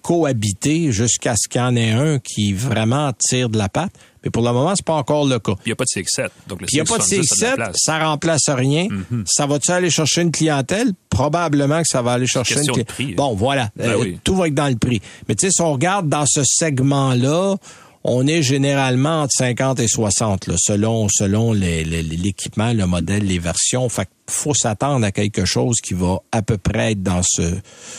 cohabiter 0.05 0.93
jusqu'à 0.93 1.35
ce 1.35 1.49
qu'il 1.49 1.63
y 1.63 1.65
en 1.65 1.75
ait 1.75 1.91
un 1.91 2.19
qui 2.19 2.53
vraiment 2.53 3.11
tire 3.19 3.49
de 3.49 3.57
la 3.57 3.71
patte. 3.71 3.93
Mais 4.23 4.31
pour 4.31 4.43
le 4.43 4.53
moment, 4.53 4.75
c'est 4.77 4.85
pas 4.85 4.95
encore 4.95 5.27
le 5.27 5.39
cas. 5.39 5.55
Il 5.65 5.71
n'y 5.71 5.73
a 5.73 5.77
pas 5.77 5.85
de 5.85 6.01
CX7. 6.01 6.29
Donc 6.47 6.61
il 6.71 6.75
n'y 6.75 6.81
a 6.81 6.85
pas 6.85 6.99
de 6.99 7.03
CX7, 7.03 7.73
ça, 7.75 7.99
remplace 7.99 8.49
rien. 8.49 8.87
Mm-hmm. 8.87 9.25
Ça 9.27 9.47
va-tu 9.47 9.71
aller 9.71 9.91
chercher 9.91 10.23
une 10.23 10.31
clientèle? 10.31 10.93
Probablement 11.09 11.81
que 11.81 11.89
ça 11.89 12.03
va 12.03 12.13
aller 12.13 12.27
chercher 12.27 12.61
une 12.61 12.85
clientèle. 12.85 13.17
Bon, 13.17 13.35
voilà. 13.35 13.71
Ben 13.77 13.91
euh, 13.91 14.13
tout 14.23 14.37
va 14.37 14.49
être 14.49 14.55
dans 14.55 14.69
le 14.69 14.77
prix. 14.77 15.01
Mais 15.27 15.35
tu 15.35 15.47
sais, 15.47 15.53
si 15.53 15.63
on 15.63 15.73
regarde 15.73 16.09
dans 16.09 16.27
ce 16.27 16.43
segment-là, 16.45 17.57
on 18.05 18.27
est 18.27 18.43
généralement 18.43 19.23
entre 19.23 19.33
50 19.39 19.81
et 19.81 19.89
60, 19.89 20.47
là, 20.47 20.55
selon 20.59 21.09
selon 21.09 21.53
l'équipement, 21.55 22.73
le 22.73 22.87
modèle, 22.87 23.25
les 23.25 23.39
versions. 23.39 23.89
Fait 23.89 24.09
faut 24.29 24.55
s'attendre 24.55 25.05
à 25.05 25.13
quelque 25.13 25.45
chose 25.45 25.77
qui 25.83 25.93
va 25.93 26.19
à 26.33 26.41
peu 26.41 26.57
près 26.57 26.93
être 26.93 27.03
dans 27.03 27.21
ce 27.23 27.43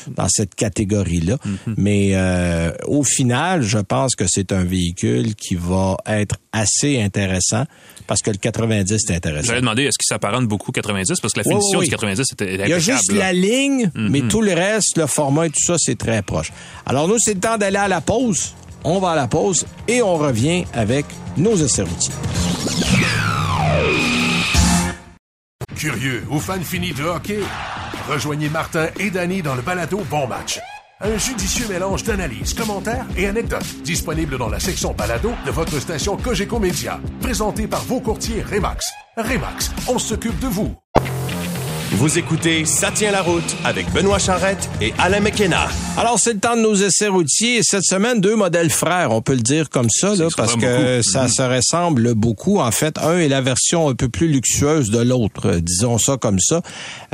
dans 0.07 0.27
cette 0.27 0.55
catégorie-là. 0.55 1.35
Mm-hmm. 1.35 1.73
Mais 1.77 2.11
euh, 2.13 2.71
au 2.87 3.03
final, 3.03 3.61
je 3.61 3.77
pense 3.77 4.15
que 4.15 4.25
c'est 4.27 4.51
un 4.51 4.63
véhicule 4.63 5.35
qui 5.35 5.55
va 5.55 5.97
être 6.07 6.37
assez 6.51 6.99
intéressant 6.99 7.65
parce 8.07 8.21
que 8.21 8.31
le 8.31 8.37
90 8.37 8.91
est 8.91 9.11
intéressant. 9.15 9.47
J'allais 9.47 9.61
demander 9.61 9.83
est-ce 9.83 9.97
qu'il 9.99 10.07
s'apparente 10.07 10.47
beaucoup 10.47 10.69
au 10.69 10.73
90 10.73 11.19
parce 11.19 11.33
que 11.33 11.39
la 11.39 11.43
finition 11.43 11.79
du 11.79 11.89
90 11.89 12.31
était 12.31 12.55
Il 12.55 12.69
y 12.69 12.73
a 12.73 12.79
juste 12.79 13.11
la 13.11 13.33
ligne, 13.33 13.91
mais 13.93 14.19
mm-hmm. 14.19 14.27
tout 14.27 14.41
le 14.41 14.53
reste, 14.53 14.97
le 14.97 15.07
format 15.07 15.47
et 15.47 15.49
tout 15.49 15.63
ça, 15.63 15.75
c'est 15.77 15.97
très 15.97 16.21
proche. 16.23 16.51
Alors 16.85 17.07
nous, 17.07 17.19
c'est 17.19 17.35
le 17.35 17.39
temps 17.39 17.57
d'aller 17.57 17.77
à 17.77 17.87
la 17.87 18.01
pause. 18.01 18.55
On 18.87 18.99
va 18.99 19.11
à 19.11 19.15
la 19.15 19.27
pause 19.27 19.65
et 19.87 20.03
on 20.03 20.15
revient 20.15 20.63
avec 20.71 21.07
nos 21.37 21.55
routiers. 21.55 22.13
Curieux 25.75 26.23
ou 26.29 26.39
fan 26.39 26.63
fini 26.63 26.93
de 26.93 27.03
hockey? 27.03 27.39
Rejoignez 28.07 28.47
Martin 28.47 28.89
et 28.99 29.09
Danny 29.09 29.41
dans 29.41 29.55
le 29.55 29.63
balado 29.63 30.03
Bon 30.07 30.27
Match. 30.27 30.59
Un 31.01 31.17
judicieux 31.17 31.67
mélange 31.67 32.03
d'analyses, 32.03 32.53
commentaires 32.53 33.07
et 33.17 33.25
anecdotes 33.25 33.81
disponible 33.83 34.37
dans 34.37 34.49
la 34.49 34.59
section 34.59 34.93
balado 34.93 35.31
de 35.47 35.51
votre 35.51 35.79
station 35.79 36.15
Cogeco 36.15 36.59
Média. 36.59 36.99
Présenté 37.21 37.65
par 37.65 37.81
vos 37.85 37.99
courtiers 37.99 38.43
Remax. 38.43 38.91
Remax, 39.17 39.71
on 39.87 39.97
s'occupe 39.97 40.37
de 40.37 40.47
vous. 40.47 40.75
Vous 41.97 42.19
écoutez 42.19 42.65
Ça 42.65 42.91
tient 42.91 43.11
la 43.11 43.21
route 43.21 43.55
avec 43.63 43.89
Benoît 43.93 44.19
Charrette 44.19 44.69
et 44.81 44.93
Alain 44.97 45.21
McKenna. 45.21 45.69
Alors, 45.97 46.19
c'est 46.19 46.33
le 46.33 46.39
temps 46.39 46.57
de 46.57 46.61
nos 46.61 46.75
essais 46.75 47.07
routiers. 47.07 47.61
Cette 47.63 47.85
semaine, 47.85 48.19
deux 48.19 48.35
modèles 48.35 48.69
frères, 48.69 49.11
on 49.11 49.21
peut 49.21 49.33
le 49.33 49.39
dire 49.39 49.69
comme 49.69 49.89
ça, 49.89 50.13
là, 50.13 50.27
parce 50.35 50.57
que 50.57 51.01
ça 51.01 51.29
se 51.29 51.41
ressemble 51.41 52.13
beaucoup. 52.13 52.59
En 52.59 52.71
fait, 52.71 52.97
un 52.97 53.17
est 53.17 53.29
la 53.29 53.39
version 53.39 53.87
un 53.87 53.95
peu 53.95 54.09
plus 54.09 54.27
luxueuse 54.27 54.91
de 54.91 54.99
l'autre, 54.99 55.47
euh, 55.47 55.61
disons 55.61 55.97
ça 55.97 56.17
comme 56.17 56.39
ça. 56.39 56.61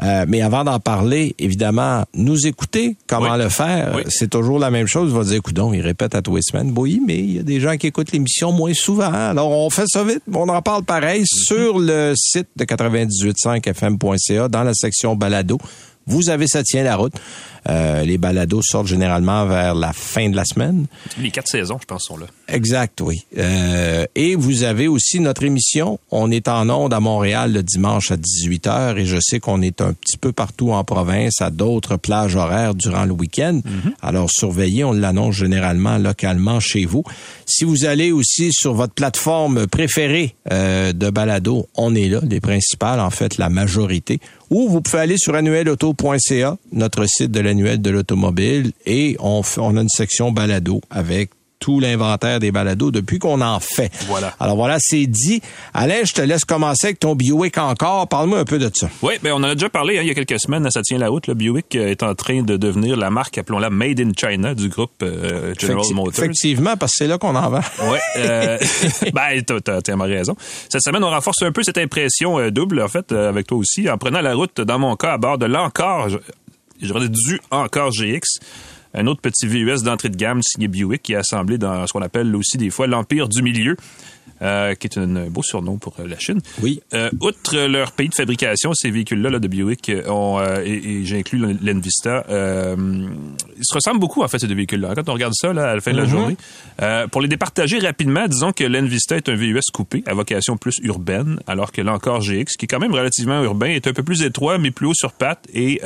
Euh, 0.01 0.25
mais 0.27 0.41
avant 0.41 0.63
d'en 0.63 0.79
parler, 0.79 1.35
évidemment, 1.37 2.05
nous 2.15 2.47
écouter, 2.47 2.95
comment 3.05 3.35
le 3.35 3.49
faire, 3.49 3.99
c'est 4.09 4.31
toujours 4.31 4.57
la 4.57 4.71
même 4.71 4.87
chose. 4.87 5.13
On 5.13 5.19
va 5.19 5.25
dire, 5.25 5.35
écoute 5.35 5.59
il 5.73 5.81
répète 5.81 6.15
à 6.15 6.23
tous 6.23 6.37
les 6.37 6.41
semaines. 6.41 6.73
Oui, 6.75 6.99
mais 7.05 7.19
il 7.19 7.35
y 7.35 7.39
a 7.39 7.43
des 7.43 7.59
gens 7.59 7.77
qui 7.77 7.85
écoutent 7.85 8.11
l'émission 8.11 8.51
moins 8.51 8.73
souvent. 8.73 9.13
Alors, 9.13 9.51
on 9.51 9.69
fait 9.69 9.85
ça 9.87 10.03
vite. 10.03 10.23
On 10.33 10.49
en 10.49 10.61
parle 10.63 10.83
pareil 10.83 11.21
mm-hmm. 11.21 11.45
sur 11.45 11.77
le 11.77 12.13
site 12.15 12.47
de 12.55 12.65
98.5fm.ca 12.65 14.47
dans 14.47 14.63
la 14.63 14.70
section 14.73 15.15
balado. 15.15 15.57
Vous 16.07 16.29
avez 16.29 16.47
ça 16.47 16.63
tient 16.63 16.83
la 16.83 16.95
route. 16.95 17.13
Euh, 17.69 18.03
les 18.03 18.17
balados 18.17 18.63
sortent 18.63 18.87
généralement 18.87 19.45
vers 19.45 19.75
la 19.75 19.93
fin 19.93 20.29
de 20.29 20.35
la 20.35 20.45
semaine. 20.45 20.87
Les 21.19 21.29
quatre 21.29 21.47
saisons, 21.47 21.77
je 21.79 21.85
pense, 21.85 22.05
sont 22.07 22.17
là. 22.17 22.25
Exact, 22.47 22.99
oui. 23.01 23.23
Euh, 23.37 24.05
et 24.15 24.35
vous 24.35 24.63
avez 24.63 24.87
aussi 24.87 25.19
notre 25.19 25.43
émission. 25.43 25.99
On 26.09 26.31
est 26.31 26.47
en 26.47 26.69
onde 26.69 26.91
à 26.91 26.99
Montréal 26.99 27.53
le 27.53 27.61
dimanche 27.61 28.11
à 28.11 28.17
18h 28.17 28.97
et 28.97 29.05
je 29.05 29.17
sais 29.21 29.39
qu'on 29.39 29.61
est 29.61 29.79
un 29.79 29.93
petit 29.93 30.17
peu 30.17 30.31
partout 30.31 30.71
en 30.71 30.83
province 30.83 31.39
à 31.39 31.51
d'autres 31.51 31.97
plages 31.97 32.35
horaires 32.35 32.73
durant 32.73 33.05
le 33.05 33.11
week-end. 33.11 33.61
Mm-hmm. 33.63 33.93
Alors 34.01 34.31
surveillez, 34.31 34.83
on 34.83 34.93
l'annonce 34.93 35.35
généralement 35.35 35.99
localement 35.99 36.59
chez 36.59 36.85
vous. 36.85 37.03
Si 37.45 37.63
vous 37.63 37.85
allez 37.85 38.11
aussi 38.11 38.51
sur 38.51 38.73
votre 38.73 38.93
plateforme 38.93 39.67
préférée 39.67 40.35
euh, 40.51 40.93
de 40.93 41.09
balado, 41.11 41.67
on 41.75 41.93
est 41.93 42.09
là, 42.09 42.21
les 42.27 42.39
principales, 42.39 42.99
en 42.99 43.11
fait, 43.11 43.37
la 43.37 43.49
majorité. 43.49 44.19
Ou 44.51 44.67
vous 44.67 44.81
pouvez 44.81 44.99
aller 44.99 45.17
sur 45.17 45.33
annuelauto.ca, 45.33 46.57
notre 46.73 47.05
site 47.05 47.31
de 47.31 47.39
la 47.39 47.51
annuel 47.51 47.81
de 47.81 47.89
l'automobile 47.89 48.73
et 48.85 49.15
on, 49.19 49.41
on 49.57 49.77
a 49.77 49.81
une 49.81 49.89
section 49.89 50.31
balado 50.33 50.81
avec 50.89 51.31
tout 51.61 51.79
l'inventaire 51.79 52.39
des 52.39 52.51
balados 52.51 52.91
depuis 52.91 53.19
qu'on 53.19 53.39
en 53.39 53.59
fait. 53.61 53.91
Voilà. 54.07 54.33
Alors 54.39 54.57
voilà, 54.57 54.77
c'est 54.79 55.05
dit. 55.05 55.41
Alain, 55.73 56.01
je 56.03 56.11
te 56.11 56.21
laisse 56.21 56.43
commencer 56.43 56.87
avec 56.87 56.99
ton 56.99 57.15
Buick 57.15 57.57
encore. 57.57 58.09
Parle-moi 58.09 58.39
un 58.39 58.45
peu 58.45 58.59
de 58.59 58.69
ça. 58.73 58.89
Oui, 59.01 59.13
ben 59.23 59.31
on 59.31 59.37
en 59.37 59.43
a 59.43 59.55
déjà 59.55 59.69
parlé 59.69 59.97
hein, 59.97 60.01
il 60.01 60.07
y 60.07 60.11
a 60.11 60.15
quelques 60.15 60.39
semaines. 60.41 60.69
Ça 60.71 60.81
tient 60.81 60.97
la 60.97 61.07
route. 61.07 61.27
Le 61.27 61.35
Buick 61.35 61.75
euh, 61.75 61.87
est 61.87 62.03
en 62.03 62.15
train 62.15 62.41
de 62.41 62.57
devenir 62.57 62.97
la 62.97 63.09
marque, 63.11 63.37
appelons-la 63.37 63.69
Made 63.69 64.01
in 64.01 64.11
China 64.17 64.55
du 64.55 64.69
groupe 64.69 64.91
euh, 65.03 65.53
General 65.57 65.85
Motors. 65.93 66.23
Effectivement, 66.23 66.75
parce 66.75 66.93
que 66.93 66.97
c'est 66.97 67.07
là 67.07 67.17
qu'on 67.17 67.35
en 67.35 67.49
vend. 67.49 67.61
Oui. 67.83 67.97
Euh, 68.17 68.57
ben, 69.13 69.41
t'as 69.41 69.81
tellement 69.81 70.03
raison. 70.03 70.35
Cette 70.69 70.81
semaine, 70.81 71.03
on 71.03 71.09
renforce 71.09 71.41
un 71.43 71.51
peu 71.51 71.63
cette 71.63 71.77
impression 71.77 72.39
euh, 72.39 72.51
double, 72.51 72.81
en 72.81 72.87
fait, 72.87 73.11
avec 73.11 73.47
toi 73.47 73.57
aussi, 73.57 73.89
en 73.89 73.97
prenant 73.97 74.21
la 74.21 74.35
route, 74.35 74.59
dans 74.61 74.77
mon 74.77 74.95
cas, 74.95 75.13
à 75.13 75.17
bord 75.17 75.37
de 75.37 75.45
l'encore 75.45 76.09
j'aurais 76.81 77.09
dû 77.09 77.39
encore 77.51 77.91
GX. 77.91 78.39
Un 78.93 79.07
autre 79.07 79.21
petit 79.21 79.47
VUS 79.47 79.83
d'entrée 79.83 80.09
de 80.09 80.17
gamme 80.17 80.41
signé 80.41 80.67
Buick 80.67 81.01
qui 81.01 81.13
est 81.13 81.17
assemblé 81.17 81.57
dans 81.57 81.87
ce 81.87 81.93
qu'on 81.93 82.01
appelle 82.01 82.35
aussi 82.35 82.57
des 82.57 82.69
fois 82.69 82.87
l'Empire 82.87 83.29
du 83.29 83.41
Milieu. 83.41 83.75
Euh, 84.41 84.73
qui 84.73 84.87
est 84.87 84.97
un 84.97 85.29
beau 85.29 85.43
surnom 85.43 85.77
pour 85.77 85.93
euh, 85.99 86.07
la 86.07 86.17
Chine. 86.17 86.39
Oui. 86.63 86.81
Euh, 86.95 87.11
outre 87.19 87.55
leur 87.67 87.91
pays 87.91 88.09
de 88.09 88.15
fabrication, 88.15 88.73
ces 88.73 88.89
véhicules-là 88.89 89.29
là, 89.29 89.37
de 89.37 89.47
Buick, 89.47 89.91
ont, 90.07 90.41
et, 90.65 91.01
j'ai 91.03 91.19
inclus 91.19 91.37
l'Envista, 91.37 92.25
ils 92.27 93.63
se 93.63 93.73
ressemblent 93.75 93.99
beaucoup 93.99 94.23
en 94.23 94.27
fait 94.27 94.39
ces 94.39 94.47
deux 94.47 94.55
véhicules-là. 94.55 94.95
Quand 94.95 95.09
on 95.09 95.13
regarde 95.13 95.33
ça 95.35 95.53
là, 95.53 95.69
à 95.69 95.75
la 95.75 95.81
fin 95.81 95.91
de 95.91 95.97
la 95.97 96.05
mm-hmm. 96.05 96.09
journée, 96.09 96.37
pour 97.11 97.21
les 97.21 97.27
départager 97.27 97.77
rapidement, 97.77 98.27
disons 98.27 98.51
que 98.51 98.63
l'Envista 98.63 99.15
est 99.15 99.29
un 99.29 99.35
VUS 99.35 99.61
coupé 99.71 100.03
à 100.07 100.15
vocation 100.15 100.57
plus 100.57 100.79
urbaine, 100.81 101.39
alors 101.45 101.71
que 101.71 101.83
l'encore 101.83 102.21
GX, 102.21 102.57
qui 102.57 102.65
est 102.65 102.67
quand 102.67 102.79
même 102.79 102.93
relativement 102.93 103.43
urbain, 103.43 103.67
est 103.67 103.85
un 103.85 103.93
peu 103.93 104.01
plus 104.01 104.23
étroit 104.23 104.57
mais 104.57 104.71
plus 104.71 104.87
haut 104.87 104.95
sur 104.95 105.11
pattes 105.11 105.47
et 105.53 105.81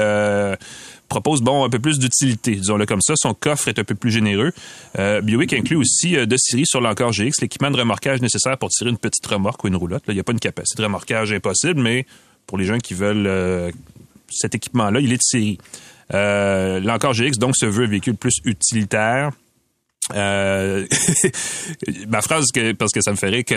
propose 1.08 1.42
bon 1.42 1.64
un 1.64 1.70
peu 1.70 1.80
plus 1.80 2.00
d'utilité, 2.00 2.56
disons-le 2.56 2.86
comme 2.86 3.02
ça. 3.02 3.14
Son 3.18 3.34
coffre 3.34 3.68
est 3.68 3.80
un 3.80 3.84
peu 3.84 3.96
plus 3.96 4.12
généreux. 4.12 4.52
Euh, 5.00 5.22
Buick 5.22 5.54
inclut 5.54 5.78
aussi 5.78 6.18
euh, 6.18 6.26
de 6.26 6.36
série 6.38 6.66
sur 6.66 6.82
l'encore 6.82 7.12
GX 7.12 7.42
l'équipement 7.42 7.72
de 7.72 7.78
remorquage 7.78 8.22
nécessaire 8.22 8.58
pour 8.58 8.70
tirer 8.70 8.90
une 8.90 8.98
petite 8.98 9.26
remorque 9.26 9.64
ou 9.64 9.68
une 9.68 9.76
roulotte. 9.76 10.04
Il 10.08 10.14
n'y 10.14 10.20
a 10.20 10.24
pas 10.24 10.34
une 10.34 10.40
capacité 10.40 10.82
de 10.82 10.86
remorquage 10.86 11.32
impossible, 11.32 11.82
mais 11.82 12.06
pour 12.48 12.58
les 12.58 12.66
gens 12.66 12.78
qui 12.78 12.94
veulent 12.94 13.28
euh, 13.28 13.72
cet 14.30 14.56
équipement-là, 14.56 15.00
il 15.00 15.12
est 15.12 15.18
de 15.18 15.22
série. 15.22 15.58
Euh, 16.14 16.80
l'encore 16.80 17.14
GX 17.14 17.38
donc 17.40 17.56
se 17.56 17.66
veut 17.66 17.86
un 17.86 17.90
véhicule 17.90 18.16
plus 18.16 18.40
utilitaire 18.44 19.32
euh, 20.14 20.86
ma 22.08 22.22
phrase, 22.22 22.46
que, 22.54 22.74
parce 22.74 22.92
que 22.92 23.02
ça 23.02 23.12
me 23.12 23.16
ferait 23.16 23.44
que 23.44 23.56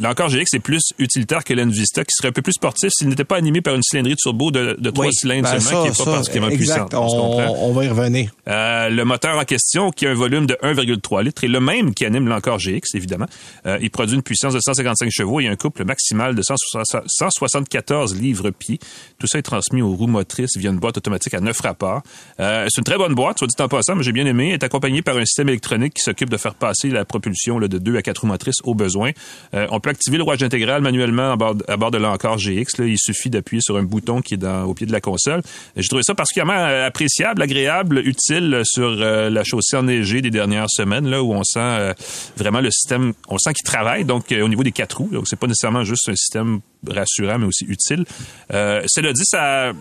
l'encore 0.00 0.28
GX 0.28 0.54
est 0.54 0.60
plus 0.60 0.82
utilitaire 0.98 1.44
que 1.44 1.54
l'Envista, 1.54 2.04
qui 2.04 2.14
serait 2.16 2.28
un 2.28 2.32
peu 2.32 2.42
plus 2.42 2.54
sportif 2.54 2.90
s'il 2.92 3.08
n'était 3.08 3.24
pas 3.24 3.36
animé 3.36 3.60
par 3.60 3.74
une 3.74 3.82
cylindrée 3.82 4.14
de 4.14 4.18
turbo 4.18 4.50
de, 4.50 4.76
de 4.78 4.90
trois 4.90 5.12
cylindres 5.12 5.48
ben 5.48 5.60
seulement, 5.60 5.84
qui 5.84 5.90
n'est 5.90 6.04
pas 6.04 6.12
particulièrement 6.12 6.56
puissante. 6.56 6.94
On, 6.94 7.68
on, 7.68 7.72
va 7.72 7.84
y 7.84 7.88
revenir. 7.88 8.32
Euh, 8.48 8.88
le 8.88 9.04
moteur 9.04 9.38
en 9.38 9.44
question, 9.44 9.92
qui 9.92 10.06
a 10.06 10.10
un 10.10 10.14
volume 10.14 10.46
de 10.46 10.54
1,3 10.62 11.22
litres, 11.22 11.44
est 11.44 11.48
le 11.48 11.60
même 11.60 11.94
qui 11.94 12.04
anime 12.04 12.26
l'encore 12.28 12.58
GX, 12.58 12.94
évidemment. 12.94 13.26
Euh, 13.66 13.78
il 13.80 13.90
produit 13.90 14.16
une 14.16 14.22
puissance 14.22 14.54
de 14.54 14.60
155 14.60 15.08
chevaux 15.12 15.38
et 15.40 15.46
un 15.46 15.56
couple 15.56 15.84
maximal 15.84 16.34
de 16.34 16.42
174 16.42 18.16
livres-pieds. 18.16 18.80
Tout 19.18 19.28
ça 19.28 19.38
est 19.38 19.42
transmis 19.42 19.82
aux 19.82 19.94
roues 19.94 20.08
motrices 20.08 20.56
via 20.56 20.70
une 20.70 20.78
boîte 20.78 20.96
automatique 20.96 21.34
à 21.34 21.40
neuf 21.40 21.60
rapports. 21.60 22.02
C'est 22.38 22.78
une 22.78 22.84
très 22.84 22.98
bonne 22.98 23.14
boîte, 23.14 23.38
soit 23.38 23.46
dit 23.46 23.54
en 23.60 23.68
passant, 23.68 23.94
mais 23.94 24.02
j'ai 24.02 24.12
bien 24.12 24.26
aimé. 24.26 24.48
Elle 24.48 24.54
est 24.54 24.64
accompagnée 24.64 25.02
par 25.02 25.16
un 25.16 25.24
système 25.24 25.43
électronique 25.48 25.94
qui 25.94 26.02
s'occupe 26.02 26.30
de 26.30 26.36
faire 26.36 26.54
passer 26.54 26.88
la 26.88 27.04
propulsion 27.04 27.58
de 27.58 27.66
deux 27.66 27.96
à 27.96 28.02
quatre 28.02 28.18
roues 28.18 28.26
motrices 28.26 28.60
au 28.64 28.74
besoin. 28.74 29.10
Euh, 29.54 29.66
on 29.70 29.80
peut 29.80 29.90
activer 29.90 30.16
le 30.16 30.22
rouage 30.22 30.42
intégral 30.42 30.82
manuellement 30.82 31.32
à 31.32 31.76
bord, 31.76 31.90
de 31.90 31.98
l'Encore 31.98 32.38
GX. 32.38 32.78
Il 32.78 32.98
suffit 32.98 33.30
d'appuyer 33.30 33.60
sur 33.62 33.76
un 33.76 33.82
bouton 33.82 34.20
qui 34.20 34.34
est 34.34 34.44
au 34.44 34.74
pied 34.74 34.86
de 34.86 34.92
la 34.92 35.00
console. 35.00 35.42
J'ai 35.76 35.88
trouvé 35.88 36.02
ça 36.02 36.14
particulièrement 36.14 36.54
euh, 36.54 36.86
appréciable, 36.86 37.42
agréable, 37.42 37.98
utile 37.98 38.62
sur 38.64 38.88
euh, 38.88 39.30
la 39.30 39.44
chaussée 39.44 39.76
enneigée 39.76 40.22
des 40.22 40.30
dernières 40.30 40.70
semaines, 40.70 41.12
où 41.14 41.32
on 41.32 41.44
sent 41.44 41.94
vraiment 42.36 42.60
le 42.60 42.70
système, 42.70 43.12
on 43.28 43.38
sent 43.38 43.52
qu'il 43.54 43.64
travaille. 43.64 44.04
Donc 44.04 44.32
au 44.32 44.48
niveau 44.48 44.62
des 44.62 44.72
quatre 44.72 44.98
roues, 44.98 45.10
donc 45.12 45.28
c'est 45.28 45.38
pas 45.38 45.46
nécessairement 45.46 45.84
juste 45.84 46.08
un 46.08 46.16
système 46.16 46.60
rassurant, 46.88 47.38
mais 47.38 47.46
aussi 47.46 47.64
utile. 47.64 48.04
Euh, 48.52 48.82
cela 48.86 49.12
dit, 49.12 49.24
ça, 49.24 49.72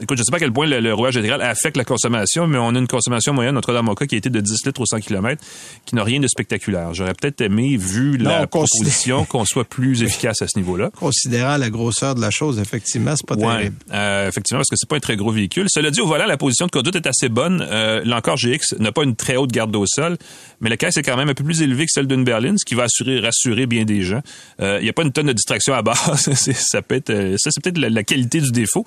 écoute, 0.00 0.18
je 0.18 0.22
sais 0.22 0.30
pas 0.30 0.36
à 0.36 0.40
quel 0.40 0.52
point 0.52 0.66
le, 0.66 0.92
rouage 0.94 1.16
intégral 1.16 1.42
affecte 1.42 1.76
la 1.76 1.84
consommation, 1.84 2.46
mais 2.46 2.58
on 2.58 2.74
a 2.74 2.78
une 2.78 2.86
consommation 2.86 3.32
moyenne, 3.32 3.54
notre 3.54 3.72
dans 3.72 3.82
mon 3.82 3.94
cas, 3.94 4.06
qui 4.06 4.14
a 4.14 4.18
été 4.18 4.30
de 4.30 4.40
10 4.40 4.66
litres 4.66 4.80
au 4.80 4.86
100 4.86 5.00
km, 5.00 5.42
qui 5.86 5.94
n'a 5.94 6.04
rien 6.04 6.20
de 6.20 6.26
spectaculaire. 6.26 6.94
J'aurais 6.94 7.14
peut-être 7.14 7.40
aimé, 7.40 7.76
vu 7.76 8.16
la 8.16 8.46
proposition, 8.46 9.24
qu'on 9.28 9.44
soit 9.44 9.64
plus 9.64 10.02
efficace 10.02 10.42
à 10.42 10.48
ce 10.48 10.58
niveau-là. 10.58 10.90
Considérant 10.98 11.56
la 11.56 11.70
grosseur 11.70 12.14
de 12.14 12.20
la 12.20 12.30
chose, 12.30 12.58
effectivement, 12.58 13.14
c'est 13.16 13.26
pas 13.26 13.36
terrible. 13.36 13.76
Euh, 13.92 14.28
effectivement, 14.28 14.58
parce 14.58 14.68
que 14.68 14.76
c'est 14.76 14.88
pas 14.88 14.96
un 14.96 15.00
très 15.00 15.16
gros 15.16 15.30
véhicule. 15.30 15.66
Cela 15.68 15.90
dit, 15.90 16.00
au 16.00 16.06
volant, 16.06 16.26
la 16.26 16.36
position 16.36 16.66
de 16.66 16.70
conduite 16.70 16.96
est 16.96 17.06
assez 17.06 17.28
bonne. 17.28 17.66
Euh, 17.68 18.02
L'encore 18.04 18.36
GX 18.36 18.76
n'a 18.78 18.92
pas 18.92 19.04
une 19.04 19.16
très 19.16 19.36
haute 19.36 19.52
garde 19.52 19.74
au 19.74 19.86
sol, 19.86 20.16
mais 20.60 20.70
la 20.70 20.76
caisse 20.76 20.96
est 20.96 21.02
quand 21.02 21.16
même 21.16 21.28
un 21.28 21.34
peu 21.34 21.44
plus 21.44 21.62
élevée 21.62 21.84
que 21.84 21.92
celle 21.92 22.06
d'une 22.06 22.24
berline, 22.24 22.58
ce 22.58 22.64
qui 22.64 22.74
va 22.74 22.84
assurer, 22.84 23.20
rassurer 23.20 23.66
bien 23.66 23.84
des 23.84 24.02
gens. 24.02 24.20
Euh, 24.60 24.78
il 24.80 24.84
n'y 24.84 24.90
a 24.90 24.92
pas 24.92 25.02
une 25.02 25.12
tonne 25.12 25.26
de 25.26 25.32
distraction 25.32 25.74
à 25.74 25.82
base. 25.82 26.21
ça 26.54 26.82
peut 26.82 26.94
être, 26.94 27.10
euh, 27.10 27.36
ça 27.38 27.50
c'est 27.50 27.62
peut-être 27.62 27.78
la, 27.78 28.02
qualité 28.02 28.40
du 28.40 28.50
défaut, 28.50 28.84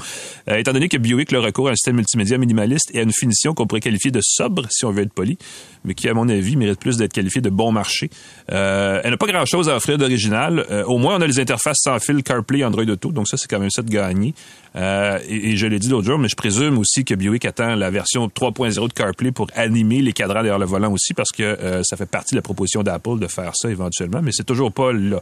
euh, 0.49 0.57
étant 0.57 0.73
donné 0.73 0.89
que 0.89 0.97
Buick 0.97 1.31
le 1.31 1.39
recours 1.39 1.67
à 1.69 1.71
un 1.71 1.75
système 1.75 1.95
multimédia 1.95 2.37
minimaliste 2.37 2.91
et 2.93 2.99
à 2.99 3.03
une 3.03 3.13
finition 3.13 3.53
qu'on 3.53 3.67
pourrait 3.67 3.81
qualifier 3.81 4.11
de 4.11 4.21
sobre 4.21 4.65
si 4.69 4.85
on 4.85 4.91
veut 4.91 5.03
être 5.03 5.13
poli, 5.13 5.37
mais 5.83 5.93
qui 5.93 6.07
à 6.09 6.13
mon 6.13 6.29
avis 6.29 6.55
mérite 6.55 6.79
plus 6.79 6.97
d'être 6.97 7.13
qualifié 7.13 7.41
de 7.41 7.49
bon 7.49 7.71
marché. 7.71 8.09
Euh, 8.51 9.01
elle 9.03 9.11
n'a 9.11 9.17
pas 9.17 9.27
grand-chose 9.27 9.69
à 9.69 9.75
offrir 9.75 9.97
d'original. 9.97 10.65
au 10.87 10.97
moins 10.97 11.17
on 11.17 11.21
a 11.21 11.27
les 11.27 11.39
interfaces 11.39 11.79
sans 11.79 11.99
fil 11.99 12.23
CarPlay, 12.23 12.63
Android 12.63 12.85
Auto, 12.85 13.11
donc 13.11 13.27
ça 13.27 13.37
c'est 13.37 13.47
quand 13.47 13.59
même 13.59 13.71
ça 13.71 13.81
de 13.81 13.89
gagner. 13.89 14.33
Et, 14.75 15.55
je 15.55 15.67
l'ai 15.67 15.79
dit 15.79 15.89
l'autre 15.89 16.05
jour, 16.05 16.19
mais 16.19 16.27
je 16.27 16.35
présume 16.35 16.77
aussi 16.77 17.05
que 17.05 17.15
Buick 17.15 17.45
attend 17.45 17.75
la 17.75 17.89
version 17.89 18.27
3.0 18.27 18.87
de 18.87 18.93
CarPlay 18.93 19.31
pour 19.31 19.47
animer 19.55 20.01
les 20.01 20.13
cadrans 20.13 20.41
derrière 20.41 20.59
le 20.59 20.65
volant 20.65 20.91
aussi, 20.91 21.13
parce 21.13 21.31
que 21.31 21.81
ça 21.83 21.95
fait 21.95 22.05
partie 22.05 22.33
de 22.33 22.39
la 22.39 22.41
proposition 22.41 22.83
d'Apple 22.83 23.19
de 23.19 23.27
faire 23.27 23.51
ça 23.55 23.69
éventuellement, 23.69 24.21
mais 24.21 24.31
c'est 24.33 24.43
toujours 24.43 24.71
pas 24.71 24.91
là. 24.91 25.21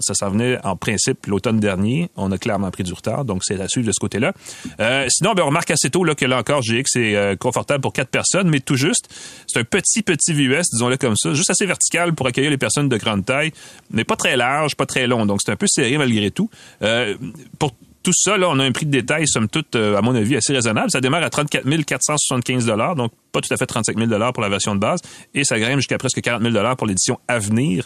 Ça 0.00 0.14
s'en 0.14 0.30
venait 0.30 0.58
en 0.64 0.76
principe 0.76 1.26
l'automne 1.26 1.60
dernier. 1.60 2.10
On 2.16 2.30
a 2.30 2.38
clairement 2.38 2.70
pris 2.70 2.82
du 2.82 2.92
retard, 2.92 3.24
donc 3.24 3.42
c'est 3.44 3.58
à 3.60 3.68
suivre 3.68 3.86
de 3.86 3.92
ce 3.92 4.00
côté-là. 4.00 4.32
Euh, 4.80 5.06
sinon, 5.08 5.32
ben, 5.32 5.44
on 5.44 5.46
remarque 5.46 5.70
assez 5.70 5.88
tôt 5.88 6.04
là, 6.04 6.14
que 6.14 6.26
là 6.26 6.38
encore, 6.38 6.60
GX 6.60 6.96
est 6.96 7.16
euh, 7.16 7.36
confortable 7.36 7.80
pour 7.80 7.92
quatre 7.92 8.10
personnes, 8.10 8.48
mais 8.48 8.60
tout 8.60 8.76
juste. 8.76 9.08
C'est 9.46 9.60
un 9.60 9.64
petit, 9.64 10.02
petit 10.02 10.34
VUS, 10.34 10.62
disons-le 10.72 10.98
comme 10.98 11.16
ça, 11.16 11.32
juste 11.32 11.50
assez 11.50 11.64
vertical 11.64 12.14
pour 12.14 12.26
accueillir 12.26 12.50
les 12.50 12.58
personnes 12.58 12.88
de 12.88 12.96
grande 12.98 13.24
taille, 13.24 13.52
mais 13.90 14.04
pas 14.04 14.16
très 14.16 14.36
large, 14.36 14.76
pas 14.76 14.86
très 14.86 15.06
long. 15.06 15.24
Donc 15.24 15.40
c'est 15.42 15.52
un 15.52 15.56
peu 15.56 15.66
serré 15.66 15.96
malgré 15.96 16.30
tout. 16.30 16.50
Euh, 16.82 17.16
pour 17.58 17.72
tout 18.02 18.12
ça, 18.14 18.36
là, 18.36 18.48
on 18.48 18.58
a 18.58 18.64
un 18.64 18.72
prix 18.72 18.86
de 18.86 18.90
détail, 18.90 19.26
somme 19.26 19.48
toute, 19.48 19.76
euh, 19.76 19.96
à 19.96 20.02
mon 20.02 20.14
avis, 20.14 20.36
assez 20.36 20.52
raisonnable. 20.52 20.90
Ça 20.90 21.00
démarre 21.00 21.22
à 21.22 21.30
34 21.30 21.66
475 21.84 22.66
donc 22.96 23.12
pas 23.32 23.40
tout 23.40 23.52
à 23.52 23.56
fait 23.56 23.66
35 23.66 23.98
000 23.98 24.32
pour 24.32 24.42
la 24.42 24.48
version 24.48 24.74
de 24.74 24.80
base, 24.80 25.00
et 25.34 25.44
ça 25.44 25.58
grimpe 25.58 25.76
jusqu'à 25.76 25.98
presque 25.98 26.20
40 26.20 26.42
000 26.42 26.76
pour 26.76 26.86
l'édition 26.86 27.18
à 27.28 27.38
venir, 27.38 27.84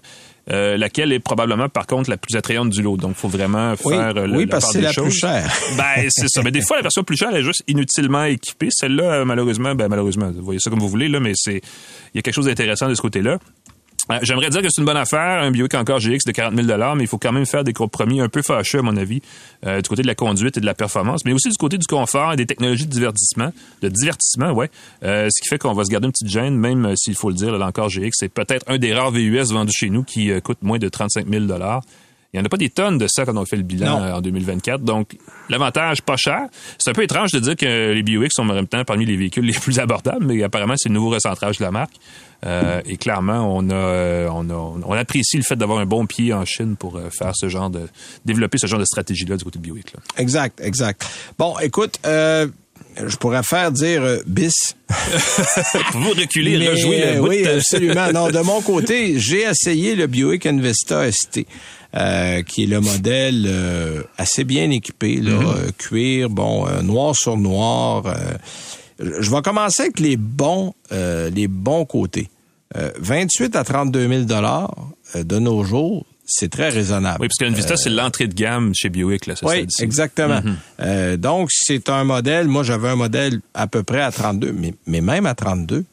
euh, 0.50 0.76
laquelle 0.76 1.12
est 1.12 1.18
probablement, 1.18 1.68
par 1.68 1.86
contre, 1.86 2.10
la 2.10 2.16
plus 2.16 2.36
attrayante 2.36 2.70
du 2.70 2.82
lot. 2.82 2.96
Donc, 2.96 3.12
il 3.12 3.20
faut 3.20 3.28
vraiment 3.28 3.74
faire 3.76 4.16
euh, 4.16 4.28
oui, 4.28 4.46
parce 4.46 4.66
que 4.66 4.72
c'est 4.72 4.80
la 4.80 4.92
plus 4.92 5.10
chère. 5.10 5.50
ben, 5.76 6.08
c'est 6.08 6.28
ça. 6.28 6.42
Mais 6.42 6.50
des 6.50 6.62
fois, 6.62 6.76
la 6.76 6.82
version 6.82 7.04
plus 7.04 7.16
chère, 7.16 7.30
elle 7.30 7.40
est 7.40 7.44
juste 7.44 7.62
inutilement 7.68 8.24
équipée. 8.24 8.68
Celle-là, 8.70 9.24
malheureusement, 9.24 9.74
ben, 9.74 9.88
malheureusement, 9.88 10.30
vous 10.30 10.44
voyez 10.44 10.60
ça 10.60 10.70
comme 10.70 10.80
vous 10.80 10.88
voulez, 10.88 11.08
là, 11.08 11.20
mais 11.20 11.32
c'est, 11.34 11.60
il 12.14 12.16
y 12.16 12.18
a 12.18 12.22
quelque 12.22 12.34
chose 12.34 12.46
d'intéressant 12.46 12.88
de 12.88 12.94
ce 12.94 13.02
côté-là. 13.02 13.38
Euh, 14.10 14.18
j'aimerais 14.22 14.50
dire 14.50 14.62
que 14.62 14.68
c'est 14.68 14.80
une 14.80 14.86
bonne 14.86 14.96
affaire, 14.96 15.42
un 15.42 15.50
Buick 15.50 15.74
encore 15.74 16.00
GX 16.00 16.24
de 16.26 16.32
40 16.32 16.60
000 16.60 16.94
mais 16.96 17.04
il 17.04 17.06
faut 17.06 17.18
quand 17.18 17.32
même 17.32 17.46
faire 17.46 17.62
des 17.62 17.72
compromis 17.72 18.20
un 18.20 18.28
peu 18.28 18.42
fâcheux, 18.42 18.80
à 18.80 18.82
mon 18.82 18.96
avis, 18.96 19.20
euh, 19.64 19.80
du 19.80 19.88
côté 19.88 20.02
de 20.02 20.06
la 20.08 20.14
conduite 20.14 20.56
et 20.56 20.60
de 20.60 20.66
la 20.66 20.74
performance, 20.74 21.24
mais 21.24 21.32
aussi 21.32 21.48
du 21.48 21.56
côté 21.56 21.78
du 21.78 21.86
confort 21.86 22.32
et 22.32 22.36
des 22.36 22.46
technologies 22.46 22.86
de 22.86 22.92
divertissement, 22.92 23.52
de 23.80 23.88
divertissement, 23.88 24.50
ouais. 24.52 24.70
Euh, 25.04 25.28
ce 25.30 25.40
qui 25.40 25.48
fait 25.48 25.58
qu'on 25.58 25.72
va 25.72 25.84
se 25.84 25.90
garder 25.90 26.06
une 26.06 26.12
petite 26.12 26.28
gêne, 26.30 26.56
même 26.56 26.94
s'il 26.96 27.14
faut 27.14 27.28
le 27.28 27.36
dire, 27.36 27.56
l'encore 27.56 27.88
GX, 27.88 28.10
c'est 28.12 28.28
peut-être 28.28 28.64
un 28.68 28.78
des 28.78 28.92
rares 28.92 29.12
VUS 29.12 29.52
vendus 29.52 29.72
chez 29.72 29.90
nous 29.90 30.02
qui 30.02 30.32
coûte 30.42 30.58
moins 30.62 30.78
de 30.78 30.88
35 30.88 31.28
000 31.28 31.46
il 32.32 32.38
n'y 32.38 32.42
en 32.42 32.46
a 32.46 32.48
pas 32.48 32.56
des 32.56 32.70
tonnes 32.70 32.96
de 32.96 33.06
ça 33.08 33.26
quand 33.26 33.36
on 33.36 33.44
fait 33.44 33.56
le 33.56 33.62
bilan 33.62 34.16
en 34.16 34.20
2024. 34.22 34.82
Donc, 34.82 35.18
l'avantage, 35.50 36.00
pas 36.00 36.16
cher. 36.16 36.46
C'est 36.78 36.88
un 36.88 36.94
peu 36.94 37.02
étrange 37.02 37.30
de 37.30 37.38
dire 37.38 37.56
que 37.56 37.92
les 37.92 38.02
BioX 38.02 38.30
sont 38.32 38.48
en 38.48 38.54
même 38.54 38.66
temps 38.66 38.84
parmi 38.84 39.04
les 39.04 39.16
véhicules 39.16 39.44
les 39.44 39.52
plus 39.60 39.78
abordables, 39.78 40.24
mais 40.24 40.42
apparemment, 40.42 40.74
c'est 40.78 40.88
le 40.88 40.94
nouveau 40.94 41.10
recentrage 41.10 41.58
de 41.58 41.64
la 41.64 41.70
marque. 41.70 41.92
Euh, 42.44 42.80
et 42.86 42.96
clairement, 42.96 43.54
on 43.54 43.68
a, 43.68 43.74
euh, 43.74 44.28
on 44.32 44.48
a, 44.48 44.54
on 44.54 44.92
apprécie 44.92 45.36
le 45.36 45.42
fait 45.42 45.56
d'avoir 45.56 45.78
un 45.78 45.86
bon 45.86 46.06
pied 46.06 46.32
en 46.32 46.44
Chine 46.44 46.76
pour 46.76 46.96
euh, 46.96 47.10
faire 47.10 47.32
ce 47.34 47.48
genre 47.48 47.70
de, 47.70 47.86
développer 48.24 48.58
ce 48.58 48.66
genre 48.66 48.80
de 48.80 48.84
stratégie-là 48.84 49.36
du 49.36 49.44
côté 49.44 49.58
de 49.58 49.64
Buick. 49.64 49.92
Exact, 50.16 50.60
exact. 50.60 51.06
Bon, 51.38 51.56
écoute, 51.58 52.00
je 52.96 53.16
pourrais 53.16 53.42
faire 53.42 53.72
dire 53.72 54.02
bis. 54.26 54.76
Vous 55.94 56.10
reculer, 56.10 56.68
rejouer 56.68 57.14
le 57.14 57.20
Oui, 57.20 57.46
absolument. 57.46 58.12
Non, 58.12 58.30
de 58.30 58.40
mon 58.40 58.60
côté, 58.60 59.18
j'ai 59.18 59.42
essayé 59.42 59.94
le 59.94 60.06
Buick 60.06 60.46
Investa 60.46 61.10
ST. 61.10 61.46
qui 62.46 62.64
est 62.64 62.66
le 62.66 62.80
modèle 62.80 63.50
assez 64.18 64.44
bien 64.44 64.70
équipé, 64.70 65.16
là, 65.16 65.32
mm-hmm. 65.32 65.72
cuir, 65.78 66.30
bon, 66.30 66.66
noir 66.82 67.14
sur 67.16 67.36
noir. 67.36 68.04
je 68.98 69.30
vais 69.30 69.42
commencer 69.42 69.82
avec 69.82 70.00
les 70.00 70.16
bons, 70.16 70.74
les 70.90 71.48
bons 71.48 71.84
côtés. 71.84 72.28
28 72.74 73.56
euh, 73.56 73.58
à 73.58 73.64
32 73.64 74.08
000 74.08 74.22
dollars 74.22 74.74
euh, 75.16 75.24
de 75.24 75.38
nos 75.38 75.64
jours, 75.64 76.06
c'est 76.34 76.50
très 76.50 76.68
raisonnable. 76.70 77.18
Oui, 77.20 77.28
parce 77.28 77.38
que 77.38 77.44
l'Invista, 77.44 77.76
c'est 77.76 77.90
l'entrée 77.90 78.26
de 78.26 78.34
gamme 78.34 78.72
chez 78.74 78.88
Buick. 78.88 79.26
Là, 79.26 79.36
ça, 79.36 79.46
oui, 79.46 79.66
exactement. 79.80 80.40
Mhm. 80.42 80.56
Euh, 80.80 81.16
donc, 81.16 81.50
c'est 81.52 81.88
un 81.88 82.04
modèle, 82.04 82.48
moi 82.48 82.62
j'avais 82.62 82.88
un 82.88 82.96
modèle 82.96 83.40
à 83.54 83.66
peu 83.66 83.82
près 83.82 84.02
à 84.02 84.10
32, 84.10 84.52
mais, 84.52 84.74
mais 84.86 85.00
même 85.00 85.26
à 85.26 85.34
32, 85.34 85.84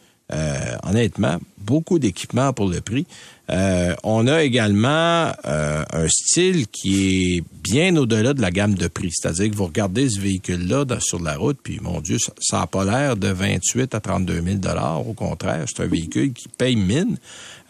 honnêtement, 0.84 1.40
beaucoup 1.58 2.00
d'équipements 2.00 2.54
pour 2.54 2.70
le 2.70 2.82
prix. 2.82 3.06
Euh, 3.50 3.96
on 4.04 4.28
a 4.28 4.44
également 4.44 5.32
euh, 5.46 5.84
un 5.92 6.08
style 6.08 6.68
qui 6.68 7.38
est 7.38 7.44
bien 7.64 7.96
au-delà 7.96 8.34
de 8.34 8.42
la 8.42 8.52
gamme 8.52 8.76
de 8.76 8.88
prix. 8.88 9.12
C'est-à-dire 9.12 9.50
que 9.50 9.56
vous 9.56 9.66
regardez 9.66 10.10
ce 10.10 10.20
véhicule-là 10.20 10.86
sur 11.00 11.22
la 11.22 11.36
route, 11.36 11.58
puis 11.62 11.80
mon 11.82 12.00
Dieu, 12.00 12.18
ça 12.40 12.60
n'a 12.60 12.68
pas 12.68 12.86
l'air 12.86 13.18
de 13.18 13.30
28 13.30 13.96
à 13.96 14.00
32 14.00 14.42
000 14.62 14.78
Au 15.08 15.14
contraire, 15.14 15.66
c'est 15.68 15.84
un 15.84 15.88
véhicule 15.88 16.34
qui 16.34 16.48
paye 16.48 16.76
mine. 16.76 17.18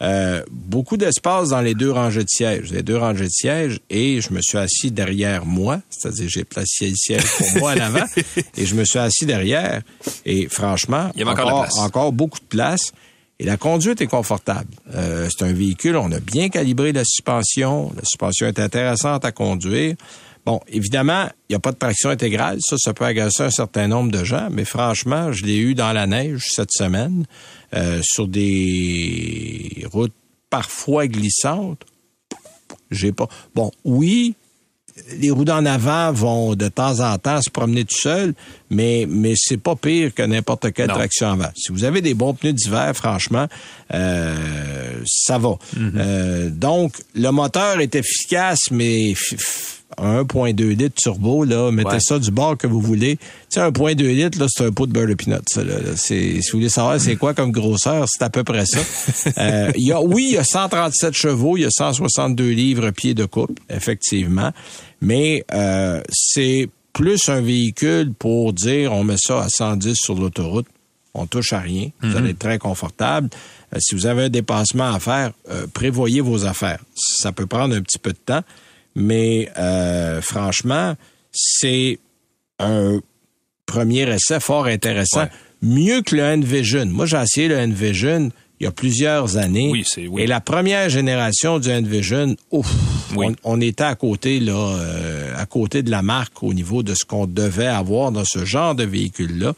Euh, 0.02 0.42
beaucoup 0.50 0.96
d'espace 0.96 1.50
dans 1.50 1.60
les 1.60 1.74
deux 1.74 1.90
rangées 1.90 2.24
de 2.24 2.28
sièges. 2.28 2.72
Les 2.72 2.82
deux 2.82 2.96
rangées 2.96 3.26
de 3.26 3.30
sièges, 3.30 3.80
et 3.90 4.20
je 4.20 4.32
me 4.32 4.40
suis 4.40 4.56
assis 4.56 4.90
derrière 4.90 5.44
moi, 5.44 5.80
c'est-à-dire 5.90 6.28
j'ai 6.28 6.44
placé 6.44 6.88
le 6.88 6.96
siège 6.96 7.24
pour 7.36 7.58
moi 7.58 7.72
à 7.72 7.74
l'avant, 7.74 8.06
et 8.56 8.64
je 8.64 8.74
me 8.74 8.84
suis 8.84 8.98
assis 8.98 9.26
derrière. 9.26 9.82
Et 10.24 10.48
franchement, 10.48 11.10
Il 11.14 11.20
y 11.20 11.24
encore, 11.24 11.68
encore 11.78 12.12
beaucoup 12.12 12.40
de 12.40 12.44
place. 12.44 12.92
Et 13.38 13.44
la 13.44 13.56
conduite 13.56 14.02
est 14.02 14.06
confortable. 14.06 14.68
Euh, 14.94 15.28
c'est 15.30 15.46
un 15.46 15.52
véhicule, 15.54 15.96
on 15.96 16.12
a 16.12 16.20
bien 16.20 16.50
calibré 16.50 16.92
la 16.92 17.04
suspension. 17.04 17.90
La 17.96 18.04
suspension 18.04 18.46
est 18.46 18.58
intéressante 18.58 19.24
à 19.24 19.32
conduire. 19.32 19.96
Bon, 20.44 20.60
évidemment, 20.68 21.26
il 21.48 21.52
n'y 21.52 21.56
a 21.56 21.58
pas 21.58 21.72
de 21.72 21.78
traction 21.78 22.10
intégrale. 22.10 22.58
Ça, 22.60 22.76
ça 22.78 22.92
peut 22.94 23.04
agacer 23.04 23.42
un 23.42 23.50
certain 23.50 23.88
nombre 23.88 24.10
de 24.10 24.24
gens, 24.24 24.48
mais 24.50 24.64
franchement, 24.64 25.32
je 25.32 25.44
l'ai 25.44 25.56
eu 25.56 25.74
dans 25.74 25.92
la 25.92 26.06
neige 26.06 26.44
cette 26.48 26.72
semaine, 26.72 27.24
euh, 27.74 28.00
sur 28.02 28.28
des 28.28 29.86
routes 29.92 30.14
parfois 30.48 31.06
glissantes. 31.06 31.84
J'ai 32.90 33.12
pas. 33.12 33.28
Bon, 33.54 33.70
oui, 33.84 34.34
les 35.18 35.30
roues 35.30 35.44
d'en 35.44 35.64
avant 35.64 36.12
vont 36.12 36.54
de 36.54 36.68
temps 36.68 37.00
en 37.00 37.16
temps 37.18 37.40
se 37.40 37.50
promener 37.50 37.84
tout 37.84 37.98
seuls, 37.98 38.34
mais 38.70 39.06
mais 39.08 39.34
c'est 39.36 39.56
pas 39.56 39.76
pire 39.76 40.14
que 40.14 40.22
n'importe 40.22 40.72
quelle 40.72 40.88
traction 40.88 41.30
avant. 41.30 41.50
Si 41.56 41.72
vous 41.72 41.84
avez 41.84 42.00
des 42.00 42.14
bons 42.14 42.34
pneus 42.34 42.52
d'hiver, 42.52 42.92
franchement, 42.94 43.46
euh, 43.94 45.00
ça 45.06 45.38
va. 45.38 45.56
Mhm. 45.76 45.92
euh, 45.96 46.50
donc 46.50 46.94
le 47.14 47.30
moteur 47.30 47.80
est 47.80 47.94
efficace, 47.94 48.70
mais 48.70 49.14
1.2 49.98 50.76
litres 50.76 50.94
turbo, 50.96 51.44
là, 51.44 51.70
mettez 51.70 52.00
ça 52.00 52.18
du 52.18 52.30
bord 52.30 52.56
que 52.56 52.66
vous 52.66 52.80
voulez. 52.80 53.16
Tu 53.16 53.24
sais, 53.50 53.60
1.2 53.60 53.96
litres, 53.96 54.38
là, 54.38 54.46
c'est 54.48 54.64
un 54.64 54.70
pot 54.70 54.86
de 54.86 54.92
beurre 54.92 55.08
de 55.08 55.14
peanut, 55.14 55.42
ça, 55.48 55.64
là. 55.64 55.74
C'est, 55.96 56.40
si 56.40 56.50
vous 56.50 56.58
voulez 56.58 56.68
savoir 56.68 57.00
c'est 57.00 57.16
quoi 57.16 57.34
comme 57.34 57.52
grosseur, 57.52 58.06
c'est 58.08 58.22
à 58.22 58.30
peu 58.30 58.44
près 58.44 58.66
ça. 58.66 58.80
euh, 59.38 59.72
y 59.76 59.92
a, 59.92 60.00
oui, 60.00 60.26
il 60.30 60.34
y 60.34 60.38
a 60.38 60.44
137 60.44 61.14
chevaux, 61.14 61.56
il 61.56 61.62
y 61.62 61.66
a 61.66 61.70
162 61.70 62.50
livres 62.50 62.90
pieds 62.90 63.14
de 63.14 63.24
coupe, 63.24 63.58
effectivement. 63.68 64.52
Mais 65.00 65.44
euh, 65.52 66.00
c'est 66.10 66.68
plus 66.92 67.28
un 67.28 67.40
véhicule 67.40 68.12
pour 68.18 68.52
dire 68.52 68.92
on 68.92 69.04
met 69.04 69.16
ça 69.16 69.42
à 69.42 69.48
110 69.48 69.94
sur 69.94 70.14
l'autoroute, 70.14 70.66
on 71.14 71.26
touche 71.26 71.52
à 71.52 71.60
rien, 71.60 71.88
vous 72.02 72.16
allez 72.16 72.20
mhm. 72.20 72.30
être 72.30 72.38
très 72.38 72.58
confortable. 72.58 73.28
Euh, 73.74 73.78
si 73.80 73.94
vous 73.94 74.06
avez 74.06 74.24
un 74.24 74.28
dépassement 74.28 74.92
à 74.92 75.00
faire, 75.00 75.32
euh, 75.50 75.66
prévoyez 75.72 76.20
vos 76.20 76.44
affaires. 76.44 76.80
Ça 76.94 77.32
peut 77.32 77.46
prendre 77.46 77.74
un 77.74 77.82
petit 77.82 77.98
peu 77.98 78.12
de 78.12 78.18
temps, 78.18 78.42
mais 78.94 79.50
franchement, 80.22 80.94
c'est 81.32 81.98
un 82.58 83.00
premier 83.66 84.08
essai 84.12 84.40
fort 84.40 84.66
intéressant. 84.66 85.26
Mieux 85.62 86.02
que 86.02 86.16
le 86.16 86.24
Envision. 86.24 86.86
Moi, 86.86 87.06
j'ai 87.06 87.18
essayé 87.18 87.48
le 87.48 87.58
Envision 87.58 88.30
il 88.60 88.64
y 88.64 88.66
a 88.66 88.70
plusieurs 88.72 89.38
années. 89.38 89.70
Oui, 89.72 89.84
c'est- 89.86 90.06
oui. 90.06 90.22
Et 90.22 90.26
la 90.26 90.40
première 90.40 90.90
génération 90.90 91.58
du 91.58 91.70
Envision, 91.72 92.36
ouf, 92.50 92.70
Oui. 93.16 93.28
on, 93.42 93.54
on 93.56 93.60
était 93.62 93.84
à 93.84 93.94
côté 93.94 94.38
là, 94.38 94.52
euh, 94.76 95.34
à 95.36 95.46
côté 95.46 95.82
de 95.82 95.90
la 95.90 96.02
marque 96.02 96.42
au 96.42 96.52
niveau 96.52 96.82
de 96.82 96.92
ce 96.94 97.04
qu'on 97.06 97.26
devait 97.26 97.66
avoir 97.66 98.12
dans 98.12 98.24
ce 98.26 98.44
genre 98.44 98.74
de 98.74 98.84
véhicule-là. 98.84 99.54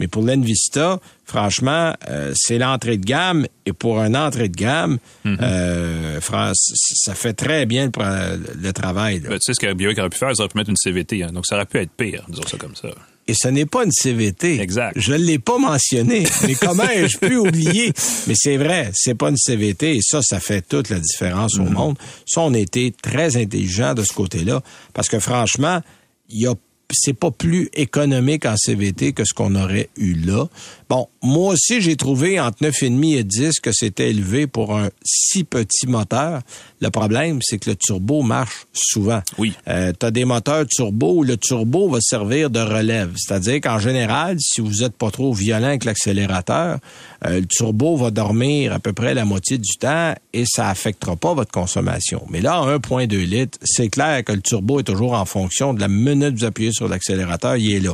Mais 0.00 0.08
pour 0.08 0.22
l'Envista, 0.22 1.00
franchement, 1.26 1.92
euh, 2.08 2.32
c'est 2.34 2.56
l'entrée 2.58 2.96
de 2.96 3.04
gamme. 3.04 3.46
Et 3.66 3.72
pour 3.74 4.00
une 4.00 4.16
entrée 4.16 4.48
de 4.48 4.56
gamme, 4.56 4.98
Mhm. 5.24 5.38
euh, 5.42 6.20
Fran- 6.22 6.52
ça 6.54 7.14
fait 7.14 7.34
très 7.34 7.66
bien 7.66 7.90
le 7.90 8.72
travail. 8.72 9.20
là. 9.20 9.28
Ben, 9.30 9.34
tu 9.34 9.40
sais 9.42 9.54
ce 9.54 9.60
que 9.60 9.72
Buick 9.74 9.98
aurait 9.98 10.08
pu 10.08 10.16
faire, 10.18 10.30
ils 10.30 10.40
auraient 10.40 10.48
pu 10.48 10.56
mettre 10.56 10.70
une 10.70 10.76
CVT. 10.76 11.22
hein. 11.24 11.30
Donc, 11.32 11.44
ça 11.46 11.56
aurait 11.56 11.66
pu 11.66 11.78
être 11.78 11.90
pire, 11.90 12.24
disons 12.28 12.46
ça 12.46 12.56
comme 12.56 12.74
ça. 12.76 12.88
Et 13.28 13.34
ce 13.34 13.48
n'est 13.48 13.66
pas 13.66 13.84
une 13.84 13.92
CVT. 13.92 14.60
Exact. 14.60 14.92
Je 14.96 15.12
ne 15.12 15.18
l'ai 15.18 15.38
pas 15.38 15.58
mentionné. 15.58 16.24
Mais 16.46 16.54
comment 16.60 16.88
ai-je 16.88 17.18
pu 17.18 17.36
oublier? 17.36 17.92
Mais 18.28 18.34
c'est 18.36 18.56
vrai, 18.56 18.90
c'est 18.94 19.16
pas 19.16 19.30
une 19.30 19.36
CVT. 19.36 19.96
Et 19.96 20.00
ça, 20.00 20.22
ça 20.22 20.38
fait 20.38 20.62
toute 20.62 20.90
la 20.90 21.00
différence 21.00 21.58
au 21.58 21.64
monde. 21.64 21.96
Ça, 22.24 22.42
on 22.42 22.54
été 22.54 22.94
très 23.02 23.36
intelligent 23.36 23.94
de 23.94 24.04
ce 24.04 24.12
côté-là. 24.12 24.62
Parce 24.94 25.08
que 25.08 25.18
franchement, 25.18 25.80
il 26.28 26.40
y 26.40 26.46
a 26.46 26.54
c'est 26.90 27.14
pas 27.14 27.30
plus 27.30 27.68
économique 27.74 28.46
en 28.46 28.56
CVT 28.56 29.12
que 29.12 29.24
ce 29.24 29.34
qu'on 29.34 29.54
aurait 29.54 29.88
eu 29.96 30.14
là. 30.14 30.46
Bon, 30.88 31.08
moi 31.20 31.54
aussi, 31.54 31.80
j'ai 31.80 31.96
trouvé 31.96 32.38
entre 32.38 32.62
9,5 32.62 33.16
et 33.16 33.24
10 33.24 33.60
que 33.60 33.72
c'était 33.72 34.10
élevé 34.10 34.46
pour 34.46 34.76
un 34.76 34.90
si 35.04 35.42
petit 35.42 35.88
moteur. 35.88 36.42
Le 36.80 36.90
problème, 36.90 37.40
c'est 37.42 37.58
que 37.58 37.70
le 37.70 37.76
turbo 37.76 38.22
marche 38.22 38.66
souvent. 38.72 39.20
Oui. 39.36 39.52
Euh, 39.66 39.92
tu 39.98 40.06
as 40.06 40.10
des 40.12 40.24
moteurs 40.24 40.64
turbo 40.66 41.14
où 41.14 41.22
le 41.24 41.36
turbo 41.36 41.88
va 41.88 41.98
servir 42.00 42.50
de 42.50 42.60
relève. 42.60 43.14
C'est-à-dire 43.16 43.60
qu'en 43.60 43.80
général, 43.80 44.36
si 44.38 44.60
vous 44.60 44.84
êtes 44.84 44.96
pas 44.96 45.10
trop 45.10 45.32
violent 45.32 45.68
avec 45.68 45.84
l'accélérateur, 45.84 46.78
euh, 47.24 47.40
le 47.40 47.46
turbo 47.46 47.96
va 47.96 48.12
dormir 48.12 48.72
à 48.72 48.78
peu 48.78 48.92
près 48.92 49.14
la 49.14 49.24
moitié 49.24 49.58
du 49.58 49.76
temps 49.80 50.14
et 50.32 50.44
ça 50.46 50.68
affectera 50.68 51.16
pas 51.16 51.34
votre 51.34 51.50
consommation. 51.50 52.22
Mais 52.30 52.40
là, 52.40 52.60
en 52.60 52.68
1.2 52.68 53.16
litres, 53.24 53.58
c'est 53.64 53.88
clair 53.88 54.22
que 54.22 54.32
le 54.32 54.40
turbo 54.40 54.78
est 54.78 54.84
toujours 54.84 55.14
en 55.14 55.24
fonction 55.24 55.74
de 55.74 55.80
la 55.80 55.88
minute 55.88 56.34
que 56.34 56.40
vous 56.40 56.44
appuyez 56.44 56.72
sur 56.76 56.88
l'accélérateur, 56.88 57.56
il 57.56 57.72
est 57.72 57.80
là. 57.80 57.92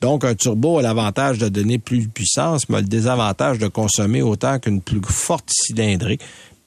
Donc, 0.00 0.24
un 0.24 0.34
turbo 0.34 0.78
a 0.78 0.82
l'avantage 0.82 1.38
de 1.38 1.48
donner 1.48 1.78
plus 1.78 2.06
de 2.06 2.08
puissance, 2.08 2.68
mais 2.68 2.78
a 2.78 2.80
le 2.80 2.86
désavantage 2.86 3.58
de 3.58 3.68
consommer 3.68 4.22
autant 4.22 4.58
qu'une 4.58 4.80
plus 4.80 5.00
forte 5.02 5.50
cylindrée. 5.50 6.18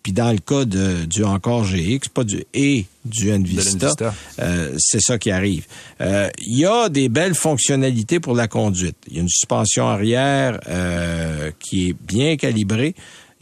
Puis 0.03 0.11
dans 0.11 0.32
le 0.34 0.38
cas 0.39 0.66
de, 0.66 1.05
du 1.05 1.24
encore 1.24 1.64
GX, 1.64 2.09
pas 2.14 2.26
du 2.26 2.43
et 2.53 2.86
du 3.05 3.30
l'Envista. 3.30 3.93
euh, 4.39 4.76
c'est 4.78 4.99
ça 5.01 5.18
qui 5.18 5.32
arrive. 5.32 5.66
Euh, 6.01 6.30
Il 6.45 6.57
y 6.59 6.66
a 6.66 6.89
des 6.89 7.07
belles 7.07 7.36
fonctionnalités 7.36 8.20
pour 8.20 8.36
la 8.36 8.49
conduite. 8.49 8.97
Il 9.07 9.16
y 9.16 9.20
a 9.20 9.22
une 9.22 9.30
suspension 9.30 9.88
arrière 9.88 10.59
euh, 10.68 11.51
qui 11.57 11.89
est 11.89 11.95
bien 12.05 12.36
calibrée. 12.36 12.95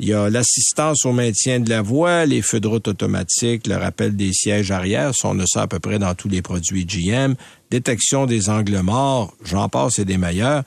Il 0.03 0.07
y 0.07 0.13
a 0.13 0.31
l'assistance 0.31 1.05
au 1.05 1.11
maintien 1.13 1.59
de 1.59 1.69
la 1.69 1.83
voie, 1.83 2.25
les 2.25 2.41
feux 2.41 2.59
de 2.59 2.67
route 2.67 2.87
automatiques, 2.87 3.67
le 3.67 3.75
rappel 3.75 4.15
des 4.15 4.33
sièges 4.33 4.71
arrière. 4.71 5.13
Ça, 5.15 5.27
on 5.27 5.39
a 5.39 5.45
ça 5.45 5.61
à 5.61 5.67
peu 5.67 5.77
près 5.79 5.99
dans 5.99 6.15
tous 6.15 6.27
les 6.27 6.41
produits 6.41 6.85
GM. 6.85 7.35
Détection 7.69 8.25
des 8.25 8.49
angles 8.49 8.79
morts, 8.81 9.31
j'en 9.45 9.69
passe 9.69 9.99
et 9.99 10.05
des 10.05 10.17
meilleurs. 10.17 10.63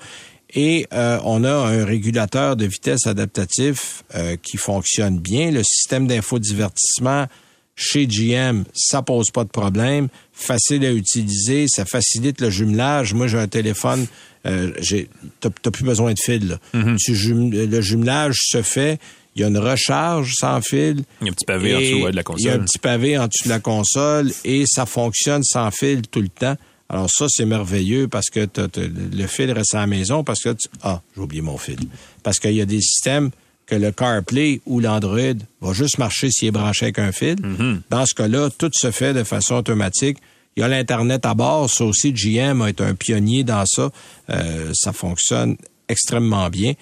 Et 0.54 0.86
euh, 0.92 1.18
on 1.24 1.42
a 1.42 1.50
un 1.52 1.84
régulateur 1.84 2.54
de 2.54 2.64
vitesse 2.64 3.08
adaptatif 3.08 4.04
euh, 4.14 4.36
qui 4.40 4.56
fonctionne 4.56 5.18
bien. 5.18 5.50
Le 5.50 5.64
système 5.64 6.06
d'infodivertissement 6.06 7.26
chez 7.74 8.06
GM, 8.06 8.62
ça 8.72 9.02
pose 9.02 9.32
pas 9.32 9.42
de 9.42 9.48
problème. 9.48 10.06
Facile 10.32 10.84
à 10.84 10.92
utiliser, 10.92 11.66
ça 11.66 11.84
facilite 11.84 12.40
le 12.40 12.50
jumelage. 12.50 13.14
Moi, 13.14 13.26
j'ai 13.26 13.38
un 13.38 13.48
téléphone, 13.48 14.06
euh, 14.46 14.70
j'ai, 14.78 15.08
t'as, 15.40 15.50
t'as 15.50 15.72
plus 15.72 15.82
besoin 15.84 16.12
de 16.12 16.18
fil. 16.22 16.46
Là. 16.50 16.58
Tu 17.00 17.16
jum- 17.16 17.50
le 17.52 17.80
jumelage 17.80 18.36
se 18.38 18.62
fait. 18.62 19.00
Il 19.36 19.42
y 19.42 19.44
a 19.44 19.48
une 19.48 19.58
recharge 19.58 20.32
sans 20.34 20.60
fil. 20.60 21.02
Il 21.20 21.26
y 21.26 21.28
a 21.28 21.30
un 21.30 21.34
petit 21.34 21.44
pavé 21.44 21.74
en 21.74 21.80
dessous 21.80 22.04
ouais, 22.04 22.10
de 22.12 22.16
la 22.16 22.22
Il 22.38 22.44
y 22.44 22.48
a 22.48 22.52
un 22.52 22.54
console. 22.58 22.64
petit 22.66 22.78
pavé 22.78 23.18
en 23.18 23.26
dessous 23.26 23.44
de 23.44 23.48
la 23.48 23.60
console 23.60 24.32
et 24.44 24.64
ça 24.66 24.86
fonctionne 24.86 25.42
sans 25.42 25.70
fil 25.70 26.02
tout 26.02 26.20
le 26.20 26.28
temps. 26.28 26.56
Alors 26.88 27.10
ça, 27.10 27.26
c'est 27.28 27.46
merveilleux 27.46 28.08
parce 28.08 28.26
que 28.30 28.46
le 28.76 29.26
fil 29.26 29.50
reste 29.50 29.74
à 29.74 29.78
la 29.78 29.86
maison 29.86 30.22
parce 30.22 30.40
que 30.40 30.50
tu- 30.50 30.68
ah, 30.82 31.00
j'ai 31.16 31.22
oublié 31.22 31.42
mon 31.42 31.56
fil. 31.58 31.78
Parce 32.22 32.38
qu'il 32.38 32.52
y 32.52 32.60
a 32.60 32.66
des 32.66 32.80
systèmes 32.80 33.30
que 33.66 33.74
le 33.74 33.90
CarPlay 33.90 34.60
ou 34.66 34.78
l'Android 34.80 35.18
va 35.62 35.72
juste 35.72 35.98
marcher 35.98 36.30
s'il 36.30 36.48
est 36.48 36.50
branché 36.52 36.84
avec 36.86 36.98
un 36.98 37.10
fil. 37.12 37.36
Mm-hmm. 37.36 37.80
Dans 37.90 38.04
ce 38.06 38.14
cas-là, 38.14 38.50
tout 38.56 38.70
se 38.74 38.90
fait 38.90 39.14
de 39.14 39.24
façon 39.24 39.54
automatique. 39.56 40.18
Il 40.56 40.60
y 40.60 40.62
a 40.62 40.68
l'Internet 40.68 41.24
à 41.26 41.34
bord. 41.34 41.68
Ça 41.70 41.84
aussi, 41.86 42.12
GM 42.12 42.60
a 42.62 42.68
été 42.70 42.84
un 42.84 42.94
pionnier 42.94 43.42
dans 43.42 43.64
ça. 43.66 43.90
Euh, 44.30 44.70
ça 44.74 44.92
fonctionne 44.92 45.56
extrêmement 45.88 46.48
bien. 46.50 46.74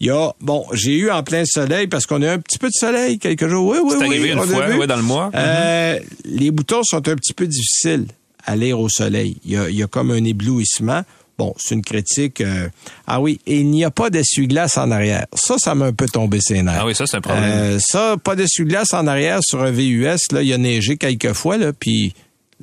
Il 0.00 0.06
y 0.06 0.10
a, 0.10 0.32
bon, 0.40 0.64
j'ai 0.72 0.96
eu 0.96 1.10
en 1.10 1.22
plein 1.22 1.44
soleil 1.44 1.86
parce 1.86 2.06
qu'on 2.06 2.22
a 2.22 2.32
un 2.32 2.38
petit 2.38 2.58
peu 2.58 2.68
de 2.68 2.72
soleil 2.74 3.18
quelques 3.18 3.48
jours. 3.48 3.68
Oui, 3.68 3.78
oui, 3.82 3.90
C'est 3.92 3.98
oui. 3.98 4.06
arrivé 4.06 4.30
une 4.30 4.40
fois, 4.40 4.68
ouais, 4.68 4.86
dans 4.86 4.96
le 4.96 5.02
mois. 5.02 5.30
Euh, 5.34 5.98
Les 6.24 6.50
boutons 6.50 6.82
sont 6.82 7.06
un 7.06 7.16
petit 7.16 7.34
peu 7.34 7.46
difficiles 7.46 8.06
à 8.46 8.56
lire 8.56 8.80
au 8.80 8.88
soleil. 8.88 9.36
Il 9.44 9.52
y 9.52 9.56
a, 9.58 9.68
il 9.68 9.76
y 9.76 9.82
a 9.82 9.86
comme 9.86 10.10
un 10.10 10.24
éblouissement. 10.24 11.02
Bon, 11.36 11.54
c'est 11.58 11.74
une 11.74 11.82
critique. 11.82 12.40
euh, 12.40 12.68
Ah 13.06 13.20
oui, 13.20 13.40
et 13.46 13.60
il 13.60 13.66
n'y 13.70 13.84
a 13.84 13.90
pas 13.90 14.08
d'essuie-glace 14.10 14.78
en 14.78 14.90
arrière. 14.90 15.26
Ça, 15.34 15.56
ça 15.58 15.74
m'a 15.74 15.86
un 15.86 15.92
peu 15.92 16.06
tombé 16.06 16.40
ses 16.40 16.62
nerfs. 16.62 16.78
Ah 16.80 16.86
oui, 16.86 16.94
ça, 16.94 17.06
c'est 17.06 17.18
un 17.18 17.20
problème. 17.20 17.44
Euh, 17.44 17.78
ça, 17.78 18.16
pas 18.22 18.36
d'essuie-glace 18.36 18.92
en 18.94 19.06
arrière 19.06 19.40
sur 19.42 19.62
un 19.62 19.70
VUS. 19.70 20.16
Là, 20.32 20.42
il 20.42 20.52
a 20.52 20.58
neigé 20.58 20.96
quelques 20.96 21.32
fois, 21.34 21.56
là, 21.58 21.72
puis 21.72 22.14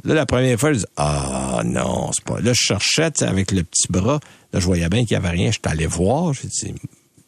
là, 0.03 0.13
la 0.15 0.25
première 0.25 0.59
fois, 0.59 0.73
je 0.73 0.79
dis 0.79 0.85
Ah 0.95 1.61
non, 1.65 2.11
c'est 2.13 2.23
pas. 2.25 2.39
Là, 2.39 2.53
je 2.53 2.61
cherchais 2.61 3.23
avec 3.23 3.51
le 3.51 3.63
petit 3.63 3.87
bras. 3.91 4.19
Là, 4.53 4.59
je 4.59 4.65
voyais 4.65 4.89
bien 4.89 5.05
qu'il 5.05 5.17
n'y 5.19 5.23
avait 5.25 5.35
rien. 5.35 5.47
Je 5.47 5.53
suis 5.53 5.61
allé 5.65 5.85
voir. 5.87 6.33
J'ai 6.33 6.47
dit 6.47 6.75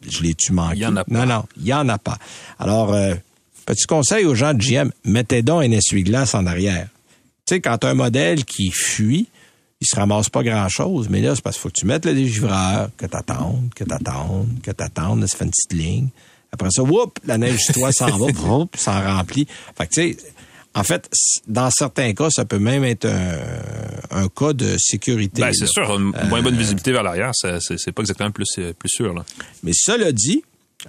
Je 0.08 0.22
l'ai-tu 0.22 0.52
manqué? 0.52 0.76
Il 0.76 0.82
y 0.82 0.86
en 0.86 0.96
a 0.96 1.04
pas. 1.04 1.12
Non, 1.12 1.26
non, 1.26 1.44
il 1.56 1.64
n'y 1.64 1.74
en 1.74 1.88
a 1.88 1.98
pas. 1.98 2.18
Alors, 2.58 2.92
euh, 2.92 3.14
petit 3.66 3.86
conseil 3.86 4.24
aux 4.24 4.34
gens 4.34 4.54
de 4.54 4.62
GM, 4.62 4.90
mettez 5.04 5.42
donc 5.42 5.62
un 5.62 5.70
essuie-glace 5.70 6.34
en 6.34 6.46
arrière. 6.46 6.88
Tu 7.46 7.54
sais, 7.54 7.60
quand 7.60 7.78
tu 7.78 7.86
as 7.86 7.90
un 7.90 7.94
modèle 7.94 8.44
qui 8.44 8.70
fuit, 8.70 9.28
il 9.80 9.86
se 9.86 9.96
ramasse 9.96 10.28
pas 10.28 10.42
grand-chose, 10.42 11.08
mais 11.08 11.20
là, 11.20 11.34
c'est 11.34 11.42
parce 11.42 11.56
qu'il 11.56 11.62
faut 11.62 11.68
que 11.70 11.80
tu 11.80 11.86
mettes 11.86 12.04
le 12.04 12.14
dégivreur, 12.14 12.90
que 12.96 13.06
t'attendes, 13.06 13.70
que 13.74 13.84
t'attendes, 13.84 14.48
que 14.62 14.70
t'attendes, 14.70 15.20
là, 15.20 15.26
ça 15.26 15.36
fait 15.38 15.44
une 15.44 15.50
petite 15.50 15.72
ligne. 15.72 16.08
Après 16.52 16.68
ça, 16.70 16.82
whoop, 16.82 17.18
la 17.24 17.38
neige 17.38 17.60
sur 17.60 17.74
toi 17.74 17.92
s'en 17.92 18.16
va, 18.16 18.26
whoop, 18.46 18.76
s'en 18.76 19.00
remplit. 19.00 19.46
Fait 19.76 19.86
que, 19.86 19.94
tu 19.94 20.12
sais, 20.12 20.16
en 20.74 20.84
fait, 20.84 21.10
dans 21.48 21.70
certains 21.70 22.12
cas, 22.14 22.28
ça 22.30 22.44
peut 22.44 22.58
même 22.58 22.84
être 22.84 23.06
un, 23.06 24.22
un 24.22 24.28
cas 24.28 24.52
de 24.52 24.76
sécurité. 24.78 25.42
Ben, 25.42 25.52
c'est 25.52 25.66
sûr, 25.66 25.90
une 25.90 26.12
moins 26.28 26.38
Euh, 26.38 26.42
bonne 26.42 26.56
visibilité 26.56 26.92
vers 26.92 27.02
l'arrière, 27.02 27.32
c'est 27.34 27.92
pas 27.92 28.02
exactement 28.02 28.30
plus, 28.30 28.46
euh, 28.58 28.72
plus 28.72 28.88
sûr. 28.88 29.12
Là. 29.12 29.24
Mais 29.62 29.72
cela 29.74 30.12
dit, 30.12 30.44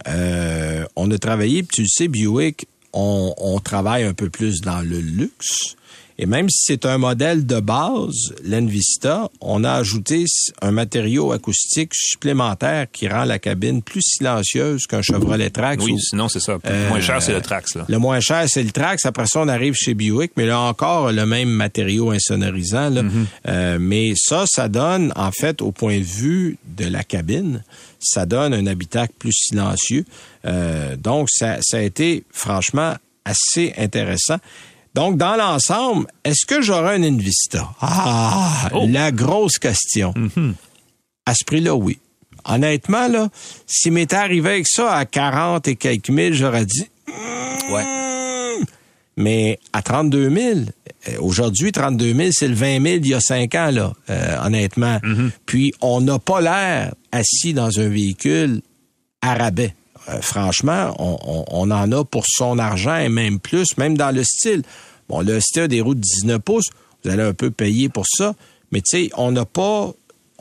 euh, 0.07 0.85
on 0.95 1.09
a 1.09 1.17
travaillé, 1.17 1.63
puis 1.63 1.75
tu 1.75 1.81
le 1.81 1.87
sais, 1.87 2.07
Buick, 2.07 2.67
on, 2.93 3.33
on 3.37 3.59
travaille 3.59 4.03
un 4.03 4.13
peu 4.13 4.29
plus 4.29 4.61
dans 4.61 4.81
le 4.81 4.99
luxe. 4.99 5.75
Et 6.23 6.27
même 6.27 6.49
si 6.51 6.65
c'est 6.67 6.85
un 6.85 6.99
modèle 6.99 7.47
de 7.47 7.59
base, 7.59 8.33
l'Envista, 8.45 9.27
on 9.41 9.63
a 9.63 9.71
ajouté 9.73 10.25
un 10.61 10.69
matériau 10.69 11.31
acoustique 11.31 11.93
supplémentaire 11.95 12.85
qui 12.91 13.07
rend 13.07 13.23
la 13.25 13.39
cabine 13.39 13.81
plus 13.81 14.03
silencieuse 14.03 14.85
qu'un 14.85 15.01
Chevrolet 15.01 15.49
Trax. 15.49 15.83
Oui, 15.83 15.93
ou- 15.93 15.99
sinon, 15.99 16.29
c'est 16.29 16.39
ça. 16.39 16.59
Euh, 16.63 16.89
moins 16.89 17.01
cher, 17.01 17.23
c'est 17.23 17.33
le 17.33 17.41
Trax. 17.41 17.73
Là. 17.75 17.85
le 17.89 17.97
moins 17.97 18.19
cher, 18.19 18.43
c'est 18.47 18.61
le 18.61 18.69
Trax. 18.69 19.03
Après 19.07 19.25
ça, 19.25 19.39
on 19.41 19.47
arrive 19.47 19.73
chez 19.73 19.95
Buick, 19.95 20.33
mais 20.37 20.45
là 20.45 20.59
encore, 20.59 21.11
le 21.11 21.25
même 21.25 21.49
matériau 21.49 22.11
insonorisant. 22.11 22.91
là. 22.91 23.01
Euh, 23.47 23.77
mais 23.81 24.13
ça, 24.15 24.43
ça 24.47 24.69
donne, 24.69 25.11
en 25.15 25.31
fait, 25.31 25.63
au 25.63 25.71
point 25.71 25.97
de 25.97 26.03
vue 26.03 26.57
de 26.77 26.85
la 26.85 27.03
cabine, 27.03 27.63
ça 27.99 28.27
donne 28.27 28.53
un 28.53 28.67
habitacle 28.67 29.13
plus 29.17 29.33
silencieux. 29.33 30.05
Euh, 30.45 30.95
donc, 30.97 31.29
ça, 31.31 31.57
ça 31.61 31.77
a 31.77 31.81
été, 31.81 32.23
franchement, 32.31 32.93
assez 33.25 33.73
intéressant. 33.77 34.37
Donc, 34.93 35.17
dans 35.17 35.35
l'ensemble, 35.35 36.07
est-ce 36.23 36.45
que 36.45 36.61
j'aurai 36.61 36.95
un 36.95 37.03
Invista? 37.03 37.69
Ah, 37.79 38.69
Oh. 38.73 38.85
la 38.89 39.11
grosse 39.11 39.57
question. 39.57 40.13
À 41.25 41.33
ce 41.33 41.43
prix-là, 41.45 41.75
oui. 41.75 41.99
Honnêtement, 42.45 43.07
là, 43.07 43.29
s'il 43.67 43.93
m'était 43.93 44.15
arrivé 44.15 44.49
avec 44.49 44.67
ça 44.67 44.93
à 44.93 45.05
40 45.05 45.67
et 45.67 45.75
quelques 45.75 46.09
mille, 46.09 46.33
j'aurais 46.33 46.65
dit, 46.65 46.87
Ouais. 47.71 47.83
Hmm. 47.83 48.63
Mais 49.17 49.59
à 49.71 49.81
32 49.81 50.29
000, 50.29 50.59
euh, 51.09 51.17
aujourd'hui, 51.19 51.71
32 51.71 52.13
000, 52.13 52.29
c'est 52.33 52.47
le 52.47 52.55
20 52.55 52.81
000 52.81 52.95
il 53.03 53.07
y 53.07 53.13
a 53.13 53.21
cinq 53.21 53.55
ans, 53.55 53.69
là, 53.71 53.93
euh, 54.09 54.37
honnêtement. 54.45 54.99
Puis, 55.45 55.71
on 55.81 56.01
n'a 56.01 56.17
pas 56.19 56.41
l'air 56.41 56.93
assis 57.11 57.53
dans 57.53 57.79
un 57.79 57.87
véhicule 57.87 58.61
à 59.21 59.35
rabais. 59.35 59.73
Euh, 60.11 60.21
franchement, 60.21 60.95
on, 60.99 61.17
on- 61.25 61.45
on 61.49 61.71
en 61.71 61.91
a 61.91 62.03
pour 62.05 62.23
son 62.27 62.59
argent 62.59 62.97
et 62.97 63.09
même 63.09 63.39
plus, 63.39 63.77
même 63.77 63.97
dans 63.97 64.13
le 64.13 64.23
style. 64.23 64.63
Bon, 65.09 65.21
le 65.21 65.39
style 65.39 65.67
des 65.67 65.81
roues 65.81 65.95
de 65.95 65.99
19 66.01 66.39
pouces, 66.39 66.67
vous 67.03 67.11
allez 67.11 67.23
un 67.23 67.33
peu 67.33 67.51
payer 67.51 67.89
pour 67.89 68.05
ça, 68.07 68.33
mais 68.71 68.79
tu 68.81 69.05
sais, 69.05 69.09
on 69.17 69.31
n'a 69.31 69.45
pas 69.45 69.91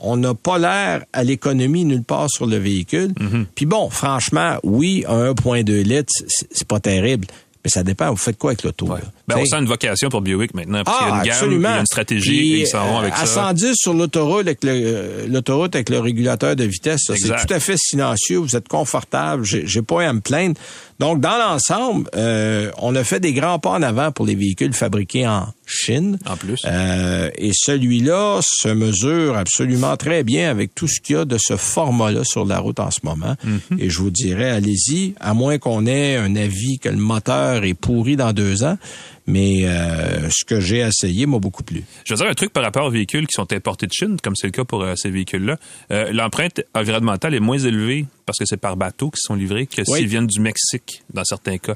on 0.03 0.17
n'a 0.17 0.33
pas 0.33 0.57
l'air 0.57 1.05
à 1.13 1.23
l'économie 1.23 1.85
nulle 1.85 2.03
part 2.03 2.27
sur 2.27 2.47
le 2.47 2.57
véhicule. 2.57 3.13
Puis 3.53 3.67
bon, 3.67 3.89
franchement, 3.91 4.57
oui, 4.63 5.05
un 5.07 5.31
1.2 5.33 5.83
litres, 5.83 6.11
c'est 6.49 6.67
pas 6.67 6.79
terrible. 6.79 7.27
Mais 7.63 7.69
ça 7.69 7.83
dépend. 7.83 8.09
Vous 8.09 8.17
faites 8.17 8.37
quoi 8.37 8.51
avec 8.51 8.63
l'auto? 8.63 8.87
Ouais. 8.87 8.99
Ben, 9.27 9.37
on 9.37 9.45
sent 9.45 9.57
une 9.57 9.67
vocation 9.67 10.09
pour 10.09 10.21
Buick 10.21 10.53
maintenant. 10.53 10.83
Parce 10.83 10.97
ah, 10.99 11.03
qu'il 11.03 11.09
y 11.09 11.11
a 11.11 11.17
une 11.17 11.23
gamme, 11.23 11.33
absolument. 11.33 11.69
il 11.69 11.73
y 11.73 11.77
a 11.77 11.79
une 11.79 11.85
stratégie, 11.85 12.29
Puis, 12.29 12.53
et 12.53 12.61
ils 12.61 12.67
s'en 12.67 12.87
vont 12.87 12.97
avec 12.99 13.13
euh, 13.13 13.21
à 13.21 13.25
ça. 13.25 13.43
110 13.49 13.75
sur 13.75 13.93
l'autoroute 13.93 14.47
avec 14.47 14.63
le, 14.63 14.71
euh, 14.71 15.27
l'autoroute 15.27 15.75
avec 15.75 15.89
le 15.89 15.99
régulateur 15.99 16.55
de 16.55 16.63
vitesse, 16.63 17.01
ça, 17.05 17.13
c'est 17.15 17.29
tout 17.29 17.53
à 17.53 17.59
fait 17.59 17.77
silencieux. 17.77 18.37
Vous 18.37 18.55
êtes 18.55 18.67
confortable. 18.67 19.43
J'ai, 19.45 19.67
j'ai 19.67 19.81
pas 19.81 20.03
à 20.03 20.13
me 20.13 20.21
plaindre. 20.21 20.55
Donc, 20.99 21.19
dans 21.19 21.37
l'ensemble, 21.37 22.09
euh, 22.15 22.71
on 22.77 22.95
a 22.95 23.03
fait 23.03 23.19
des 23.19 23.33
grands 23.33 23.59
pas 23.59 23.71
en 23.71 23.81
avant 23.81 24.11
pour 24.11 24.25
les 24.25 24.35
véhicules 24.35 24.73
fabriqués 24.73 25.27
en 25.27 25.47
Chine. 25.71 26.19
En 26.27 26.35
plus. 26.37 26.59
Euh, 26.65 27.29
et 27.35 27.51
celui-là 27.53 28.39
se 28.43 28.67
mesure 28.69 29.37
absolument 29.37 29.95
très 29.97 30.23
bien 30.23 30.49
avec 30.49 30.75
tout 30.75 30.87
ce 30.87 30.99
qu'il 31.01 31.15
y 31.15 31.19
a 31.19 31.25
de 31.25 31.37
ce 31.39 31.55
format-là 31.55 32.23
sur 32.23 32.45
la 32.45 32.59
route 32.59 32.79
en 32.79 32.91
ce 32.91 32.99
moment. 33.03 33.35
Mhm. 33.43 33.79
Et 33.79 33.89
je 33.89 33.97
vous 33.99 34.11
dirais, 34.11 34.49
allez-y, 34.49 35.13
à 35.19 35.33
moins 35.33 35.57
qu'on 35.57 35.85
ait 35.85 36.15
un 36.17 36.35
avis 36.35 36.77
que 36.79 36.89
le 36.89 36.97
moteur 36.97 37.63
est 37.63 37.73
pourri 37.73 38.15
dans 38.15 38.33
deux 38.33 38.63
ans. 38.63 38.77
Mais 39.27 39.59
euh, 39.65 40.29
ce 40.31 40.43
que 40.43 40.59
j'ai 40.59 40.79
essayé 40.79 41.25
m'a 41.27 41.37
beaucoup 41.39 41.63
plu. 41.63 41.83
Je 42.05 42.13
veux 42.13 42.17
dire 42.17 42.27
un 42.27 42.33
truc 42.33 42.51
par 42.51 42.63
rapport 42.63 42.85
aux 42.87 42.89
véhicules 42.91 43.27
qui 43.27 43.33
sont 43.35 43.53
importés 43.53 43.85
de 43.85 43.91
Chine, 43.93 44.17
comme 44.21 44.35
c'est 44.35 44.47
le 44.47 44.51
cas 44.51 44.63
pour 44.65 44.81
euh, 44.83 44.95
ces 44.95 45.11
véhicules-là. 45.11 45.57
Euh, 45.91 46.11
L'empreinte 46.11 46.61
environnementale 46.73 47.35
est 47.35 47.39
moins 47.39 47.59
élevée 47.59 48.05
parce 48.25 48.39
que 48.39 48.45
c'est 48.45 48.57
par 48.57 48.75
bateau 48.77 49.09
qu'ils 49.11 49.21
sont 49.21 49.35
livrés 49.35 49.67
que 49.67 49.83
Oui. 49.87 49.99
s'ils 49.99 50.07
viennent 50.07 50.27
du 50.27 50.39
Mexique, 50.41 51.03
dans 51.13 51.23
certains 51.23 51.59
cas. 51.59 51.75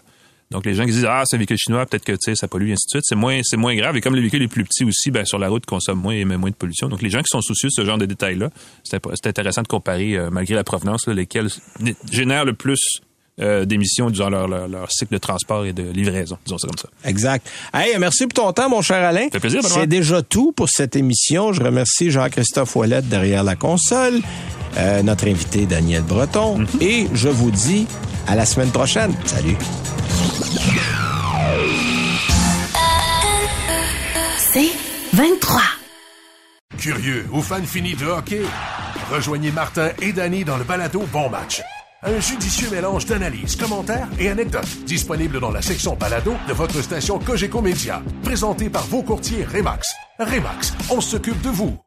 Donc 0.51 0.65
les 0.65 0.75
gens 0.75 0.85
qui 0.85 0.91
disent 0.91 1.05
ah 1.05 1.23
c'est 1.25 1.35
un 1.35 1.39
véhicule 1.39 1.57
chinois 1.57 1.85
peut-être 1.85 2.05
que 2.05 2.11
tu 2.11 2.19
sais 2.21 2.35
ça 2.35 2.47
pollue 2.47 2.69
et 2.69 2.73
ainsi 2.73 2.85
de 2.87 2.89
suite. 2.91 3.03
C'est 3.05 3.15
moins 3.15 3.41
c'est 3.43 3.57
moins 3.57 3.75
grave. 3.75 3.97
Et 3.97 4.01
comme 4.01 4.15
le 4.15 4.21
véhicule 4.21 4.43
est 4.43 4.47
plus 4.47 4.63
petit 4.63 4.83
aussi 4.83 5.11
ben 5.11 5.25
sur 5.25 5.39
la 5.39 5.49
route 5.49 5.65
consomme 5.65 5.99
moins 5.99 6.13
et 6.13 6.19
émet 6.19 6.37
moins 6.37 6.51
de 6.51 6.55
pollution. 6.55 6.87
Donc 6.87 7.01
les 7.01 7.09
gens 7.09 7.19
qui 7.19 7.29
sont 7.29 7.41
soucieux 7.41 7.69
de 7.69 7.73
ce 7.73 7.85
genre 7.85 7.97
de 7.97 8.05
détails 8.05 8.37
là 8.37 8.49
c'est 8.83 9.27
intéressant 9.27 9.61
de 9.61 9.67
comparer 9.67 10.17
euh, 10.17 10.29
malgré 10.29 10.55
la 10.55 10.63
provenance 10.63 11.07
lesquels 11.07 11.49
génèrent 12.11 12.45
le 12.45 12.53
plus 12.53 13.01
euh, 13.41 13.65
d'émissions 13.65 14.09
durant 14.09 14.29
leur, 14.29 14.47
leur, 14.47 14.67
leur 14.67 14.91
cycle 14.91 15.13
de 15.13 15.17
transport 15.17 15.65
et 15.65 15.73
de 15.73 15.83
livraison 15.83 16.37
disons 16.45 16.57
ça 16.57 16.67
comme 16.67 16.77
ça 16.77 16.87
Exact. 17.09 17.47
Hey, 17.73 17.97
merci 17.99 18.27
pour 18.27 18.33
ton 18.45 18.51
temps, 18.53 18.69
mon 18.69 18.81
cher 18.81 19.03
Alain. 19.03 19.27
fait 19.31 19.39
plaisir. 19.39 19.61
C'est 19.63 19.87
déjà 19.87 20.21
tout 20.21 20.51
pour 20.53 20.69
cette 20.69 20.95
émission. 20.95 21.51
Je 21.53 21.61
remercie 21.61 22.11
Jean-Christophe 22.11 22.75
Ouellette 22.75 23.09
derrière 23.09 23.43
la 23.43 23.55
console, 23.55 24.19
euh, 24.77 25.01
notre 25.03 25.27
invité 25.27 25.65
Daniel 25.65 26.03
Breton, 26.03 26.59
Mhm. 26.59 26.67
et 26.81 27.07
je 27.13 27.27
vous 27.29 27.51
dis 27.51 27.87
à 28.27 28.35
la 28.35 28.45
semaine 28.45 28.71
prochaine. 28.71 29.13
Salut. 29.25 29.55
C'est 34.37 34.71
23. 35.13 35.61
Curieux 36.77 37.25
ou 37.31 37.41
fan 37.41 37.65
fini 37.65 37.93
de 37.95 38.05
hockey? 38.05 38.41
Rejoignez 39.11 39.51
Martin 39.51 39.89
et 40.01 40.13
Danny 40.13 40.43
dans 40.43 40.57
le 40.57 40.63
balado 40.63 41.03
Bon 41.11 41.29
Match. 41.29 41.61
Un 42.07 42.19
judicieux 42.19 42.69
mélange 42.69 43.07
d'analyses, 43.07 43.55
commentaires 43.55 44.07
et 44.19 44.29
anecdotes 44.29 44.85
disponible 44.85 45.39
dans 45.39 45.49
la 45.49 45.63
section 45.63 45.95
balado 45.95 46.33
de 46.47 46.53
votre 46.53 46.79
station 46.83 47.17
Cogeco 47.17 47.61
Média. 47.61 48.03
Présenté 48.21 48.69
par 48.69 48.83
vos 48.85 49.01
courtiers 49.01 49.43
Remax. 49.43 49.91
Remax, 50.19 50.73
on 50.91 51.01
s'occupe 51.01 51.41
de 51.41 51.49
vous. 51.49 51.85